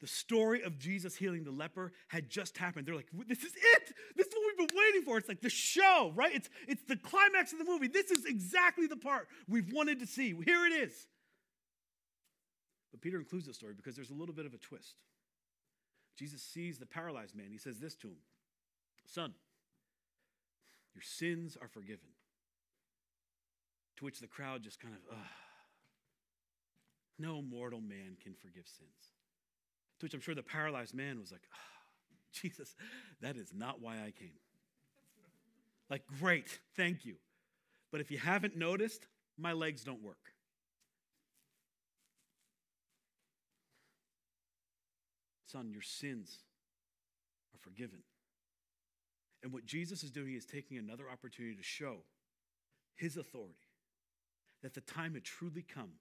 The 0.02 0.08
story 0.08 0.62
of 0.62 0.78
Jesus 0.78 1.16
healing 1.16 1.44
the 1.44 1.52
leper 1.52 1.94
had 2.10 2.30
just 2.30 2.58
happened. 2.58 2.86
They're 2.86 2.96
like, 2.96 3.10
this 3.28 3.44
is 3.44 3.54
it. 3.56 3.94
This 4.16 4.28
is 4.28 4.34
what 4.34 4.58
we've 4.58 4.68
been 4.68 4.78
waiting 4.78 5.02
for. 5.04 5.18
It's 5.18 5.30
like 5.30 5.42
the 5.42 5.50
show, 5.50 6.12
right? 6.16 6.36
It's, 6.36 6.50
it's 6.68 6.84
the 6.84 6.98
climax 6.98 7.54
of 7.54 7.60
the 7.60 7.66
movie. 7.66 7.88
This 7.88 8.12
is 8.12 8.26
exactly 8.26 8.88
the 8.88 8.98
part 8.98 9.28
we've 9.48 9.72
wanted 9.72 10.00
to 10.02 10.06
see. 10.06 10.36
Here 10.46 10.66
it 10.66 10.74
is. 10.74 11.08
But 12.92 13.02
Peter 13.02 13.18
includes 13.18 13.46
the 13.48 13.54
story 13.54 13.74
because 13.74 13.96
there's 13.96 14.10
a 14.10 14.14
little 14.14 14.36
bit 14.36 14.46
of 14.46 14.54
a 14.54 14.58
twist. 14.58 14.96
Jesus 16.18 16.42
sees 16.42 16.78
the 16.78 16.86
paralyzed 16.86 17.36
man. 17.36 17.48
He 17.52 17.58
says 17.58 17.80
this 17.80 17.96
to 17.96 18.08
him 18.08 18.18
Son, 19.06 19.34
your 20.94 21.02
sins 21.02 21.58
are 21.62 21.68
forgiven. 21.68 22.10
To 23.98 24.06
which 24.06 24.20
the 24.20 24.28
crowd 24.28 24.62
just 24.62 24.80
kind 24.80 24.94
of, 24.94 25.00
ugh. 25.12 25.28
No 27.18 27.42
mortal 27.42 27.80
man 27.80 28.18
can 28.22 28.34
forgive 28.34 28.68
sins. 28.68 29.14
To 30.00 30.06
which 30.06 30.14
I'm 30.14 30.20
sure 30.20 30.36
the 30.36 30.44
paralyzed 30.44 30.94
man 30.94 31.20
was 31.20 31.32
like, 31.32 31.44
Jesus, 32.34 32.76
that 33.22 33.38
is 33.38 33.54
not 33.54 33.82
why 33.82 33.94
I 33.96 34.12
came. 34.12 34.38
Like, 35.90 36.04
great, 36.20 36.60
thank 36.76 37.06
you. 37.06 37.16
But 37.92 38.02
if 38.02 38.12
you 38.12 38.18
haven't 38.18 38.58
noticed, 38.58 39.08
my 39.38 39.54
legs 39.54 39.84
don't 39.84 40.04
work. 40.04 40.34
Son, 45.46 45.70
your 45.72 45.82
sins 45.82 46.40
are 47.54 47.60
forgiven. 47.60 48.00
And 49.42 49.54
what 49.54 49.66
Jesus 49.66 50.04
is 50.04 50.12
doing 50.12 50.34
is 50.34 50.46
taking 50.46 50.78
another 50.78 51.06
opportunity 51.10 51.56
to 51.56 51.64
show 51.64 52.00
his 52.96 53.16
authority 53.16 53.65
that 54.66 54.74
the 54.74 54.82
time 54.82 55.14
had 55.14 55.24
truly 55.24 55.62
come 55.62 55.92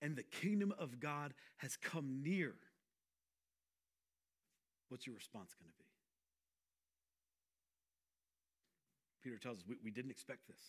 and 0.00 0.14
the 0.14 0.22
kingdom 0.22 0.72
of 0.78 1.00
God 1.00 1.34
has 1.56 1.76
come 1.76 2.22
near. 2.22 2.54
what's 4.90 5.08
your 5.08 5.16
response 5.16 5.52
going 5.58 5.68
to 5.68 5.76
be? 5.76 5.84
Peter 9.24 9.38
tells 9.38 9.58
us 9.58 9.64
we, 9.68 9.74
we 9.82 9.90
didn't 9.90 10.12
expect 10.12 10.46
this. 10.46 10.60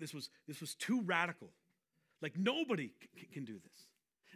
This 0.00 0.12
was, 0.12 0.30
this 0.48 0.60
was 0.60 0.74
too 0.74 1.00
radical. 1.02 1.50
Like 2.20 2.36
nobody 2.36 2.90
c- 3.00 3.28
can 3.32 3.44
do 3.44 3.52
this. 3.52 3.86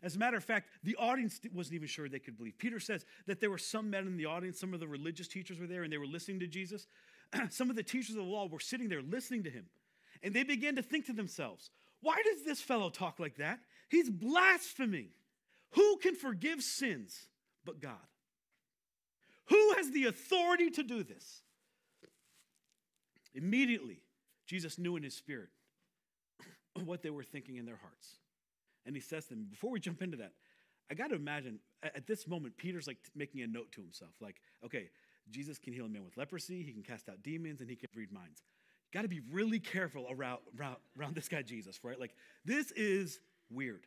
As 0.00 0.14
a 0.14 0.18
matter 0.20 0.36
of 0.36 0.44
fact, 0.44 0.68
the 0.84 0.94
audience 0.94 1.40
wasn't 1.52 1.74
even 1.74 1.88
sure 1.88 2.08
they 2.08 2.20
could 2.20 2.38
believe. 2.38 2.56
Peter 2.56 2.78
says 2.78 3.04
that 3.26 3.40
there 3.40 3.50
were 3.50 3.58
some 3.58 3.90
men 3.90 4.06
in 4.06 4.16
the 4.16 4.26
audience, 4.26 4.60
some 4.60 4.74
of 4.74 4.78
the 4.78 4.86
religious 4.86 5.26
teachers 5.26 5.58
were 5.58 5.66
there, 5.66 5.82
and 5.82 5.92
they 5.92 5.98
were 5.98 6.06
listening 6.06 6.38
to 6.38 6.46
Jesus. 6.46 6.86
some 7.50 7.68
of 7.68 7.74
the 7.74 7.82
teachers 7.82 8.10
of 8.10 8.22
the 8.22 8.30
law 8.30 8.46
were 8.46 8.60
sitting 8.60 8.88
there 8.88 9.02
listening 9.02 9.42
to 9.42 9.50
him. 9.50 9.64
And 10.22 10.34
they 10.34 10.44
began 10.44 10.76
to 10.76 10.82
think 10.82 11.06
to 11.06 11.12
themselves, 11.12 11.70
why 12.00 12.22
does 12.24 12.44
this 12.44 12.60
fellow 12.60 12.90
talk 12.90 13.18
like 13.18 13.36
that? 13.36 13.60
He's 13.88 14.10
blaspheming. 14.10 15.08
Who 15.72 15.96
can 15.98 16.14
forgive 16.14 16.62
sins 16.62 17.28
but 17.64 17.80
God? 17.80 17.96
Who 19.46 19.74
has 19.76 19.90
the 19.90 20.06
authority 20.06 20.70
to 20.70 20.82
do 20.82 21.02
this? 21.02 21.42
Immediately, 23.34 24.02
Jesus 24.46 24.78
knew 24.78 24.96
in 24.96 25.02
his 25.02 25.14
spirit 25.14 25.48
what 26.84 27.02
they 27.02 27.10
were 27.10 27.22
thinking 27.22 27.56
in 27.56 27.66
their 27.66 27.78
hearts. 27.80 28.16
And 28.86 28.94
he 28.94 29.00
says 29.00 29.24
to 29.24 29.30
them, 29.30 29.46
before 29.50 29.70
we 29.70 29.80
jump 29.80 30.02
into 30.02 30.16
that, 30.18 30.32
I 30.90 30.94
got 30.94 31.08
to 31.08 31.16
imagine 31.16 31.58
at 31.82 32.06
this 32.06 32.26
moment, 32.26 32.56
Peter's 32.56 32.86
like 32.86 32.96
making 33.14 33.42
a 33.42 33.46
note 33.46 33.70
to 33.72 33.82
himself, 33.82 34.12
like, 34.20 34.36
okay, 34.64 34.88
Jesus 35.30 35.58
can 35.58 35.72
heal 35.72 35.84
a 35.84 35.88
man 35.88 36.04
with 36.04 36.16
leprosy, 36.16 36.62
he 36.62 36.72
can 36.72 36.82
cast 36.82 37.08
out 37.08 37.22
demons, 37.22 37.60
and 37.60 37.68
he 37.68 37.76
can 37.76 37.88
read 37.94 38.10
minds. 38.10 38.42
Got 38.92 39.02
to 39.02 39.08
be 39.08 39.20
really 39.30 39.60
careful 39.60 40.06
around, 40.10 40.38
around, 40.58 40.76
around 40.98 41.14
this 41.14 41.28
guy, 41.28 41.42
Jesus, 41.42 41.78
right? 41.82 42.00
Like, 42.00 42.14
this 42.44 42.70
is 42.72 43.20
weird. 43.50 43.86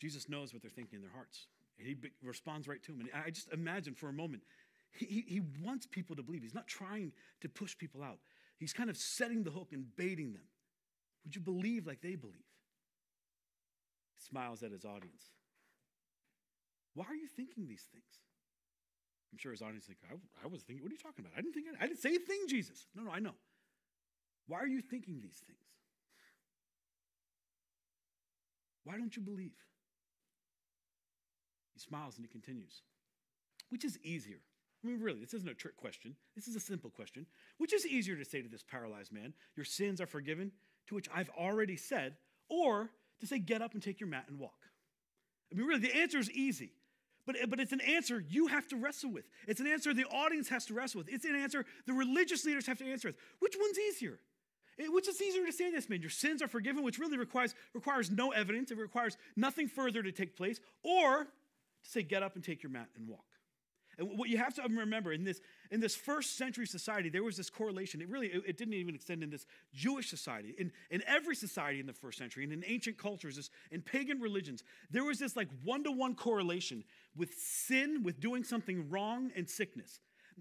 Jesus 0.00 0.28
knows 0.28 0.52
what 0.52 0.62
they're 0.62 0.70
thinking 0.70 0.96
in 0.96 1.02
their 1.02 1.12
hearts, 1.12 1.46
and 1.78 1.86
he 1.86 1.96
responds 2.24 2.66
right 2.66 2.82
to 2.82 2.92
him. 2.92 3.00
And 3.00 3.10
I 3.14 3.30
just 3.30 3.52
imagine 3.52 3.94
for 3.94 4.08
a 4.08 4.12
moment, 4.12 4.42
he, 4.90 5.24
he 5.28 5.40
wants 5.62 5.86
people 5.86 6.16
to 6.16 6.22
believe. 6.22 6.42
He's 6.42 6.54
not 6.54 6.66
trying 6.66 7.12
to 7.40 7.48
push 7.48 7.78
people 7.78 8.02
out, 8.02 8.18
he's 8.58 8.72
kind 8.72 8.90
of 8.90 8.96
setting 8.96 9.44
the 9.44 9.50
hook 9.50 9.68
and 9.72 9.84
baiting 9.96 10.32
them. 10.32 10.42
Would 11.24 11.36
you 11.36 11.40
believe 11.40 11.86
like 11.86 12.00
they 12.00 12.16
believe? 12.16 12.34
He 14.16 14.26
smiles 14.28 14.64
at 14.64 14.72
his 14.72 14.84
audience. 14.84 15.30
Why 16.94 17.04
are 17.08 17.14
you 17.14 17.28
thinking 17.28 17.68
these 17.68 17.86
things? 17.92 18.04
I'm 19.32 19.38
sure 19.38 19.52
his 19.52 19.62
audience 19.62 19.84
is 19.84 19.90
like, 19.90 19.98
I, 20.10 20.44
I 20.44 20.48
was 20.48 20.62
thinking, 20.62 20.82
what 20.84 20.90
are 20.90 20.94
you 20.94 21.00
talking 21.00 21.24
about? 21.24 21.32
I 21.36 21.40
didn't 21.40 21.54
think, 21.54 21.66
I 21.80 21.86
didn't 21.86 22.00
say 22.00 22.14
a 22.14 22.18
thing, 22.18 22.46
Jesus. 22.48 22.86
No, 22.94 23.02
no, 23.02 23.10
I 23.10 23.18
know. 23.18 23.34
Why 24.46 24.58
are 24.58 24.66
you 24.66 24.82
thinking 24.82 25.20
these 25.22 25.40
things? 25.46 25.58
Why 28.84 28.96
don't 28.98 29.16
you 29.16 29.22
believe? 29.22 29.56
He 31.72 31.80
smiles 31.80 32.16
and 32.16 32.26
he 32.26 32.30
continues. 32.30 32.82
Which 33.70 33.84
is 33.84 33.98
easier? 34.02 34.40
I 34.84 34.88
mean, 34.88 35.00
really, 35.00 35.20
this 35.20 35.34
isn't 35.34 35.48
a 35.48 35.54
trick 35.54 35.76
question. 35.76 36.16
This 36.34 36.48
is 36.48 36.56
a 36.56 36.60
simple 36.60 36.90
question. 36.90 37.26
Which 37.58 37.72
is 37.72 37.86
easier 37.86 38.16
to 38.16 38.24
say 38.24 38.42
to 38.42 38.48
this 38.48 38.64
paralyzed 38.64 39.12
man, 39.12 39.32
Your 39.56 39.64
sins 39.64 40.00
are 40.00 40.06
forgiven, 40.06 40.50
to 40.88 40.94
which 40.94 41.08
I've 41.14 41.30
already 41.30 41.76
said, 41.76 42.16
or 42.48 42.90
to 43.20 43.26
say, 43.26 43.38
Get 43.38 43.62
up 43.62 43.74
and 43.74 43.82
take 43.82 44.00
your 44.00 44.08
mat 44.08 44.24
and 44.28 44.38
walk? 44.38 44.66
I 45.50 45.56
mean, 45.56 45.66
really, 45.66 45.80
the 45.80 45.96
answer 45.96 46.18
is 46.18 46.30
easy. 46.30 46.72
But, 47.26 47.36
but 47.48 47.60
it's 47.60 47.72
an 47.72 47.80
answer 47.80 48.24
you 48.28 48.48
have 48.48 48.66
to 48.68 48.76
wrestle 48.76 49.10
with. 49.10 49.28
It's 49.46 49.60
an 49.60 49.66
answer 49.66 49.94
the 49.94 50.06
audience 50.06 50.48
has 50.48 50.66
to 50.66 50.74
wrestle 50.74 50.98
with. 50.98 51.08
It's 51.08 51.24
an 51.24 51.36
answer 51.36 51.64
the 51.86 51.92
religious 51.92 52.44
leaders 52.44 52.66
have 52.66 52.78
to 52.78 52.84
answer 52.90 53.08
with. 53.08 53.16
Which 53.38 53.56
one's 53.60 53.78
easier? 53.78 54.18
It, 54.78 54.92
which 54.92 55.08
is 55.08 55.20
easier 55.20 55.46
to 55.46 55.52
say 55.52 55.70
this, 55.70 55.88
man? 55.88 56.00
Your 56.00 56.10
sins 56.10 56.42
are 56.42 56.48
forgiven, 56.48 56.82
which 56.82 56.98
really 56.98 57.18
requires, 57.18 57.54
requires 57.74 58.10
no 58.10 58.30
evidence. 58.30 58.70
It 58.70 58.78
requires 58.78 59.16
nothing 59.36 59.68
further 59.68 60.02
to 60.02 60.10
take 60.10 60.36
place. 60.36 60.58
Or 60.82 61.24
to 61.24 61.90
say, 61.90 62.02
get 62.02 62.22
up 62.22 62.34
and 62.34 62.42
take 62.44 62.62
your 62.62 62.72
mat 62.72 62.88
and 62.96 63.06
walk. 63.06 63.24
And 64.02 64.18
what 64.18 64.28
you 64.28 64.38
have 64.38 64.54
to 64.54 64.64
um, 64.64 64.76
remember 64.76 65.12
in 65.12 65.24
this, 65.24 65.40
in 65.70 65.80
this 65.80 65.94
first 65.94 66.36
century 66.36 66.66
society, 66.66 67.08
there 67.08 67.22
was 67.22 67.36
this 67.36 67.50
correlation. 67.50 68.00
It 68.00 68.08
really 68.08 68.28
it, 68.28 68.42
it 68.46 68.56
didn't 68.58 68.74
even 68.74 68.94
extend 68.94 69.22
in 69.22 69.30
this 69.30 69.46
Jewish 69.72 70.08
society. 70.08 70.54
In, 70.58 70.72
in 70.90 71.02
every 71.06 71.36
society 71.36 71.80
in 71.80 71.86
the 71.86 71.92
first 71.92 72.18
century, 72.18 72.44
and 72.44 72.52
in 72.52 72.64
ancient 72.66 72.98
cultures, 72.98 73.36
this, 73.36 73.50
in 73.70 73.80
pagan 73.80 74.20
religions, 74.20 74.64
there 74.90 75.04
was 75.04 75.18
this 75.18 75.36
like 75.36 75.48
one-to-one 75.64 76.14
correlation 76.14 76.84
with 77.16 77.34
sin, 77.34 78.02
with 78.02 78.20
doing 78.20 78.44
something 78.44 78.88
wrong, 78.90 79.30
and 79.36 79.48
sickness. 79.48 80.00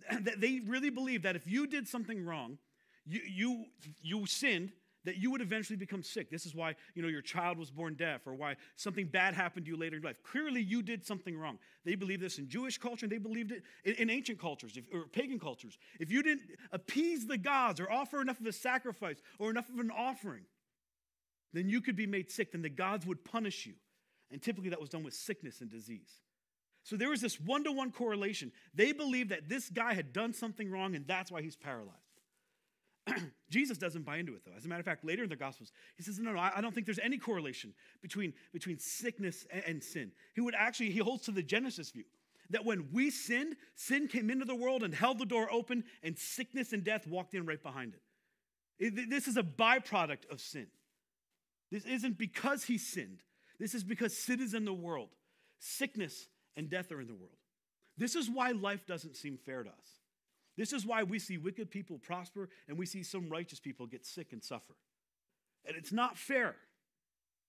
They 0.38 0.62
really 0.66 0.90
believed 0.90 1.24
that 1.24 1.36
if 1.36 1.46
you 1.46 1.68
did 1.68 1.88
something 1.88 2.26
wrong, 2.26 2.58
you, 3.06 3.22
you, 3.28 3.66
you 4.02 4.26
sinned, 4.26 4.72
that 5.06 5.18
you 5.18 5.32
would 5.32 5.42
eventually 5.42 5.78
become 5.78 6.04
sick. 6.04 6.30
This 6.30 6.46
is 6.46 6.54
why, 6.54 6.76
you 6.94 7.02
know, 7.02 7.08
your 7.08 7.22
child 7.22 7.58
was 7.58 7.72
born 7.72 7.96
deaf 7.96 8.28
or 8.28 8.36
why 8.36 8.56
something 8.76 9.08
bad 9.08 9.34
happened 9.34 9.66
to 9.66 9.72
you 9.72 9.78
later 9.78 9.98
in 9.98 10.04
life. 10.04 10.22
Clearly, 10.24 10.62
you 10.62 10.82
did 10.82 11.06
something 11.06 11.38
wrong. 11.38 11.58
They 11.86 11.96
believed 11.96 12.22
this 12.22 12.38
in 12.38 12.48
Jewish 12.48 12.78
culture 12.78 13.06
and 13.06 13.12
they 13.12 13.18
believed 13.18 13.52
it 13.52 13.64
in, 13.84 13.96
in 13.96 14.10
ancient 14.10 14.40
cultures 14.40 14.78
if, 14.78 14.86
or 14.94 15.08
pagan 15.08 15.40
cultures. 15.40 15.78
If 16.00 16.12
you 16.12 16.22
didn't 16.22 16.44
appease 16.72 17.26
the 17.26 17.38
gods 17.38 17.80
or 17.80 17.92
offer 17.92 18.22
enough 18.22 18.40
of 18.40 18.46
a 18.46 18.52
sacrifice 18.52 19.22
or 19.40 19.50
enough 19.50 19.70
of 19.70 19.80
an 19.80 19.92
offering, 19.92 20.44
then 21.54 21.68
you 21.68 21.82
could 21.82 21.96
be 21.96 22.08
made 22.08 22.30
sick. 22.30 22.52
Then 22.52 22.62
the 22.62 22.70
gods 22.70 23.06
would 23.06 23.26
punish 23.26 23.66
you. 23.66 23.74
And 24.32 24.42
typically 24.42 24.70
that 24.70 24.80
was 24.80 24.90
done 24.90 25.04
with 25.04 25.14
sickness 25.14 25.62
and 25.62 25.70
disease. 25.70 26.22
So 26.84 26.96
there 26.96 27.10
was 27.10 27.22
this 27.22 27.40
one 27.40 27.64
to 27.66 27.72
one 27.72 27.92
correlation. 27.92 28.52
They 28.74 28.92
believed 28.92 29.30
that 29.30 29.50
this 29.50 29.70
guy 29.70 29.94
had 29.94 30.14
done 30.14 30.34
something 30.34 30.72
wrong 30.72 30.96
and 30.96 31.06
that's 31.06 31.32
why 31.32 31.42
he's 31.42 31.56
paralyzed. 31.56 32.11
Jesus 33.50 33.78
doesn't 33.78 34.06
buy 34.06 34.18
into 34.18 34.34
it, 34.34 34.42
though. 34.46 34.54
As 34.56 34.66
a 34.66 34.68
matter 34.68 34.80
of 34.80 34.86
fact, 34.86 35.04
later 35.06 35.24
in 35.24 35.30
the 35.30 35.36
Gospels, 35.36 35.72
he 35.98 36.04
says, 36.04 36.20
No, 36.20 36.32
no, 36.32 36.40
I 36.40 36.62
don't 36.62 36.74
think 36.74 36.86
there's 36.86 37.00
any 37.00 37.18
correlation 37.18 37.74
between, 38.02 38.34
between 38.54 38.80
sickness 38.80 39.46
and, 39.52 39.64
and 39.66 39.84
sin. 39.84 40.12
He 40.36 40.42
would 40.42 40.56
actually, 40.56 40.92
he 40.92 41.00
holds 41.00 41.24
to 41.26 41.32
the 41.32 41.44
Genesis 41.44 41.92
view 41.92 42.06
that 42.52 42.66
when 42.66 42.90
we 42.92 43.10
sinned, 43.10 43.56
sin 43.76 44.08
came 44.08 44.30
into 44.30 44.46
the 44.46 44.56
world 44.56 44.84
and 44.84 44.94
held 44.94 45.20
the 45.20 45.26
door 45.26 45.52
open, 45.52 45.84
and 46.04 46.18
sickness 46.18 46.74
and 46.74 46.84
death 46.84 47.08
walked 47.08 47.34
in 47.34 47.46
right 47.46 47.62
behind 47.62 47.94
it. 47.96 48.98
it 48.98 49.10
this 49.10 49.28
is 49.28 49.38
a 49.38 49.44
byproduct 49.44 50.30
of 50.30 50.40
sin. 50.40 50.68
This 51.72 51.86
isn't 51.86 52.18
because 52.18 52.66
he 52.66 52.78
sinned, 52.78 53.22
this 53.60 53.74
is 53.74 53.84
because 53.84 54.16
sin 54.16 54.42
is 54.42 54.54
in 54.54 54.66
the 54.66 54.74
world. 54.74 55.10
Sickness 55.60 56.28
and 56.56 56.70
death 56.70 56.92
are 56.92 57.00
in 57.00 57.08
the 57.08 57.14
world. 57.14 57.38
This 57.98 58.16
is 58.16 58.30
why 58.30 58.52
life 58.52 58.86
doesn't 58.88 59.16
seem 59.16 59.38
fair 59.38 59.64
to 59.64 59.70
us. 59.70 60.01
This 60.58 60.74
is 60.74 60.86
why 60.86 61.04
we 61.04 61.20
see 61.20 61.38
wicked 61.38 61.72
people 61.72 61.98
prosper 61.98 62.50
and 62.68 62.78
we 62.78 62.86
see 62.86 63.04
some 63.04 63.30
righteous 63.30 63.60
people 63.60 63.88
get 63.88 64.06
sick 64.06 64.34
and 64.34 64.44
suffer. 64.44 64.76
And 65.66 65.76
it's 65.78 65.92
not 65.92 66.18
fair. 66.18 66.56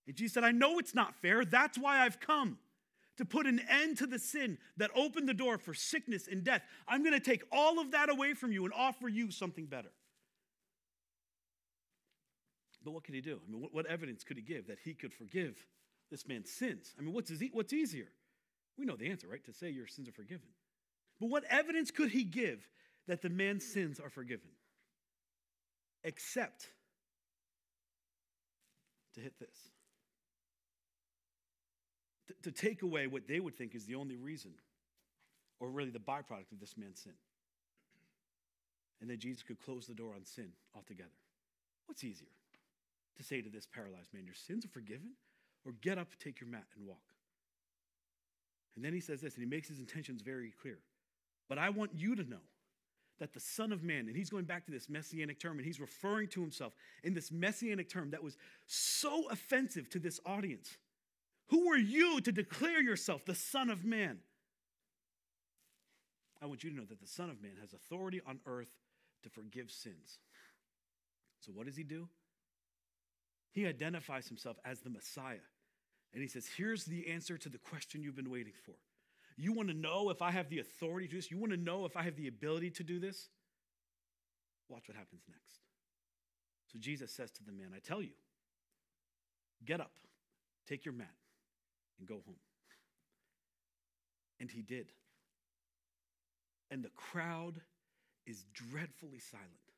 And 0.07 0.17
Jesus 0.17 0.35
said, 0.35 0.45
I 0.45 0.53
know 0.53 0.79
it's 0.79 0.95
not 0.95 1.15
fair. 1.17 1.45
That's 1.45 1.79
why 1.79 2.01
I've 2.01 2.21
come 2.21 2.59
to 3.19 3.25
put 3.25 3.47
an 3.47 3.61
end 3.69 3.99
to 3.99 4.07
the 4.07 4.19
sin 4.19 4.59
that 4.77 4.91
opened 4.95 5.29
the 5.29 5.35
door 5.35 5.59
for 5.59 5.75
sickness 5.75 6.29
and 6.31 6.45
death. 6.45 6.62
I'm 6.88 7.03
going 7.03 7.12
to 7.12 7.21
take 7.21 7.43
all 7.53 7.79
of 7.79 7.91
that 7.93 8.11
away 8.11 8.35
from 8.35 8.53
you 8.53 8.65
and 8.65 8.73
offer 8.75 9.09
you 9.09 9.31
something 9.31 9.67
better. 9.67 9.91
But 12.85 12.93
what 12.93 13.05
could 13.05 13.15
he 13.15 13.21
do? 13.21 13.38
I 13.47 13.51
mean, 13.51 13.61
what, 13.61 13.75
what 13.75 13.87
evidence 13.87 14.25
could 14.25 14.37
he 14.37 14.43
give 14.43 14.67
that 14.67 14.79
he 14.85 14.95
could 14.95 15.12
forgive 15.12 15.57
this 16.11 16.27
man's 16.27 16.51
sins? 16.51 16.95
I 16.99 17.03
mean, 17.03 17.12
what's, 17.12 17.31
what's 17.53 17.73
easier? 17.73 18.09
We 18.77 18.87
know 18.87 18.97
the 18.97 19.11
answer, 19.11 19.29
right? 19.29 19.45
To 19.45 19.53
say 19.53 19.71
your 19.71 19.87
sins 19.87 20.09
are 20.09 20.12
forgiven. 20.12 20.49
But 21.21 21.29
what 21.29 21.45
evidence 21.45 21.91
could 21.91 22.11
he 22.11 22.25
give 22.25 22.69
that 23.09 23.23
the 23.23 23.31
man's 23.31 23.65
sins 23.65 24.01
are 24.01 24.11
forgiven. 24.11 24.49
Except 26.05 26.69
to 29.15 29.21
hit 29.21 29.38
this. 29.38 29.57
To, 32.45 32.51
take 32.51 32.83
away 32.83 33.07
what 33.07 33.29
they 33.29 33.41
would 33.41 33.57
think 33.57 33.75
is 33.75 33.85
the 33.85 33.95
only 33.95 34.17
reason, 34.17 34.53
or 35.61 35.69
really 35.69 35.91
the 35.91 35.99
byproduct 35.99 36.53
of 36.53 36.61
this 36.61 36.77
man's 36.77 37.01
sin. 37.01 37.12
And 39.01 39.11
then 39.11 39.19
Jesus 39.19 39.43
could 39.43 39.61
close 39.61 39.87
the 39.87 39.95
door 39.95 40.15
on 40.15 40.25
sin 40.25 40.49
altogether. 40.75 41.11
What's 41.87 42.05
easier? 42.05 42.29
To 43.17 43.23
say 43.23 43.43
to 43.43 43.51
this 43.51 43.67
paralyzed 43.67 44.15
man, 44.15 44.25
Your 44.25 44.35
sins 44.35 44.65
are 44.65 44.69
forgiven? 44.69 45.11
Or 45.65 45.73
get 45.83 45.99
up, 45.99 46.09
take 46.19 46.41
your 46.41 46.49
mat, 46.49 46.65
and 46.77 46.87
walk. 46.87 47.03
And 48.75 48.85
then 48.85 48.93
he 48.93 49.01
says 49.01 49.21
this, 49.21 49.35
and 49.35 49.45
he 49.45 49.49
makes 49.49 49.69
his 49.69 49.79
intentions 49.79 50.23
very 50.23 50.53
clear. 50.61 50.79
But 51.49 51.59
I 51.59 51.69
want 51.69 51.93
you 51.95 52.17
to 52.17 52.25
know 52.25 52.43
that 53.18 53.35
the 53.35 53.40
Son 53.40 53.72
of 53.72 53.83
Man, 53.83 54.09
and 54.09 54.16
he's 54.16 54.31
going 54.31 54.44
back 54.44 54.64
to 54.66 54.72
this 54.72 54.88
messianic 54.88 55.38
term, 55.38 55.59
and 55.59 55.66
he's 55.66 55.81
referring 55.81 56.29
to 56.29 56.40
himself 56.40 56.75
in 57.05 57.14
this 57.14 57.31
messianic 57.31 57.88
term 57.88 58.11
that 58.11 58.22
was 58.22 58.37
so 58.66 59.29
offensive 59.31 59.88
to 59.90 59.98
this 59.98 60.18
audience. 60.27 60.77
Who 61.48 61.70
are 61.70 61.79
you 61.79 62.20
to 62.20 62.33
declare 62.33 62.81
yourself 62.81 63.25
the 63.25 63.35
Son 63.35 63.70
of 63.70 63.85
Man? 63.85 64.18
I 66.42 66.46
want 66.46 66.64
you 66.64 66.70
to 66.70 66.77
know 66.77 66.85
that 66.85 67.01
the 67.01 67.07
Son 67.07 67.31
of 67.31 67.40
Man 67.40 67.53
has 67.61 67.72
authority 67.72 68.20
on 68.27 68.40
earth 68.46 68.70
to 69.22 69.31
forgive 69.31 69.70
sins. 69.70 70.18
So, 71.40 71.53
what 71.53 71.66
does 71.66 71.77
he 71.77 71.85
do? 71.85 72.09
He 73.53 73.66
identifies 73.66 74.29
himself 74.29 74.57
as 74.64 74.81
the 74.81 74.90
Messiah. 74.90 75.44
And 76.12 76.22
he 76.22 76.29
says, 76.29 76.48
Here's 76.57 76.85
the 76.85 77.09
answer 77.09 77.38
to 77.38 77.48
the 77.48 77.59
question 77.59 78.03
you've 78.03 78.17
been 78.17 78.31
waiting 78.31 78.54
for. 78.65 78.75
You 79.37 79.52
want 79.52 79.68
to 79.68 79.74
know 79.74 80.10
if 80.10 80.22
I 80.22 80.30
have 80.30 80.48
the 80.48 80.58
authority 80.58 81.06
to 81.06 81.12
do 81.12 81.18
this? 81.18 81.30
You 81.30 81.38
want 81.38 81.52
to 81.52 81.58
know 81.58 81.85
if 81.85 81.96
I 81.96 82.02
have 82.02 82.16
the 82.16 82.28
ability 82.28 82.70
to 82.72 82.83
do 82.83 82.98
this? 82.98 83.28
Watch 84.68 84.88
what 84.88 84.96
happens 84.96 85.22
next. 85.28 85.60
So 86.72 86.78
Jesus 86.78 87.12
says 87.12 87.30
to 87.33 87.44
the 87.44 87.52
man, 87.52 87.72
I 87.74 87.78
tell 87.78 88.00
you, 88.00 88.14
get 89.64 89.80
up, 89.80 89.92
take 90.66 90.85
your 90.85 90.94
mat, 90.94 91.14
and 91.98 92.08
go 92.08 92.22
home. 92.26 92.37
And 94.40 94.50
he 94.50 94.62
did. 94.62 94.87
And 96.70 96.83
the 96.83 96.90
crowd 96.90 97.60
is 98.26 98.44
dreadfully 98.54 99.18
silent. 99.18 99.71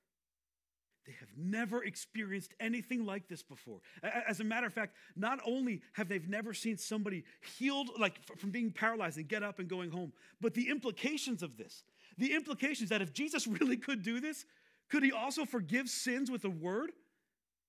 They 1.06 1.14
have 1.20 1.28
never 1.36 1.84
experienced 1.84 2.54
anything 2.60 3.04
like 3.04 3.28
this 3.28 3.42
before. 3.42 3.80
As 4.02 4.40
a 4.40 4.44
matter 4.44 4.66
of 4.66 4.72
fact, 4.72 4.96
not 5.16 5.38
only 5.46 5.82
have 5.92 6.08
they 6.08 6.18
never 6.20 6.54
seen 6.54 6.78
somebody 6.78 7.24
healed, 7.58 7.90
like 7.98 8.18
from 8.38 8.50
being 8.50 8.70
paralyzed 8.70 9.18
and 9.18 9.28
get 9.28 9.42
up 9.42 9.58
and 9.58 9.68
going 9.68 9.90
home, 9.90 10.12
but 10.40 10.54
the 10.54 10.70
implications 10.70 11.42
of 11.42 11.56
this, 11.56 11.84
the 12.16 12.34
implications 12.34 12.90
that 12.90 13.02
if 13.02 13.12
Jesus 13.12 13.46
really 13.60 13.76
could 13.76 14.02
do 14.02 14.20
this, 14.20 14.46
could 14.90 15.02
he 15.02 15.12
also 15.12 15.44
forgive 15.44 15.88
sins 15.88 16.30
with 16.30 16.44
a 16.44 16.50
word? 16.50 16.92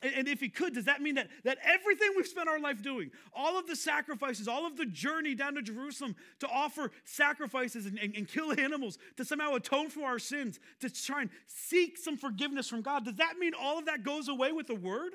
And 0.02 0.28
if 0.28 0.40
he 0.40 0.50
could, 0.50 0.74
does 0.74 0.86
that 0.86 1.02
mean 1.02 1.16
that, 1.16 1.30
that 1.46 1.58
everything 1.64 2.10
we've 2.16 2.28
spent 2.28 2.50
our 2.50 2.60
life 2.60 2.84
doing, 2.84 3.12
all 3.34 3.58
of 3.58 3.66
the 3.66 3.76
sacrifices, 3.76 4.48
all 4.48 4.68
of 4.68 4.78
the 4.78 4.86
journey 4.86 5.34
down 5.34 5.56
to 5.56 5.62
Jerusalem 5.62 6.16
to 6.40 6.48
offer 6.48 6.92
sacrifices 7.06 7.86
and, 7.86 7.98
and, 7.98 8.16
and, 8.16 8.28
kill 8.28 8.52
animals, 8.60 8.98
to 9.18 9.26
somehow 9.26 9.56
atone 9.56 9.90
for 9.90 10.04
our 10.04 10.20
sins, 10.20 10.60
to 10.82 10.90
try 10.90 11.22
and 11.22 11.30
seek 11.48 11.98
some 11.98 12.18
forgiveness 12.18 12.68
from 12.68 12.82
God, 12.82 13.06
does 13.06 13.16
that 13.16 13.38
mean 13.40 13.54
all 13.60 13.80
of 13.80 13.86
that 13.86 14.04
goes 14.04 14.28
away 14.28 14.52
with 14.52 14.68
the 14.68 14.76
word? 14.76 15.14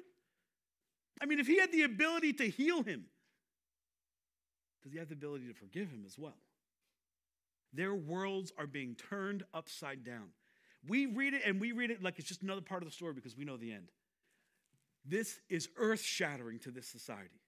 I 1.21 1.27
mean, 1.27 1.39
if 1.39 1.47
he 1.47 1.59
had 1.59 1.71
the 1.71 1.83
ability 1.83 2.33
to 2.35 2.49
heal 2.49 2.83
him, 2.83 3.05
does 4.83 4.93
he 4.93 4.99
have 4.99 5.09
the 5.09 5.15
ability 5.15 5.47
to 5.49 5.55
forgive 5.55 5.91
him 5.91 6.05
as 6.07 6.19
well? 6.19 6.39
Their 7.73 7.95
worlds 7.95 8.53
are 8.59 8.67
being 8.67 8.97
turned 8.97 9.45
upside 9.53 10.05
down. 10.05 10.31
We 10.89 11.07
read 11.07 11.35
it 11.35 11.43
and 11.45 11.61
we 11.61 11.73
read 11.73 11.91
it 11.91 12.03
like 12.03 12.19
it's 12.19 12.27
just 12.27 12.43
another 12.43 12.63
part 12.63 12.83
of 12.83 12.89
the 12.89 12.95
story 12.95 13.13
because 13.13 13.37
we 13.37 13.45
know 13.45 13.59
the 13.59 13.73
end. 13.73 13.91
This 15.05 15.41
is 15.49 15.69
earth 15.77 16.03
shattering 16.03 16.59
to 16.61 16.71
this 16.71 16.87
society. 16.87 17.41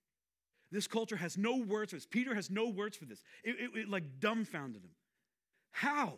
This 0.70 0.86
culture 0.86 1.16
has 1.16 1.36
no 1.36 1.58
words 1.58 1.90
for 1.90 1.96
this. 1.96 2.06
Peter 2.06 2.34
has 2.34 2.50
no 2.50 2.68
words 2.68 2.96
for 2.96 3.04
this. 3.04 3.22
It, 3.44 3.56
it, 3.58 3.78
it, 3.80 3.88
like 3.88 4.20
dumbfounded 4.20 4.82
him. 4.82 4.90
How? 5.70 6.14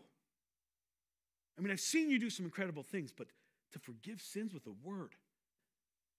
I 1.58 1.62
mean, 1.62 1.72
I've 1.72 1.80
seen 1.80 2.08
you 2.08 2.18
do 2.18 2.30
some 2.30 2.44
incredible 2.44 2.82
things, 2.82 3.12
but 3.12 3.26
to 3.72 3.78
forgive 3.80 4.20
sins 4.20 4.54
with 4.54 4.66
a 4.66 4.88
word. 4.88 5.10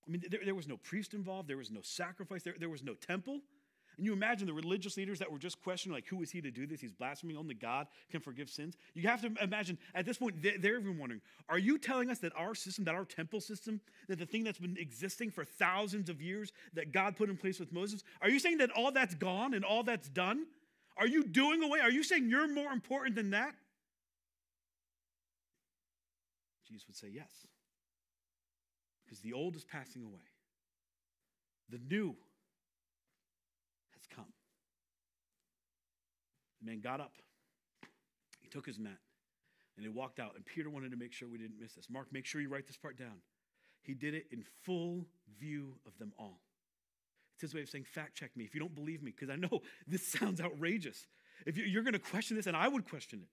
I 0.08 0.12
mean, 0.12 0.24
there, 0.30 0.42
there 0.44 0.56
was 0.56 0.68
no 0.68 0.78
priest 0.78 1.14
involved, 1.14 1.48
there 1.48 1.58
was 1.58 1.72
no 1.72 1.82
sacrifice, 1.82 2.44
there, 2.44 2.56
there 2.60 2.70
was 2.70 2.84
no 2.84 2.94
temple. 2.94 3.40
And 3.98 4.06
you 4.06 4.14
imagine 4.14 4.48
the 4.48 4.54
religious 4.54 4.98
leaders 4.98 5.20
that 5.20 5.32
were 5.32 5.40
just 5.40 5.62
questioning, 5.64 5.96
like, 5.96 6.08
who 6.08 6.22
is 6.22 6.32
he 6.32 6.42
to 6.42 6.52
do 6.52 6.68
this? 6.68 6.82
He's 6.82 6.92
blaspheming. 6.92 7.38
Only 7.38 7.54
God 7.54 7.88
can 8.12 8.20
forgive 8.20 8.50
sins. 8.50 8.76
You 8.94 9.08
have 9.08 9.22
to 9.22 9.32
imagine 9.42 9.78
at 9.94 10.06
this 10.06 10.18
point, 10.18 10.36
they're 10.42 10.80
even 10.80 10.98
wondering, 10.98 11.22
are 11.50 11.58
you 11.58 11.78
telling 11.78 12.10
us 12.10 12.20
that 12.20 12.34
our 12.36 12.56
system, 12.56 12.86
that 12.86 12.96
our 12.96 13.06
temple 13.06 13.42
system, 13.42 13.80
that 14.08 14.20
the 14.20 14.26
thing 14.26 14.44
that's 14.44 14.60
been 14.60 14.78
existing 14.78 15.32
for 15.32 15.46
thousands 15.46 16.10
of 16.10 16.22
years 16.22 16.52
that 16.74 16.92
God 16.92 17.16
put 17.16 17.30
in 17.30 17.38
place 17.38 17.60
with 17.60 17.72
Moses, 17.72 18.04
are 18.22 18.30
you 18.30 18.40
saying 18.40 18.58
that 18.58 18.72
all 18.72 18.92
that's 18.92 19.16
gone 19.16 19.54
and 19.54 19.64
all 19.64 19.84
that's 19.84 20.10
done? 20.10 20.46
Are 20.98 21.08
you 21.08 21.24
doing 21.24 21.62
away? 21.64 21.80
Are 21.80 21.92
you 21.92 22.04
saying 22.04 22.30
you're 22.30 22.48
more 22.48 22.72
important 22.72 23.16
than 23.16 23.32
that? 23.32 23.54
Jesus 26.68 26.88
would 26.88 26.96
say 26.96 27.10
yes. 27.14 27.32
Because 29.06 29.20
the 29.20 29.34
old 29.34 29.56
is 29.56 29.64
passing 29.64 30.04
away, 30.04 30.24
the 31.70 31.80
new 31.90 32.16
come. 34.14 34.32
The 36.62 36.72
man 36.72 36.82
got 36.82 37.00
up, 37.00 37.14
he 38.42 38.48
took 38.50 38.66
his 38.66 38.80
mat, 38.80 39.00
and 39.76 39.86
he 39.86 39.90
walked 39.90 40.20
out. 40.20 40.34
And 40.36 40.46
Peter 40.46 40.70
wanted 40.70 40.92
to 40.92 40.98
make 40.98 41.14
sure 41.14 41.28
we 41.28 41.38
didn't 41.38 41.60
miss 41.60 41.74
this. 41.74 41.88
Mark, 41.90 42.08
make 42.12 42.26
sure 42.26 42.42
you 42.42 42.50
write 42.50 42.68
this 42.68 42.78
part 42.78 42.98
down. 42.98 43.22
He 43.82 43.94
did 43.94 44.14
it 44.14 44.26
in 44.32 44.44
full 44.64 45.06
view 45.40 45.76
of 45.86 45.98
them 46.00 46.12
all. 46.18 46.40
It's 47.36 47.42
his 47.42 47.54
way 47.54 47.62
of 47.62 47.70
saying, 47.70 47.84
fact 47.84 48.16
check 48.16 48.32
me 48.36 48.46
if 48.46 48.54
you 48.54 48.60
don't 48.60 48.74
believe 48.74 49.04
me, 49.04 49.12
because 49.12 49.30
I 49.30 49.36
know 49.36 49.62
this 49.88 50.08
sounds 50.08 50.42
outrageous. 50.42 51.06
If 51.46 51.58
you're 51.58 51.84
going 51.84 51.94
to 51.94 52.00
question 52.00 52.38
this, 52.38 52.48
and 52.48 52.56
I 52.56 52.68
would 52.68 52.88
question 52.90 53.20
it, 53.22 53.30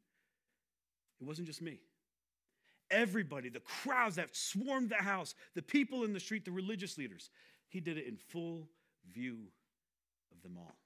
it 1.22 1.26
wasn't 1.26 1.46
just 1.46 1.62
me. 1.62 1.78
Everybody, 2.90 3.48
the 3.48 3.60
crowds 3.60 4.16
that 4.16 4.36
swarmed 4.36 4.90
the 4.90 4.96
house, 4.96 5.34
the 5.54 5.62
people 5.62 6.04
in 6.04 6.12
the 6.12 6.20
street, 6.20 6.44
the 6.44 6.50
religious 6.50 6.98
leaders, 6.98 7.30
he 7.68 7.80
did 7.80 7.96
it 7.96 8.06
in 8.06 8.16
full 8.16 8.68
view 9.10 9.44
them 10.42 10.56
all. 10.58 10.76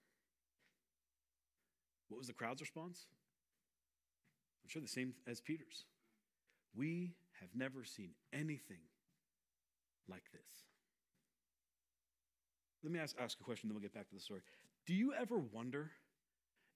What 2.08 2.18
was 2.18 2.26
the 2.28 2.32
crowd's 2.32 2.60
response? 2.60 3.06
I'm 4.64 4.68
sure 4.68 4.82
the 4.82 4.88
same 4.88 5.14
as 5.26 5.40
Peter's. 5.40 5.84
We 6.74 7.14
have 7.40 7.50
never 7.54 7.84
seen 7.84 8.10
anything 8.32 8.82
like 10.08 10.24
this. 10.32 10.64
Let 12.82 12.92
me 12.92 12.98
ask, 13.00 13.16
ask 13.18 13.38
a 13.40 13.44
question, 13.44 13.68
then 13.68 13.74
we'll 13.74 13.82
get 13.82 13.94
back 13.94 14.08
to 14.08 14.14
the 14.14 14.20
story. 14.20 14.42
Do 14.86 14.94
you 14.94 15.12
ever 15.14 15.38
wonder 15.38 15.90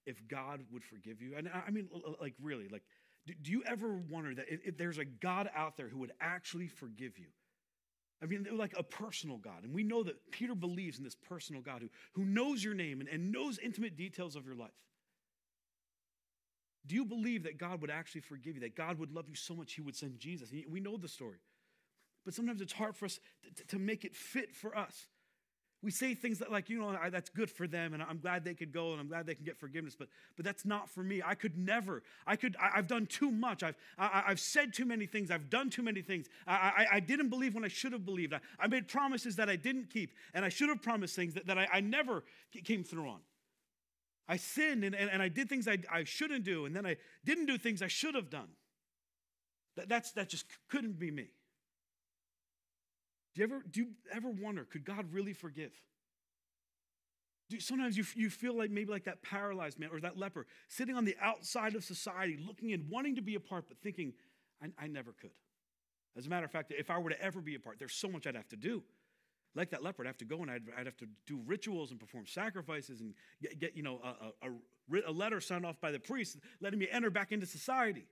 if 0.05 0.27
God 0.27 0.61
would 0.71 0.83
forgive 0.83 1.21
you? 1.21 1.35
And 1.37 1.49
I 1.49 1.71
mean, 1.71 1.87
like, 2.19 2.33
really, 2.41 2.67
like, 2.69 2.83
do, 3.25 3.33
do 3.41 3.51
you 3.51 3.63
ever 3.65 4.01
wonder 4.09 4.35
that 4.35 4.45
if, 4.49 4.61
if 4.65 4.77
there's 4.77 4.97
a 4.97 5.05
God 5.05 5.49
out 5.55 5.77
there 5.77 5.87
who 5.87 5.99
would 5.99 6.11
actually 6.19 6.67
forgive 6.67 7.17
you? 7.17 7.27
I 8.21 8.27
mean, 8.27 8.45
like 8.53 8.73
a 8.77 8.83
personal 8.83 9.37
God. 9.37 9.63
And 9.63 9.73
we 9.73 9.83
know 9.83 10.03
that 10.03 10.31
Peter 10.31 10.53
believes 10.53 10.97
in 10.97 11.03
this 11.03 11.15
personal 11.15 11.61
God 11.61 11.81
who, 11.81 11.89
who 12.13 12.25
knows 12.25 12.63
your 12.63 12.75
name 12.75 12.99
and, 12.99 13.09
and 13.09 13.31
knows 13.31 13.57
intimate 13.57 13.97
details 13.97 14.35
of 14.35 14.45
your 14.45 14.55
life. 14.55 14.69
Do 16.85 16.95
you 16.95 17.05
believe 17.05 17.43
that 17.43 17.57
God 17.57 17.81
would 17.81 17.91
actually 17.91 18.21
forgive 18.21 18.55
you, 18.55 18.61
that 18.61 18.75
God 18.75 18.99
would 18.99 19.11
love 19.11 19.25
you 19.27 19.35
so 19.35 19.55
much 19.55 19.73
he 19.73 19.81
would 19.81 19.95
send 19.95 20.19
Jesus? 20.19 20.49
We 20.69 20.79
know 20.79 20.97
the 20.97 21.07
story. 21.07 21.39
But 22.25 22.33
sometimes 22.33 22.61
it's 22.61 22.73
hard 22.73 22.95
for 22.95 23.05
us 23.05 23.19
to, 23.55 23.65
to 23.67 23.79
make 23.79 24.05
it 24.05 24.15
fit 24.15 24.53
for 24.53 24.77
us. 24.77 25.07
We 25.83 25.89
say 25.89 26.13
things 26.13 26.37
that, 26.39 26.51
like, 26.51 26.69
you 26.69 26.79
know, 26.79 26.95
I, 27.01 27.09
that's 27.09 27.29
good 27.29 27.49
for 27.49 27.65
them, 27.65 27.95
and 27.95 28.03
I'm 28.03 28.19
glad 28.19 28.43
they 28.43 28.53
could 28.53 28.71
go, 28.71 28.91
and 28.91 28.99
I'm 28.99 29.07
glad 29.07 29.25
they 29.25 29.33
can 29.33 29.45
get 29.45 29.57
forgiveness, 29.57 29.95
but, 29.97 30.09
but 30.35 30.45
that's 30.45 30.63
not 30.63 30.87
for 30.87 31.01
me. 31.01 31.23
I 31.25 31.33
could 31.33 31.57
never. 31.57 32.03
I 32.27 32.35
could, 32.35 32.55
I, 32.61 32.75
have 32.75 32.87
done 32.87 33.07
too 33.07 33.31
much. 33.31 33.63
I've, 33.63 33.75
I, 33.97 34.25
have 34.27 34.39
said 34.39 34.73
too 34.73 34.85
many 34.85 35.07
things. 35.07 35.31
I've 35.31 35.49
done 35.49 35.71
too 35.71 35.81
many 35.81 36.03
things. 36.03 36.27
I, 36.45 36.53
I, 36.91 36.95
I 36.95 36.99
didn't 36.99 37.29
believe 37.29 37.55
when 37.55 37.65
I 37.65 37.67
should 37.67 37.93
have 37.93 38.05
believed. 38.05 38.33
I, 38.33 38.41
I, 38.59 38.67
made 38.67 38.87
promises 38.87 39.35
that 39.37 39.49
I 39.49 39.55
didn't 39.55 39.89
keep, 39.89 40.13
and 40.35 40.45
I 40.45 40.49
should 40.49 40.69
have 40.69 40.83
promised 40.83 41.15
things 41.15 41.33
that, 41.33 41.47
that 41.47 41.57
I, 41.57 41.67
I 41.73 41.79
never 41.79 42.23
came 42.63 42.83
through 42.83 43.09
on. 43.09 43.19
I 44.27 44.37
sinned, 44.37 44.83
and, 44.83 44.93
and, 44.93 45.09
and 45.09 45.21
I 45.21 45.29
did 45.29 45.49
things 45.49 45.67
I, 45.67 45.79
I 45.91 46.03
shouldn't 46.03 46.43
do, 46.43 46.65
and 46.65 46.75
then 46.75 46.85
I 46.85 46.97
didn't 47.25 47.47
do 47.47 47.57
things 47.57 47.81
I 47.81 47.87
should 47.87 48.13
have 48.13 48.29
done. 48.29 48.49
That, 49.77 49.89
that's, 49.89 50.11
that 50.11 50.29
just 50.29 50.45
couldn't 50.69 50.99
be 50.99 51.09
me. 51.09 51.29
Do 53.33 53.41
you 53.41 53.43
ever, 53.43 53.63
do 53.69 53.81
you 53.81 53.87
ever 54.13 54.29
wonder, 54.29 54.65
could 54.65 54.83
God 54.83 55.05
really 55.11 55.33
forgive? 55.33 55.71
Do, 57.49 57.59
sometimes 57.59 57.97
you, 57.97 58.05
you 58.15 58.29
feel 58.29 58.57
like 58.57 58.71
maybe 58.71 58.91
like 58.91 59.05
that 59.05 59.21
paralyzed 59.21 59.79
man 59.79 59.89
or 59.91 59.99
that 60.01 60.17
leper 60.17 60.47
sitting 60.67 60.95
on 60.95 61.05
the 61.05 61.15
outside 61.21 61.75
of 61.75 61.83
society, 61.83 62.37
looking 62.45 62.71
in, 62.71 62.85
wanting 62.89 63.15
to 63.15 63.21
be 63.21 63.35
a 63.35 63.39
part, 63.39 63.65
but 63.67 63.77
thinking, 63.81 64.13
I, 64.61 64.67
I 64.77 64.87
never 64.87 65.13
could. 65.13 65.31
As 66.17 66.27
a 66.27 66.29
matter 66.29 66.45
of 66.45 66.51
fact, 66.51 66.73
if 66.77 66.89
I 66.89 66.97
were 66.97 67.09
to 67.09 67.21
ever 67.21 67.39
be 67.39 67.55
a 67.55 67.59
part, 67.59 67.79
there's 67.79 67.93
so 67.93 68.09
much 68.09 68.27
I'd 68.27 68.35
have 68.35 68.49
to 68.49 68.57
do. 68.57 68.83
Like 69.55 69.69
that 69.71 69.83
leper, 69.83 70.03
I'd 70.03 70.07
have 70.07 70.17
to 70.17 70.25
go 70.25 70.41
and 70.41 70.51
I'd, 70.51 70.63
I'd 70.77 70.85
have 70.85 70.97
to 70.97 71.07
do 71.25 71.41
rituals 71.45 71.91
and 71.91 71.99
perform 71.99 72.25
sacrifices 72.25 73.01
and 73.01 73.13
get, 73.41 73.59
get 73.59 73.77
you 73.77 73.83
know, 73.83 73.99
a, 74.03 74.47
a, 74.47 75.09
a, 75.09 75.11
letter 75.11 75.41
signed 75.41 75.65
off 75.65 75.79
by 75.81 75.91
the 75.91 75.99
priest 75.99 76.37
letting 76.61 76.79
me 76.79 76.87
enter 76.89 77.09
back 77.09 77.31
into 77.31 77.45
society. 77.45 78.05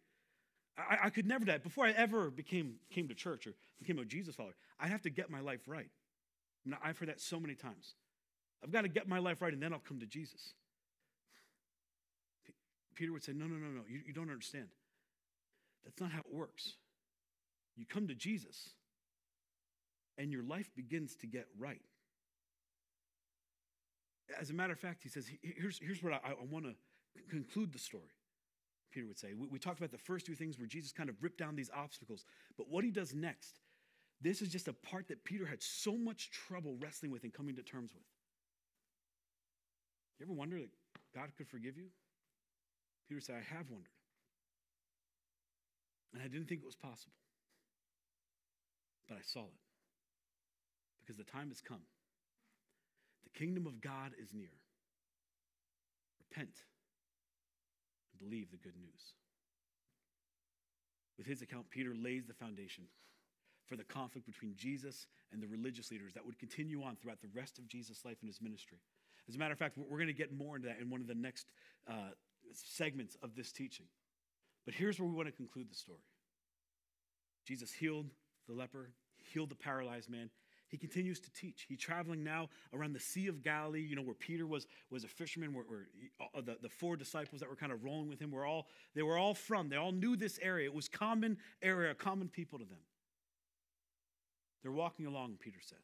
I, 0.89 1.05
I 1.05 1.09
could 1.09 1.25
never 1.25 1.45
do 1.45 1.51
that. 1.51 1.63
Before 1.63 1.85
I 1.85 1.91
ever 1.91 2.29
became 2.29 2.75
came 2.91 3.07
to 3.07 3.15
church 3.15 3.47
or 3.47 3.53
became 3.79 3.99
a 3.99 4.05
Jesus 4.05 4.35
follower, 4.35 4.55
I 4.79 4.87
have 4.87 5.01
to 5.03 5.09
get 5.09 5.29
my 5.29 5.39
life 5.39 5.61
right. 5.67 5.89
I 6.65 6.69
mean, 6.69 6.77
I've 6.83 6.97
heard 6.97 7.09
that 7.09 7.21
so 7.21 7.39
many 7.39 7.55
times. 7.55 7.95
I've 8.63 8.71
got 8.71 8.81
to 8.81 8.87
get 8.87 9.07
my 9.07 9.19
life 9.19 9.41
right 9.41 9.53
and 9.53 9.61
then 9.61 9.73
I'll 9.73 9.79
come 9.79 9.99
to 9.99 10.05
Jesus. 10.05 10.53
Peter 12.95 13.13
would 13.13 13.23
say, 13.23 13.33
No, 13.33 13.45
no, 13.45 13.55
no, 13.55 13.69
no, 13.69 13.81
you, 13.87 14.01
you 14.05 14.13
don't 14.13 14.29
understand. 14.29 14.67
That's 15.83 15.99
not 16.01 16.11
how 16.11 16.19
it 16.19 16.33
works. 16.33 16.75
You 17.77 17.85
come 17.85 18.07
to 18.09 18.15
Jesus 18.15 18.71
and 20.17 20.31
your 20.31 20.43
life 20.43 20.69
begins 20.75 21.15
to 21.17 21.27
get 21.27 21.47
right. 21.57 21.81
As 24.39 24.49
a 24.49 24.53
matter 24.53 24.73
of 24.73 24.79
fact, 24.79 25.01
he 25.01 25.09
says, 25.09 25.29
Here's, 25.41 25.79
here's 25.79 26.03
what 26.03 26.13
I, 26.13 26.19
I 26.29 26.33
want 26.49 26.65
to 26.65 26.73
conclude 27.29 27.71
the 27.71 27.79
story. 27.79 28.11
Peter 28.91 29.07
would 29.07 29.19
say. 29.19 29.33
We, 29.33 29.47
we 29.47 29.59
talked 29.59 29.79
about 29.79 29.91
the 29.91 29.97
first 29.97 30.25
two 30.25 30.35
things 30.35 30.57
where 30.57 30.67
Jesus 30.67 30.91
kind 30.91 31.09
of 31.09 31.15
ripped 31.21 31.37
down 31.37 31.55
these 31.55 31.69
obstacles. 31.75 32.25
But 32.57 32.69
what 32.69 32.83
he 32.83 32.91
does 32.91 33.13
next, 33.13 33.59
this 34.21 34.41
is 34.41 34.49
just 34.49 34.67
a 34.67 34.73
part 34.73 35.07
that 35.07 35.23
Peter 35.23 35.45
had 35.45 35.61
so 35.61 35.97
much 35.97 36.31
trouble 36.31 36.77
wrestling 36.79 37.11
with 37.11 37.23
and 37.23 37.33
coming 37.33 37.55
to 37.55 37.63
terms 37.63 37.93
with. 37.93 38.03
You 40.19 40.25
ever 40.25 40.33
wonder 40.33 40.57
that 40.57 40.69
God 41.15 41.29
could 41.37 41.47
forgive 41.47 41.77
you? 41.77 41.87
Peter 43.07 43.21
said, 43.21 43.35
I 43.35 43.55
have 43.55 43.69
wondered. 43.69 43.89
And 46.13 46.21
I 46.21 46.27
didn't 46.27 46.47
think 46.47 46.61
it 46.61 46.65
was 46.65 46.75
possible. 46.75 47.13
But 49.07 49.15
I 49.15 49.21
saw 49.23 49.41
it. 49.41 49.61
Because 50.99 51.17
the 51.17 51.23
time 51.23 51.49
has 51.49 51.61
come. 51.61 51.81
The 53.23 53.39
kingdom 53.39 53.65
of 53.65 53.81
God 53.81 54.11
is 54.21 54.33
near. 54.33 54.49
Repent 56.29 56.49
believe 58.19 58.51
the 58.51 58.57
good 58.57 58.75
news. 58.77 59.13
With 61.17 61.27
his 61.27 61.41
account, 61.41 61.69
Peter 61.69 61.93
lays 61.95 62.25
the 62.25 62.33
foundation 62.33 62.85
for 63.67 63.75
the 63.75 63.83
conflict 63.83 64.25
between 64.25 64.55
Jesus 64.55 65.07
and 65.31 65.41
the 65.41 65.47
religious 65.47 65.91
leaders 65.91 66.13
that 66.13 66.25
would 66.25 66.39
continue 66.39 66.81
on 66.83 66.95
throughout 66.95 67.21
the 67.21 67.29
rest 67.35 67.59
of 67.59 67.67
Jesus' 67.67 68.03
life 68.03 68.17
and 68.21 68.29
his 68.29 68.41
ministry. 68.41 68.79
As 69.27 69.35
a 69.35 69.37
matter 69.37 69.53
of 69.53 69.59
fact, 69.59 69.77
we're 69.77 69.97
going 69.97 70.07
to 70.07 70.13
get 70.13 70.33
more 70.33 70.55
into 70.55 70.67
that 70.69 70.79
in 70.79 70.89
one 70.89 71.01
of 71.01 71.07
the 71.07 71.13
next 71.13 71.47
uh, 71.87 72.11
segments 72.53 73.15
of 73.21 73.35
this 73.35 73.51
teaching. 73.51 73.85
But 74.65 74.73
here's 74.73 74.99
where 74.99 75.07
we 75.07 75.15
want 75.15 75.27
to 75.27 75.31
conclude 75.33 75.69
the 75.69 75.75
story 75.75 75.99
Jesus 77.45 77.71
healed 77.71 78.07
the 78.47 78.53
leper, 78.53 78.89
healed 79.17 79.49
the 79.49 79.55
paralyzed 79.55 80.09
man. 80.09 80.29
He 80.69 80.77
continues 80.77 81.19
to 81.19 81.31
teach. 81.31 81.65
He's 81.67 81.79
traveling 81.79 82.23
now 82.23 82.49
around 82.73 82.93
the 82.93 82.99
Sea 82.99 83.27
of 83.27 83.43
Galilee, 83.43 83.81
you 83.81 83.95
know, 83.95 84.03
where 84.03 84.13
Peter 84.13 84.45
was, 84.45 84.67
was 84.91 85.03
a 85.03 85.07
fisherman, 85.07 85.53
where, 85.53 85.65
where 85.67 85.87
he, 85.99 86.09
uh, 86.21 86.41
the, 86.41 86.57
the 86.61 86.69
four 86.69 86.95
disciples 86.95 87.41
that 87.41 87.49
were 87.49 87.55
kind 87.55 87.71
of 87.71 87.83
rolling 87.83 88.07
with 88.07 88.21
him 88.21 88.31
were 88.31 88.45
all, 88.45 88.67
they 88.93 89.01
were 89.01 89.17
all 89.17 89.33
from. 89.33 89.69
They 89.69 89.77
all 89.77 89.91
knew 89.91 90.15
this 90.15 90.39
area. 90.41 90.65
It 90.65 90.73
was 90.73 90.87
common 90.87 91.37
area, 91.61 91.93
common 91.95 92.29
people 92.29 92.59
to 92.59 92.65
them. 92.65 92.77
They're 94.61 94.71
walking 94.71 95.07
along, 95.07 95.37
Peter 95.39 95.59
says. 95.61 95.77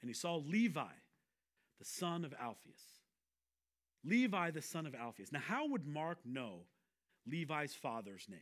And 0.00 0.08
he 0.08 0.14
saw 0.14 0.36
Levi, 0.36 0.92
the 1.78 1.84
son 1.84 2.24
of 2.24 2.32
Alphaeus. 2.40 2.80
Levi, 4.02 4.50
the 4.50 4.62
son 4.62 4.86
of 4.86 4.94
Alphaeus. 4.94 5.30
Now, 5.30 5.40
how 5.40 5.68
would 5.68 5.86
Mark 5.86 6.18
know 6.24 6.60
Levi's 7.26 7.74
father's 7.74 8.26
name? 8.30 8.40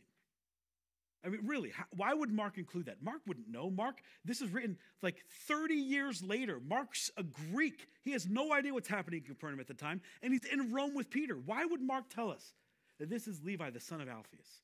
I 1.23 1.29
mean, 1.29 1.41
really, 1.45 1.69
how, 1.69 1.83
why 1.95 2.13
would 2.13 2.31
Mark 2.31 2.57
include 2.57 2.85
that? 2.85 3.03
Mark 3.03 3.21
wouldn't 3.27 3.49
know. 3.49 3.69
Mark, 3.69 4.01
this 4.23 4.41
is 4.41 4.49
written 4.51 4.77
like 5.01 5.17
30 5.47 5.73
years 5.73 6.23
later. 6.23 6.61
Mark's 6.65 7.11
a 7.17 7.23
Greek. 7.23 7.87
He 8.01 8.11
has 8.11 8.27
no 8.27 8.53
idea 8.53 8.73
what's 8.73 8.87
happening 8.87 9.21
in 9.21 9.25
Capernaum 9.25 9.59
at 9.59 9.67
the 9.67 9.73
time, 9.73 10.01
and 10.23 10.31
he's 10.31 10.45
in 10.45 10.71
Rome 10.71 10.95
with 10.95 11.09
Peter. 11.09 11.35
Why 11.35 11.65
would 11.65 11.81
Mark 11.81 12.09
tell 12.09 12.31
us 12.31 12.53
that 12.99 13.09
this 13.09 13.27
is 13.27 13.43
Levi, 13.43 13.69
the 13.69 13.79
son 13.79 13.99
of 13.99 14.07
Alphaeus? 14.07 14.61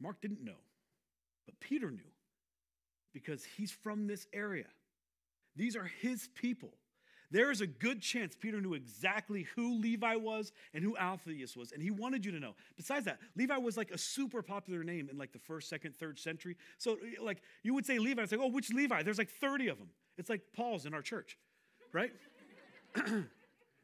Mark 0.00 0.20
didn't 0.20 0.44
know, 0.44 0.60
but 1.46 1.58
Peter 1.58 1.90
knew 1.90 2.12
because 3.12 3.44
he's 3.44 3.72
from 3.72 4.06
this 4.06 4.28
area. 4.32 4.66
These 5.56 5.74
are 5.74 5.90
his 6.00 6.28
people. 6.36 6.74
There 7.30 7.50
is 7.50 7.60
a 7.60 7.66
good 7.66 8.00
chance 8.00 8.34
Peter 8.34 8.60
knew 8.60 8.74
exactly 8.74 9.46
who 9.54 9.78
Levi 9.78 10.16
was 10.16 10.52
and 10.72 10.82
who 10.82 10.96
Alphaeus 10.96 11.56
was, 11.56 11.72
and 11.72 11.82
he 11.82 11.90
wanted 11.90 12.24
you 12.24 12.32
to 12.32 12.40
know. 12.40 12.54
Besides 12.76 13.04
that, 13.04 13.18
Levi 13.36 13.56
was 13.58 13.76
like 13.76 13.90
a 13.90 13.98
super 13.98 14.42
popular 14.42 14.82
name 14.82 15.08
in 15.10 15.18
like 15.18 15.32
the 15.32 15.38
first, 15.38 15.68
second, 15.68 15.94
third 15.96 16.18
century. 16.18 16.56
So, 16.78 16.96
like, 17.22 17.42
you 17.62 17.74
would 17.74 17.84
say 17.84 17.98
Levi, 17.98 18.22
it's 18.22 18.32
like, 18.32 18.40
oh, 18.40 18.48
which 18.48 18.72
Levi? 18.72 19.02
There's 19.02 19.18
like 19.18 19.28
30 19.28 19.68
of 19.68 19.78
them. 19.78 19.88
It's 20.16 20.30
like 20.30 20.40
Paul's 20.56 20.86
in 20.86 20.94
our 20.94 21.02
church, 21.02 21.36
right? 21.92 22.12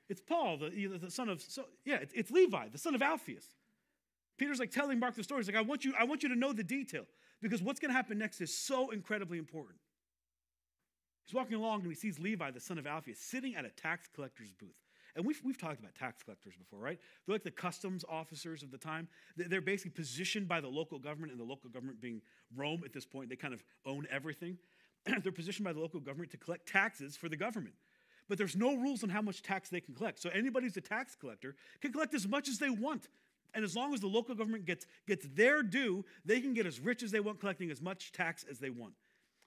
it's 0.08 0.20
Paul, 0.20 0.56
the, 0.56 0.98
the 0.98 1.10
son 1.10 1.28
of, 1.28 1.42
so, 1.42 1.64
yeah, 1.84 1.96
it's, 1.96 2.14
it's 2.14 2.30
Levi, 2.30 2.68
the 2.68 2.78
son 2.78 2.94
of 2.94 3.02
Alphaeus. 3.02 3.46
Peter's 4.38 4.58
like 4.58 4.70
telling 4.70 4.98
Mark 4.98 5.14
the 5.14 5.22
story. 5.22 5.40
He's 5.40 5.48
like, 5.48 5.56
I 5.56 5.60
want 5.60 5.84
you, 5.84 5.94
I 5.98 6.04
want 6.04 6.22
you 6.22 6.28
to 6.30 6.36
know 6.36 6.52
the 6.52 6.64
detail 6.64 7.04
because 7.40 7.62
what's 7.62 7.78
going 7.78 7.90
to 7.90 7.94
happen 7.94 8.18
next 8.18 8.40
is 8.40 8.56
so 8.56 8.90
incredibly 8.90 9.38
important. 9.38 9.78
He's 11.24 11.34
walking 11.34 11.56
along 11.56 11.82
and 11.82 11.88
he 11.88 11.94
sees 11.94 12.18
Levi, 12.18 12.50
the 12.50 12.60
son 12.60 12.78
of 12.78 12.86
Alphaeus, 12.86 13.18
sitting 13.18 13.56
at 13.56 13.64
a 13.64 13.70
tax 13.70 14.08
collector's 14.14 14.52
booth. 14.52 14.76
And 15.16 15.24
we've, 15.24 15.40
we've 15.44 15.58
talked 15.58 15.78
about 15.78 15.94
tax 15.94 16.22
collectors 16.22 16.54
before, 16.56 16.80
right? 16.80 16.98
They're 17.26 17.34
like 17.34 17.44
the 17.44 17.50
customs 17.50 18.04
officers 18.08 18.62
of 18.62 18.70
the 18.70 18.78
time. 18.78 19.08
They're 19.36 19.60
basically 19.60 19.92
positioned 19.92 20.48
by 20.48 20.60
the 20.60 20.68
local 20.68 20.98
government, 20.98 21.30
and 21.30 21.40
the 21.40 21.44
local 21.44 21.70
government 21.70 22.00
being 22.00 22.20
Rome 22.56 22.82
at 22.84 22.92
this 22.92 23.06
point, 23.06 23.28
they 23.28 23.36
kind 23.36 23.54
of 23.54 23.62
own 23.86 24.06
everything. 24.10 24.58
They're 25.22 25.32
positioned 25.32 25.64
by 25.64 25.72
the 25.72 25.80
local 25.80 26.00
government 26.00 26.32
to 26.32 26.36
collect 26.36 26.66
taxes 26.66 27.16
for 27.16 27.28
the 27.28 27.36
government. 27.36 27.74
But 28.28 28.38
there's 28.38 28.56
no 28.56 28.74
rules 28.74 29.04
on 29.04 29.10
how 29.10 29.20
much 29.20 29.42
tax 29.42 29.68
they 29.68 29.80
can 29.80 29.94
collect. 29.94 30.18
So 30.18 30.30
anybody 30.30 30.66
who's 30.66 30.76
a 30.78 30.80
tax 30.80 31.14
collector 31.14 31.54
can 31.80 31.92
collect 31.92 32.14
as 32.14 32.26
much 32.26 32.48
as 32.48 32.58
they 32.58 32.70
want. 32.70 33.08
And 33.54 33.64
as 33.64 33.76
long 33.76 33.94
as 33.94 34.00
the 34.00 34.08
local 34.08 34.34
government 34.34 34.64
gets, 34.64 34.86
gets 35.06 35.26
their 35.34 35.62
due, 35.62 36.04
they 36.24 36.40
can 36.40 36.54
get 36.54 36.66
as 36.66 36.80
rich 36.80 37.02
as 37.02 37.12
they 37.12 37.20
want, 37.20 37.38
collecting 37.38 37.70
as 37.70 37.80
much 37.80 38.12
tax 38.12 38.44
as 38.50 38.58
they 38.58 38.70
want. 38.70 38.94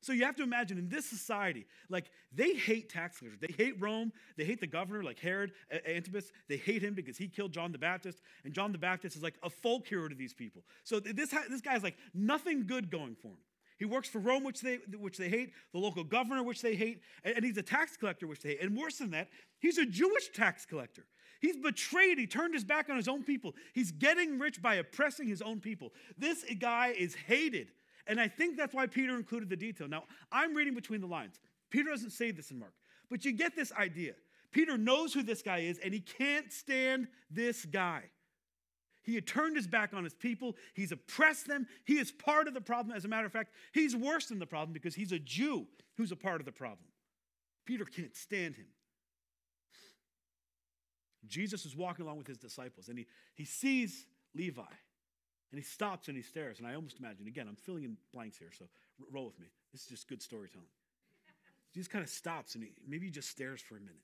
So 0.02 0.14
you 0.14 0.26
have 0.26 0.36
to 0.36 0.44
imagine 0.44 0.78
in 0.78 0.90
this 0.90 1.10
society, 1.10 1.66
like 1.90 2.12
they 2.32 2.54
hate 2.54 2.90
tax 2.90 3.20
collectors. 3.20 3.40
They 3.40 3.54
hate 3.54 3.82
Rome. 3.82 4.12
They 4.38 4.46
hate 4.46 4.60
the 4.60 4.68
governor, 4.68 5.04
like 5.04 5.20
Herod 5.20 5.52
Antipas. 5.88 6.32
They 6.48 6.58
hate 6.58 6.82
him 6.82 6.94
because 6.94 7.18
he 7.18 7.28
killed 7.28 7.52
John 7.52 7.72
the 7.72 7.78
Baptist. 7.78 8.22
And 8.44 8.54
John 8.54 8.72
the 8.72 8.78
Baptist 8.78 9.16
is 9.16 9.24
like 9.24 9.36
a 9.44 9.50
folk 9.50 9.88
hero 9.88 10.08
to 10.08 10.16
these 10.16 10.34
people. 10.34 10.64
So 10.84 11.00
this, 11.00 11.34
this 11.50 11.62
guy's 11.62 11.84
like 11.84 11.98
nothing 12.14 12.68
good 12.68 12.92
going 12.92 13.16
for 13.16 13.30
him. 13.30 13.38
He 13.78 13.86
works 13.86 14.10
for 14.10 14.20
Rome, 14.20 14.44
which 14.44 14.62
they, 14.62 14.80
which 14.98 15.18
they 15.18 15.30
hate, 15.30 15.52
the 15.72 15.78
local 15.78 16.04
governor, 16.04 16.42
which 16.42 16.62
they 16.62 16.76
hate, 16.76 17.02
and 17.24 17.46
he's 17.46 17.58
a 17.58 17.64
tax 17.64 17.96
collector, 17.96 18.26
which 18.26 18.42
they 18.42 18.50
hate. 18.50 18.62
And 18.62 18.76
worse 18.76 18.98
than 18.98 19.12
that, 19.12 19.30
he's 19.60 19.78
a 19.78 19.86
Jewish 19.86 20.30
tax 20.30 20.66
collector. 20.66 21.06
He's 21.40 21.58
betrayed. 21.58 22.18
He 22.18 22.26
turned 22.26 22.56
his 22.56 22.64
back 22.64 22.90
on 22.90 22.98
his 22.98 23.08
own 23.08 23.24
people. 23.24 23.54
He's 23.74 23.92
getting 23.92 24.40
rich 24.40 24.62
by 24.62 24.76
oppressing 24.76 25.28
his 25.28 25.44
own 25.44 25.60
people. 25.60 25.94
This 26.18 26.44
guy 26.60 26.96
is 26.98 27.14
hated. 27.14 27.68
And 28.08 28.20
I 28.20 28.28
think 28.28 28.58
that's 28.58 28.74
why 28.74 28.88
Peter 28.88 29.16
included 29.16 29.50
the 29.50 29.58
detail. 29.58 29.88
Now, 29.88 30.04
I'm 30.32 30.56
reading 30.56 30.74
between 30.74 31.02
the 31.02 31.08
lines. 31.08 31.40
Peter 31.70 31.90
doesn't 31.90 32.12
say 32.12 32.32
this 32.32 32.52
in 32.52 32.60
Mark, 32.60 32.74
but 33.10 33.26
you 33.26 33.34
get 33.34 33.56
this 33.56 33.72
idea. 33.74 34.14
Peter 34.52 34.78
knows 34.78 35.14
who 35.14 35.24
this 35.24 35.42
guy 35.42 35.60
is, 35.60 35.78
and 35.80 35.94
he 35.94 36.00
can't 36.00 36.52
stand 36.52 37.08
this 37.30 37.66
guy. 37.66 38.04
He 39.04 39.16
had 39.16 39.28
turned 39.28 39.56
his 39.56 39.68
back 39.68 39.94
on 39.94 40.04
his 40.04 40.14
people. 40.14 40.56
He's 40.74 40.92
oppressed 40.92 41.48
them. 41.48 41.68
He 41.86 41.98
is 41.98 42.12
part 42.12 42.48
of 42.48 42.54
the 42.54 42.62
problem. 42.62 42.96
As 42.96 43.06
a 43.06 43.08
matter 43.08 43.26
of 43.26 43.32
fact, 43.32 43.54
he's 43.74 43.96
worse 43.96 44.28
than 44.28 44.40
the 44.40 44.46
problem 44.46 44.74
because 44.74 44.96
he's 44.96 45.12
a 45.12 45.20
Jew 45.20 45.66
who's 45.96 46.12
a 46.12 46.16
part 46.16 46.42
of 46.42 46.46
the 46.46 46.52
problem. 46.52 46.90
Peter 47.66 47.86
can't 47.86 48.16
stand 48.16 48.56
him. 48.56 48.68
Jesus 51.28 51.66
is 51.66 51.76
walking 51.76 52.06
along 52.06 52.18
with 52.18 52.28
his 52.28 52.38
disciples, 52.38 52.88
and 52.88 52.98
he, 52.98 53.06
he 53.36 53.46
sees 53.46 54.06
Levi. 54.34 54.62
And 55.52 55.60
he 55.60 55.64
stops 55.64 56.08
and 56.08 56.18
he 56.18 56.24
stares. 56.24 56.60
And 56.60 56.68
I 56.68 56.76
almost 56.76 57.00
imagine, 57.00 57.28
again, 57.28 57.48
I'm 57.48 57.56
filling 57.56 57.84
in 57.84 57.98
blanks 58.14 58.38
here, 58.38 58.52
so 58.58 58.66
roll 59.12 59.26
with 59.26 59.40
me. 59.40 59.48
This 59.72 59.84
is 59.84 59.88
just 59.88 60.08
good 60.08 60.22
storytelling. 60.22 60.68
He 61.72 61.80
just 61.80 61.90
kind 61.90 62.04
of 62.04 62.10
stops 62.10 62.56
and 62.56 62.64
he, 62.64 62.72
maybe 62.88 63.06
he 63.06 63.12
just 63.12 63.30
stares 63.30 63.62
for 63.62 63.78
a 63.78 63.80
minute. 63.80 64.02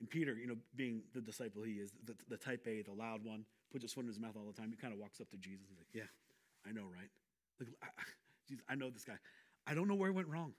And 0.00 0.10
Peter, 0.10 0.34
you 0.34 0.46
know, 0.46 0.56
being 0.76 1.02
the 1.12 1.20
disciple 1.20 1.62
he 1.62 1.74
is, 1.74 1.92
the, 2.04 2.14
the 2.28 2.36
type 2.36 2.66
A, 2.66 2.82
the 2.82 2.92
loud 2.92 3.24
one, 3.24 3.44
puts 3.72 3.82
his 3.82 3.92
foot 3.92 4.02
in 4.02 4.08
his 4.08 4.20
mouth 4.20 4.36
all 4.36 4.46
the 4.46 4.52
time. 4.52 4.70
He 4.70 4.76
kind 4.76 4.92
of 4.92 5.00
walks 5.00 5.20
up 5.20 5.30
to 5.30 5.36
Jesus. 5.36 5.66
He's 5.68 5.78
like, 5.78 5.88
Yeah, 5.94 6.10
I 6.68 6.72
know, 6.72 6.82
right? 6.82 7.10
Like, 7.58 7.70
I, 7.82 7.86
Jesus, 8.48 8.64
I 8.68 8.74
know 8.74 8.90
this 8.90 9.04
guy. 9.04 9.14
I 9.66 9.74
don't 9.74 9.88
know 9.88 9.94
where 9.94 10.10
he 10.10 10.16
went 10.16 10.28
wrong. 10.28 10.52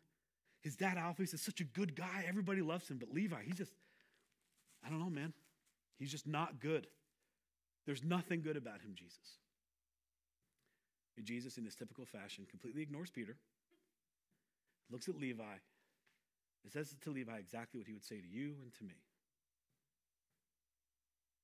His 0.62 0.76
dad, 0.76 0.98
Alphaeus, 0.98 1.34
is 1.34 1.42
such 1.42 1.62
a 1.62 1.64
good 1.64 1.96
guy. 1.96 2.26
Everybody 2.28 2.62
loves 2.62 2.90
him. 2.90 2.98
But 2.98 3.14
Levi, 3.14 3.44
he's 3.46 3.58
just, 3.58 3.74
I 4.84 4.90
don't 4.90 5.00
know, 5.00 5.12
man. 5.12 5.34
He's 6.00 6.12
just 6.12 6.26
not 6.26 6.60
good. 6.60 6.88
There's 7.86 8.04
nothing 8.04 8.42
good 8.42 8.58
about 8.58 8.82
him, 8.82 8.96
Jesus. 8.96 9.38
Jesus, 11.22 11.58
in 11.58 11.66
his 11.66 11.76
typical 11.76 12.06
fashion, 12.06 12.46
completely 12.50 12.82
ignores 12.82 13.10
Peter, 13.10 13.38
looks 14.92 15.08
at 15.08 15.18
Levi, 15.18 15.44
and 16.64 16.72
says 16.72 16.96
to 17.00 17.12
Levi 17.12 17.38
exactly 17.38 17.80
what 17.80 17.88
he 17.88 17.94
would 17.94 18.06
say 18.06 18.20
to 18.20 18.28
you 18.28 18.56
and 18.64 18.74
to 18.74 18.84
me 18.84 18.96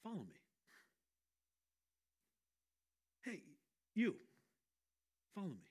Follow 0.04 0.16
me. 0.16 0.40
Hey, 3.24 3.44
you, 3.94 4.16
follow 5.36 5.48
me. 5.48 5.70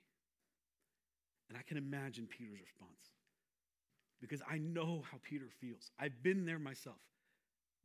And 1.49 1.59
I 1.59 1.63
can 1.63 1.77
imagine 1.77 2.29
Peter's 2.29 2.61
response 2.61 3.11
because 4.21 4.41
I 4.49 4.59
know 4.59 5.03
how 5.11 5.19
Peter 5.23 5.47
feels. 5.61 5.91
I've 5.99 6.23
been 6.23 6.45
there 6.45 6.61
myself. 6.61 7.01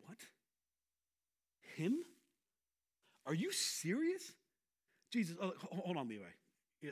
What? 0.05 0.20
Him? 1.76 1.97
Are 3.26 3.34
you 3.34 3.51
serious? 3.51 4.34
Jesus, 5.16 5.38
oh, 5.41 5.53
hold 5.72 5.95
on, 5.95 6.09
Levi. 6.09 6.26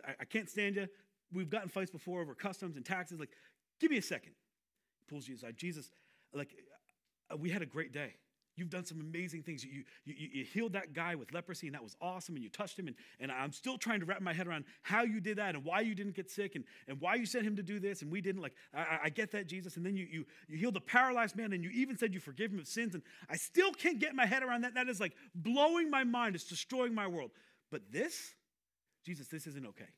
I, 0.08 0.12
I 0.22 0.26
can't 0.26 0.50
stand 0.50 0.78
you. 0.78 0.88
We've 1.34 1.50
gotten 1.50 1.68
fights 1.68 1.92
before 1.92 2.22
over 2.22 2.34
customs 2.34 2.78
and 2.78 2.86
taxes. 2.86 3.20
Like, 3.20 3.32
give 3.82 3.92
me 3.92 3.98
a 3.98 4.02
second. 4.02 4.32
He 5.00 5.06
pulls 5.10 5.28
you 5.28 5.36
aside. 5.36 5.58
Jesus, 5.58 5.92
like, 6.34 6.56
uh, 7.30 7.36
we 7.36 7.50
had 7.50 7.62
a 7.62 7.66
great 7.66 7.92
day. 7.92 8.14
You've 8.56 8.70
done 8.70 8.86
some 8.86 9.02
amazing 9.02 9.42
things. 9.42 9.66
You, 9.66 9.84
you, 10.06 10.14
you, 10.32 10.46
healed 10.46 10.74
that 10.74 10.94
guy 10.94 11.16
with 11.16 11.34
leprosy, 11.34 11.68
and 11.68 11.76
that 11.76 11.84
was 11.84 11.96
awesome, 12.00 12.36
and 12.36 12.44
you 12.44 12.50
touched 12.50 12.78
him. 12.78 12.88
And, 12.88 12.96
and 13.20 13.32
I'm 13.32 13.52
still 13.52 13.78
trying 13.78 14.00
to 14.00 14.06
wrap 14.06 14.22
my 14.22 14.32
head 14.32 14.48
around 14.48 14.66
how 14.84 15.02
you 15.04 15.20
did 15.20 15.38
that 15.40 15.56
and 15.56 15.66
why 15.66 15.82
you 15.82 15.96
didn't 15.96 16.16
get 16.16 16.30
sick 16.30 16.56
and, 16.56 16.64
and 16.88 17.02
why 17.02 17.16
you 17.16 17.26
sent 17.26 17.46
him 17.46 17.56
to 17.56 17.64
do 17.64 17.80
this 17.80 18.04
and 18.04 18.12
we 18.12 18.22
didn't. 18.22 18.42
Like, 18.42 18.54
I, 18.74 19.00
I 19.06 19.10
get 19.10 19.32
that, 19.32 19.48
Jesus. 19.48 19.76
And 19.76 19.86
then 19.86 19.98
you, 19.98 20.08
you, 20.10 20.26
you 20.48 20.58
healed 20.58 20.76
the 20.76 20.82
paralyzed 20.82 21.36
man, 21.36 21.52
and 21.52 21.64
you 21.64 21.72
even 21.72 21.98
said 21.98 22.14
you 22.14 22.22
forgive 22.22 22.52
him 22.52 22.60
of 22.60 22.68
sins. 22.68 22.94
And 22.94 23.02
I 23.28 23.38
still 23.38 23.72
can't 23.74 24.00
get 24.00 24.14
my 24.14 24.28
head 24.28 24.44
around 24.44 24.62
that. 24.62 24.76
That 24.76 24.88
is 24.88 25.00
like 25.00 25.14
blowing 25.34 25.90
my 25.90 26.04
mind. 26.04 26.36
It's 26.36 26.46
destroying 26.46 26.94
my 26.94 27.08
world. 27.08 27.32
But 27.74 27.92
this, 27.92 28.36
Jesus, 29.04 29.28
this 29.30 29.48
isn't 29.48 29.66
okay. 29.66 29.90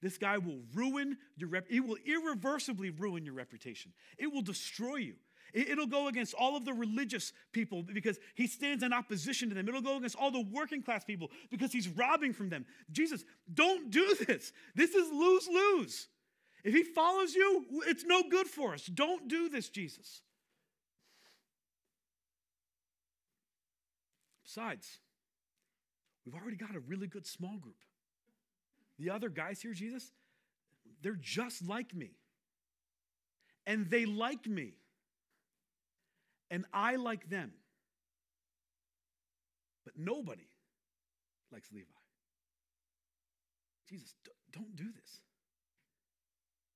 This 0.00 0.16
guy 0.16 0.38
will 0.38 0.62
ruin 0.74 1.18
your 1.36 1.50
rep. 1.50 1.66
It 1.68 1.80
will 1.80 1.98
irreversibly 2.06 2.88
ruin 2.88 3.26
your 3.26 3.34
reputation. 3.34 3.92
It 4.16 4.32
will 4.32 4.40
destroy 4.40 4.96
you. 4.96 5.16
It'll 5.52 5.86
go 5.86 6.08
against 6.08 6.32
all 6.32 6.56
of 6.56 6.64
the 6.64 6.72
religious 6.72 7.34
people 7.52 7.82
because 7.82 8.18
he 8.34 8.46
stands 8.46 8.82
in 8.82 8.94
opposition 8.94 9.50
to 9.50 9.54
them. 9.54 9.68
It'll 9.68 9.82
go 9.82 9.98
against 9.98 10.16
all 10.16 10.30
the 10.30 10.46
working 10.50 10.82
class 10.82 11.04
people 11.04 11.30
because 11.50 11.70
he's 11.70 11.86
robbing 11.86 12.32
from 12.32 12.48
them. 12.48 12.64
Jesus, 12.90 13.26
don't 13.52 13.90
do 13.90 14.16
this. 14.26 14.54
This 14.74 14.94
is 14.94 15.12
lose 15.12 15.48
lose. 15.48 16.08
If 16.64 16.72
he 16.72 16.82
follows 16.82 17.34
you, 17.34 17.66
it's 17.88 18.04
no 18.04 18.22
good 18.22 18.46
for 18.46 18.72
us. 18.72 18.86
Don't 18.86 19.28
do 19.28 19.50
this, 19.50 19.68
Jesus. 19.68 20.22
Besides, 24.42 24.98
we've 26.26 26.34
already 26.34 26.56
got 26.56 26.74
a 26.74 26.80
really 26.80 27.06
good 27.06 27.26
small 27.26 27.56
group. 27.56 27.76
The 28.98 29.10
other 29.10 29.28
guys 29.28 29.62
here, 29.62 29.72
Jesus, 29.72 30.10
they're 31.02 31.18
just 31.20 31.66
like 31.66 31.94
me. 31.94 32.10
And 33.66 33.88
they 33.90 34.06
like 34.06 34.46
me 34.46 34.74
and 36.50 36.64
I 36.72 36.96
like 36.96 37.28
them. 37.28 37.52
But 39.84 39.94
nobody 39.96 40.48
likes 41.52 41.68
Levi. 41.72 41.86
Jesus, 43.88 44.14
don't 44.52 44.74
do 44.74 44.84
this. 44.84 45.20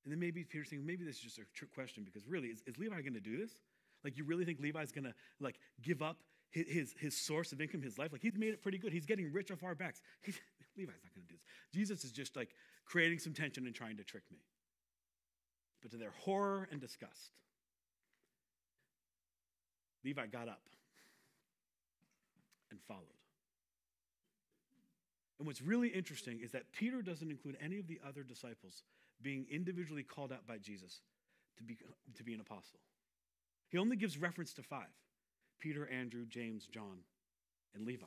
And 0.03 0.11
then 0.11 0.19
maybe 0.19 0.43
Peter's 0.43 0.69
thinking, 0.69 0.85
maybe 0.85 1.03
this 1.03 1.17
is 1.17 1.21
just 1.21 1.37
a 1.37 1.43
trick 1.53 1.73
question 1.73 2.03
because 2.03 2.27
really, 2.27 2.47
is, 2.47 2.63
is 2.65 2.77
Levi 2.77 3.01
going 3.01 3.13
to 3.13 3.19
do 3.19 3.37
this? 3.37 3.51
Like, 4.03 4.17
you 4.17 4.23
really 4.23 4.45
think 4.45 4.59
Levi's 4.59 4.91
going 4.91 5.03
to 5.03 5.13
like 5.39 5.59
give 5.81 6.01
up 6.01 6.17
his, 6.51 6.93
his, 6.99 7.17
source 7.17 7.51
of 7.51 7.61
income, 7.61 7.81
his 7.81 7.97
life? 7.97 8.11
Like, 8.11 8.21
he's 8.21 8.37
made 8.37 8.49
it 8.49 8.61
pretty 8.61 8.77
good. 8.77 8.91
He's 8.91 9.05
getting 9.05 9.31
rich 9.31 9.51
off 9.51 9.63
our 9.63 9.75
backs. 9.75 10.01
He's, 10.21 10.39
Levi's 10.77 11.01
not 11.03 11.13
going 11.13 11.25
to 11.25 11.33
do 11.33 11.35
this. 11.35 11.43
Jesus 11.73 12.03
is 12.03 12.11
just 12.11 12.35
like 12.35 12.49
creating 12.85 13.19
some 13.19 13.33
tension 13.33 13.65
and 13.65 13.75
trying 13.75 13.97
to 13.97 14.03
trick 14.03 14.23
me. 14.31 14.39
But 15.81 15.91
to 15.91 15.97
their 15.97 16.11
horror 16.11 16.67
and 16.71 16.79
disgust, 16.79 17.31
Levi 20.03 20.27
got 20.27 20.47
up 20.47 20.61
and 22.69 22.79
followed. 22.87 23.03
And 25.39 25.47
what's 25.47 25.61
really 25.61 25.89
interesting 25.89 26.39
is 26.43 26.51
that 26.51 26.71
Peter 26.71 27.01
doesn't 27.01 27.29
include 27.29 27.57
any 27.61 27.79
of 27.79 27.87
the 27.87 27.99
other 28.07 28.23
disciples 28.23 28.83
being 29.21 29.45
individually 29.51 30.03
called 30.03 30.31
out 30.31 30.45
by 30.47 30.57
Jesus 30.57 31.01
to 31.57 31.63
be, 31.63 31.77
to 32.15 32.23
be 32.23 32.33
an 32.33 32.41
apostle. 32.41 32.79
He 33.69 33.77
only 33.77 33.95
gives 33.95 34.17
reference 34.17 34.53
to 34.53 34.63
five 34.63 34.89
Peter, 35.61 35.87
Andrew, 35.87 36.25
James, 36.25 36.65
John, 36.65 36.97
and 37.73 37.85
Levi. 37.85 38.05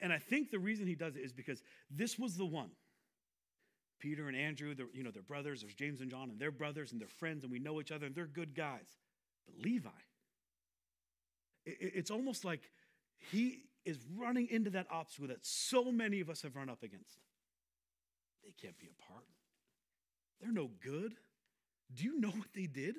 And 0.00 0.12
I 0.12 0.18
think 0.18 0.50
the 0.50 0.60
reason 0.60 0.86
he 0.86 0.94
does 0.94 1.16
it 1.16 1.20
is 1.20 1.32
because 1.32 1.62
this 1.90 2.18
was 2.18 2.36
the 2.36 2.46
one. 2.46 2.70
Peter 3.98 4.28
and 4.28 4.36
Andrew, 4.36 4.74
you 4.94 5.02
know, 5.02 5.10
they're 5.10 5.22
brothers. 5.22 5.62
There's 5.62 5.74
James 5.74 6.00
and 6.00 6.10
John, 6.10 6.30
and 6.30 6.38
they're 6.38 6.50
brothers 6.50 6.92
and 6.92 7.00
they're 7.00 7.08
friends, 7.08 7.42
and 7.42 7.52
we 7.52 7.58
know 7.58 7.80
each 7.80 7.90
other, 7.92 8.06
and 8.06 8.14
they're 8.14 8.26
good 8.26 8.54
guys. 8.54 8.86
But 9.46 9.64
Levi, 9.64 9.90
it's 11.64 12.10
almost 12.10 12.44
like 12.44 12.70
he 13.30 13.64
is 13.84 13.98
running 14.16 14.48
into 14.50 14.70
that 14.70 14.86
obstacle 14.90 15.28
that 15.28 15.44
so 15.44 15.90
many 15.90 16.20
of 16.20 16.30
us 16.30 16.42
have 16.42 16.54
run 16.54 16.68
up 16.68 16.82
against. 16.82 17.18
They 18.44 18.52
can't 18.60 18.78
be 18.78 18.88
apart. 19.00 19.24
They're 20.40 20.52
no 20.52 20.70
good. 20.82 21.14
Do 21.94 22.04
you 22.04 22.20
know 22.20 22.30
what 22.30 22.48
they 22.54 22.66
did? 22.66 22.96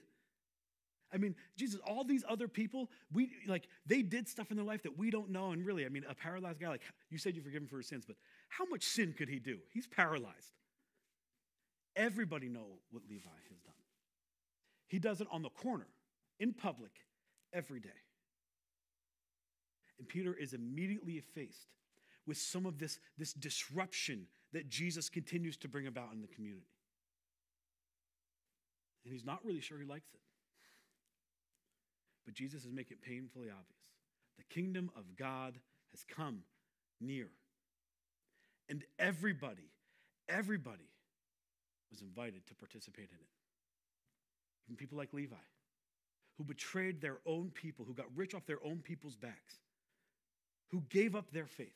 I 1.13 1.17
mean, 1.17 1.35
Jesus, 1.55 1.79
all 1.85 2.03
these 2.03 2.23
other 2.27 2.47
people, 2.47 2.89
we 3.11 3.31
like 3.47 3.67
they 3.85 4.01
did 4.01 4.27
stuff 4.27 4.49
in 4.49 4.57
their 4.57 4.65
life 4.65 4.83
that 4.83 4.97
we 4.97 5.11
don't 5.11 5.29
know. 5.29 5.51
And 5.51 5.65
really, 5.65 5.85
I 5.85 5.89
mean, 5.89 6.03
a 6.09 6.15
paralyzed 6.15 6.59
guy, 6.59 6.69
like 6.69 6.81
you 7.09 7.17
said, 7.17 7.35
you 7.35 7.41
forgive 7.41 7.61
him 7.61 7.67
for 7.67 7.77
his 7.77 7.87
sins, 7.87 8.03
but 8.05 8.15
how 8.49 8.65
much 8.65 8.83
sin 8.83 9.13
could 9.15 9.29
he 9.29 9.39
do? 9.39 9.59
He's 9.71 9.87
paralyzed. 9.87 10.53
Everybody 11.95 12.49
know 12.49 12.79
what 12.89 13.03
Levi 13.07 13.29
has 13.49 13.59
done. 13.59 13.73
He 14.87 14.97
does 14.97 15.21
it 15.21 15.27
on 15.31 15.43
the 15.43 15.49
corner, 15.49 15.87
in 16.39 16.53
public, 16.53 16.91
every 17.53 17.79
day. 17.79 17.89
And 19.99 20.07
Peter 20.07 20.33
is 20.33 20.53
immediately 20.53 21.19
faced 21.19 21.67
with 22.25 22.37
some 22.37 22.65
of 22.65 22.79
this, 22.79 22.99
this 23.17 23.33
disruption 23.33 24.25
that 24.53 24.69
Jesus 24.69 25.09
continues 25.09 25.57
to 25.57 25.67
bring 25.67 25.87
about 25.87 26.13
in 26.13 26.21
the 26.21 26.27
community. 26.27 26.65
And 29.05 29.13
he's 29.13 29.25
not 29.25 29.39
really 29.43 29.61
sure 29.61 29.77
he 29.79 29.85
likes 29.85 30.09
it. 30.13 30.19
But 32.25 32.33
Jesus 32.33 32.65
is 32.65 32.71
making 32.71 32.97
it 32.97 33.01
painfully 33.01 33.49
obvious. 33.49 33.83
The 34.37 34.43
kingdom 34.53 34.89
of 34.95 35.15
God 35.15 35.59
has 35.91 36.03
come 36.03 36.43
near. 36.99 37.29
And 38.69 38.83
everybody, 38.97 39.69
everybody 40.29 40.89
was 41.91 42.01
invited 42.01 42.45
to 42.47 42.55
participate 42.55 43.09
in 43.09 43.17
it. 43.17 43.31
Even 44.67 44.77
people 44.77 44.97
like 44.97 45.13
Levi, 45.13 45.35
who 46.37 46.43
betrayed 46.43 47.01
their 47.01 47.17
own 47.25 47.51
people, 47.53 47.85
who 47.85 47.93
got 47.93 48.05
rich 48.15 48.33
off 48.33 48.45
their 48.45 48.63
own 48.65 48.77
people's 48.77 49.15
backs, 49.15 49.59
who 50.69 50.81
gave 50.89 51.15
up 51.15 51.31
their 51.31 51.45
faith. 51.45 51.67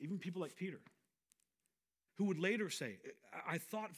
Even 0.00 0.18
people 0.18 0.40
like 0.40 0.56
Peter, 0.56 0.80
who 2.16 2.24
would 2.24 2.38
later 2.38 2.70
say, 2.70 2.96
I 3.46 3.58
thought 3.58 3.90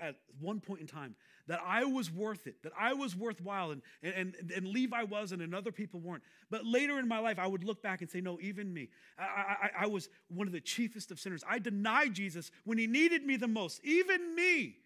at 0.00 0.16
one 0.40 0.60
point 0.60 0.80
in 0.80 0.86
time 0.86 1.16
that 1.48 1.60
I 1.66 1.84
was 1.84 2.10
worth 2.10 2.46
it, 2.46 2.62
that 2.62 2.72
I 2.78 2.94
was 2.94 3.16
worthwhile, 3.16 3.72
and, 3.72 3.82
and, 4.02 4.34
and 4.54 4.66
Levi 4.66 5.02
was, 5.02 5.32
and, 5.32 5.54
other 5.54 5.72
people 5.72 6.00
weren't. 6.00 6.22
But 6.50 6.64
later 6.64 6.98
in 6.98 7.08
my 7.08 7.18
life, 7.18 7.38
I 7.38 7.46
would 7.46 7.64
look 7.64 7.82
back 7.82 8.00
and 8.00 8.10
say, 8.10 8.20
No, 8.20 8.38
even 8.40 8.72
me. 8.72 8.88
I, 9.18 9.22
I, 9.22 9.70
I 9.80 9.86
was 9.86 10.08
one 10.28 10.46
of 10.46 10.52
the 10.52 10.60
chiefest 10.60 11.10
of 11.10 11.18
sinners. 11.18 11.42
I 11.48 11.58
denied 11.58 12.14
Jesus 12.14 12.50
when 12.64 12.78
he 12.78 12.86
needed 12.86 13.24
me 13.24 13.36
the 13.36 13.48
most. 13.48 13.80
Even 13.84 14.34
me. 14.34 14.76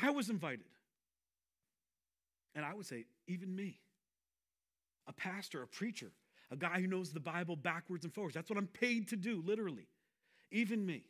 I 0.00 0.10
was 0.10 0.30
invited. 0.30 0.66
And 2.54 2.64
I 2.64 2.74
would 2.74 2.86
say, 2.86 3.06
Even 3.26 3.54
me. 3.54 3.80
A 5.06 5.12
pastor, 5.12 5.62
a 5.62 5.66
preacher, 5.66 6.12
a 6.50 6.56
guy 6.56 6.80
who 6.80 6.86
knows 6.86 7.12
the 7.12 7.20
Bible 7.20 7.56
backwards 7.56 8.04
and 8.04 8.12
forwards. 8.12 8.34
That's 8.34 8.50
what 8.50 8.58
I'm 8.58 8.66
paid 8.66 9.08
to 9.08 9.16
do, 9.16 9.42
literally. 9.44 9.88
Even 10.50 10.84
me. 10.84 11.04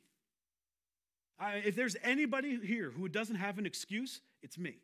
I, 1.41 1.55
if 1.65 1.77
there's 1.77 1.97
anybody 2.03 2.59
here 2.65 2.91
who 2.91 3.09
doesn't 3.09 3.37
have 3.37 3.59
an 3.59 3.67
excuse, 3.67 4.21
it's 4.43 4.59
me. 4.59 4.77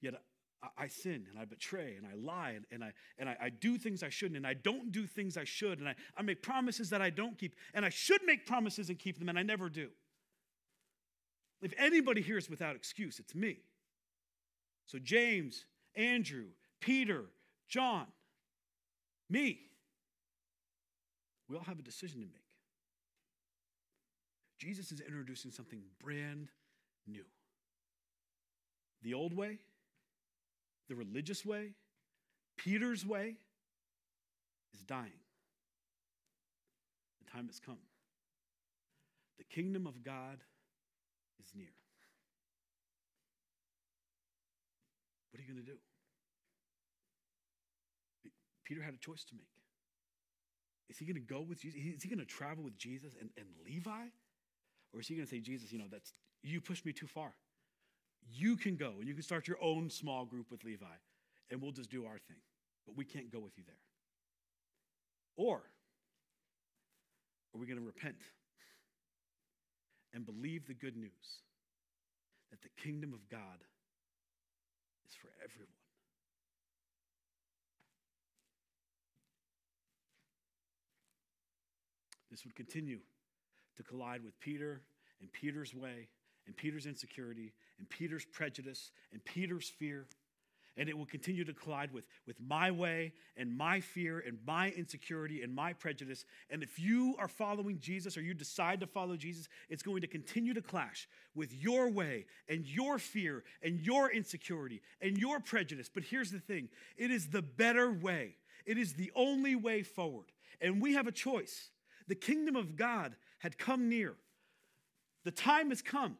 Yet 0.00 0.14
I, 0.62 0.84
I 0.84 0.88
sin 0.88 1.26
and 1.30 1.38
I 1.38 1.44
betray 1.44 1.96
and 1.96 2.06
I 2.06 2.14
lie 2.14 2.52
and, 2.52 2.64
and, 2.70 2.84
I, 2.84 2.92
and 3.18 3.28
I, 3.28 3.36
I, 3.42 3.48
do 3.50 3.76
things 3.76 4.02
I 4.02 4.08
shouldn't 4.08 4.36
and 4.36 4.46
I 4.46 4.54
don't 4.54 4.90
do 4.90 5.06
things 5.06 5.36
I 5.36 5.44
should 5.44 5.80
and 5.80 5.88
I, 5.88 5.94
I 6.16 6.22
make 6.22 6.42
promises 6.42 6.90
that 6.90 7.02
I 7.02 7.10
don't 7.10 7.36
keep 7.36 7.54
and 7.74 7.84
I 7.84 7.90
should 7.90 8.22
make 8.24 8.46
promises 8.46 8.88
and 8.88 8.98
keep 8.98 9.18
them 9.18 9.28
and 9.28 9.38
I 9.38 9.42
never 9.42 9.68
do. 9.68 9.88
If 11.60 11.72
anybody 11.78 12.20
here 12.20 12.38
is 12.38 12.50
without 12.50 12.76
excuse, 12.76 13.18
it's 13.18 13.34
me. 13.34 13.58
So, 14.86 14.98
James, 14.98 15.64
Andrew, 15.94 16.46
Peter, 16.80 17.24
John, 17.68 18.06
me, 19.30 19.60
we 21.48 21.56
all 21.56 21.62
have 21.62 21.78
a 21.78 21.82
decision 21.82 22.20
to 22.20 22.26
make. 22.26 22.43
Jesus 24.64 24.90
is 24.92 25.00
introducing 25.00 25.50
something 25.50 25.82
brand 26.02 26.48
new. 27.06 27.24
The 29.02 29.12
old 29.12 29.36
way, 29.36 29.58
the 30.88 30.94
religious 30.94 31.44
way, 31.44 31.72
Peter's 32.56 33.04
way 33.04 33.36
is 34.72 34.80
dying. 34.80 35.20
The 37.22 37.30
time 37.30 37.46
has 37.46 37.60
come. 37.60 37.76
The 39.36 39.44
kingdom 39.44 39.86
of 39.86 40.02
God 40.02 40.38
is 41.42 41.52
near. 41.54 41.74
What 45.30 45.40
are 45.40 45.42
you 45.42 45.52
going 45.52 45.62
to 45.62 45.72
do? 45.72 45.78
Peter 48.64 48.82
had 48.82 48.94
a 48.94 48.98
choice 48.98 49.24
to 49.24 49.34
make. 49.34 49.44
Is 50.88 50.96
he 50.96 51.04
going 51.04 51.16
to 51.16 51.20
go 51.20 51.42
with 51.42 51.60
Jesus? 51.60 51.78
Is 51.78 52.02
he 52.02 52.08
going 52.08 52.18
to 52.18 52.24
travel 52.24 52.64
with 52.64 52.78
Jesus 52.78 53.12
and, 53.20 53.28
and 53.36 53.46
Levi? 53.66 54.06
Or 54.94 55.00
is 55.00 55.08
he 55.08 55.16
going 55.16 55.26
to 55.26 55.30
say, 55.30 55.40
Jesus, 55.40 55.72
you 55.72 55.78
know, 55.78 55.88
that's 55.90 56.12
you 56.42 56.60
pushed 56.60 56.86
me 56.86 56.92
too 56.92 57.08
far. 57.08 57.32
You 58.32 58.56
can 58.56 58.76
go 58.76 58.94
and 59.00 59.08
you 59.08 59.14
can 59.14 59.22
start 59.22 59.48
your 59.48 59.58
own 59.60 59.90
small 59.90 60.24
group 60.24 60.50
with 60.50 60.62
Levi, 60.64 60.86
and 61.50 61.60
we'll 61.60 61.72
just 61.72 61.90
do 61.90 62.04
our 62.04 62.18
thing. 62.28 62.38
But 62.86 62.96
we 62.96 63.04
can't 63.04 63.32
go 63.32 63.40
with 63.40 63.58
you 63.58 63.64
there. 63.66 63.74
Or 65.36 65.56
are 67.54 67.60
we 67.60 67.66
going 67.66 67.78
to 67.78 67.84
repent 67.84 68.16
and 70.12 70.24
believe 70.24 70.66
the 70.66 70.74
good 70.74 70.96
news 70.96 71.40
that 72.50 72.62
the 72.62 72.68
kingdom 72.80 73.12
of 73.12 73.28
God 73.28 73.64
is 75.08 75.14
for 75.14 75.28
everyone? 75.42 75.72
This 82.30 82.44
would 82.44 82.54
continue 82.54 82.98
to 83.76 83.82
collide 83.82 84.24
with 84.24 84.38
Peter 84.40 84.82
and 85.20 85.32
Peter's 85.32 85.74
way 85.74 86.08
and 86.46 86.56
Peter's 86.56 86.86
insecurity 86.86 87.52
and 87.78 87.88
Peter's 87.88 88.24
prejudice 88.24 88.92
and 89.12 89.24
Peter's 89.24 89.68
fear. 89.68 90.06
And 90.76 90.88
it 90.88 90.98
will 90.98 91.06
continue 91.06 91.44
to 91.44 91.52
collide 91.52 91.92
with, 91.92 92.04
with 92.26 92.36
my 92.40 92.72
way 92.72 93.12
and 93.36 93.56
my 93.56 93.80
fear 93.80 94.24
and 94.26 94.38
my 94.44 94.70
insecurity 94.70 95.42
and 95.42 95.54
my 95.54 95.72
prejudice. 95.72 96.24
And 96.50 96.64
if 96.64 96.80
you 96.80 97.14
are 97.20 97.28
following 97.28 97.78
Jesus 97.78 98.16
or 98.16 98.22
you 98.22 98.34
decide 98.34 98.80
to 98.80 98.88
follow 98.88 99.16
Jesus, 99.16 99.48
it's 99.68 99.84
going 99.84 100.00
to 100.00 100.08
continue 100.08 100.52
to 100.52 100.60
clash 100.60 101.08
with 101.32 101.54
your 101.54 101.88
way 101.90 102.26
and 102.48 102.66
your 102.66 102.98
fear 102.98 103.44
and 103.62 103.78
your 103.78 104.10
insecurity 104.10 104.82
and 105.00 105.16
your 105.16 105.38
prejudice. 105.38 105.88
But 105.92 106.02
here's 106.02 106.32
the 106.32 106.40
thing 106.40 106.68
it 106.96 107.12
is 107.12 107.28
the 107.28 107.42
better 107.42 107.92
way, 107.92 108.34
it 108.66 108.76
is 108.76 108.94
the 108.94 109.12
only 109.14 109.54
way 109.54 109.84
forward. 109.84 110.26
And 110.60 110.82
we 110.82 110.94
have 110.94 111.06
a 111.06 111.12
choice. 111.12 111.70
The 112.06 112.14
kingdom 112.14 112.56
of 112.56 112.76
God 112.76 113.14
had 113.44 113.58
come 113.58 113.90
near. 113.90 114.14
The 115.26 115.30
time 115.30 115.68
has 115.68 115.82
come. 115.82 116.16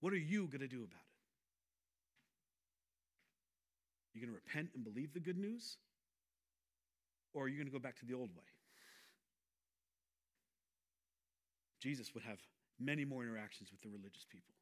What 0.00 0.12
are 0.12 0.16
you 0.16 0.48
going 0.48 0.62
to 0.62 0.66
do 0.66 0.82
about 0.82 0.98
it? 0.98 1.14
You 4.12 4.20
going 4.20 4.34
to 4.34 4.40
repent 4.44 4.70
and 4.74 4.82
believe 4.82 5.14
the 5.14 5.20
good 5.20 5.38
news? 5.38 5.76
Or 7.32 7.44
are 7.44 7.48
you 7.48 7.54
going 7.54 7.68
to 7.68 7.72
go 7.72 7.78
back 7.78 7.96
to 8.00 8.04
the 8.04 8.14
old 8.14 8.30
way? 8.30 8.50
Jesus 11.80 12.12
would 12.14 12.24
have 12.24 12.40
many 12.80 13.04
more 13.04 13.22
interactions 13.22 13.70
with 13.70 13.80
the 13.80 13.88
religious 13.88 14.26
people. 14.28 14.54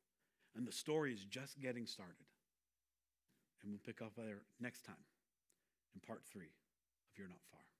And 0.54 0.66
the 0.66 0.72
story 0.72 1.14
is 1.14 1.24
just 1.24 1.58
getting 1.58 1.86
started. 1.86 2.26
And 3.62 3.72
we'll 3.72 3.80
pick 3.82 4.02
up 4.02 4.12
there 4.14 4.42
next 4.60 4.84
time 4.84 5.06
in 5.94 6.02
part 6.06 6.20
three 6.30 6.52
of 6.52 7.16
You're 7.16 7.28
Not 7.28 7.40
Far. 7.50 7.71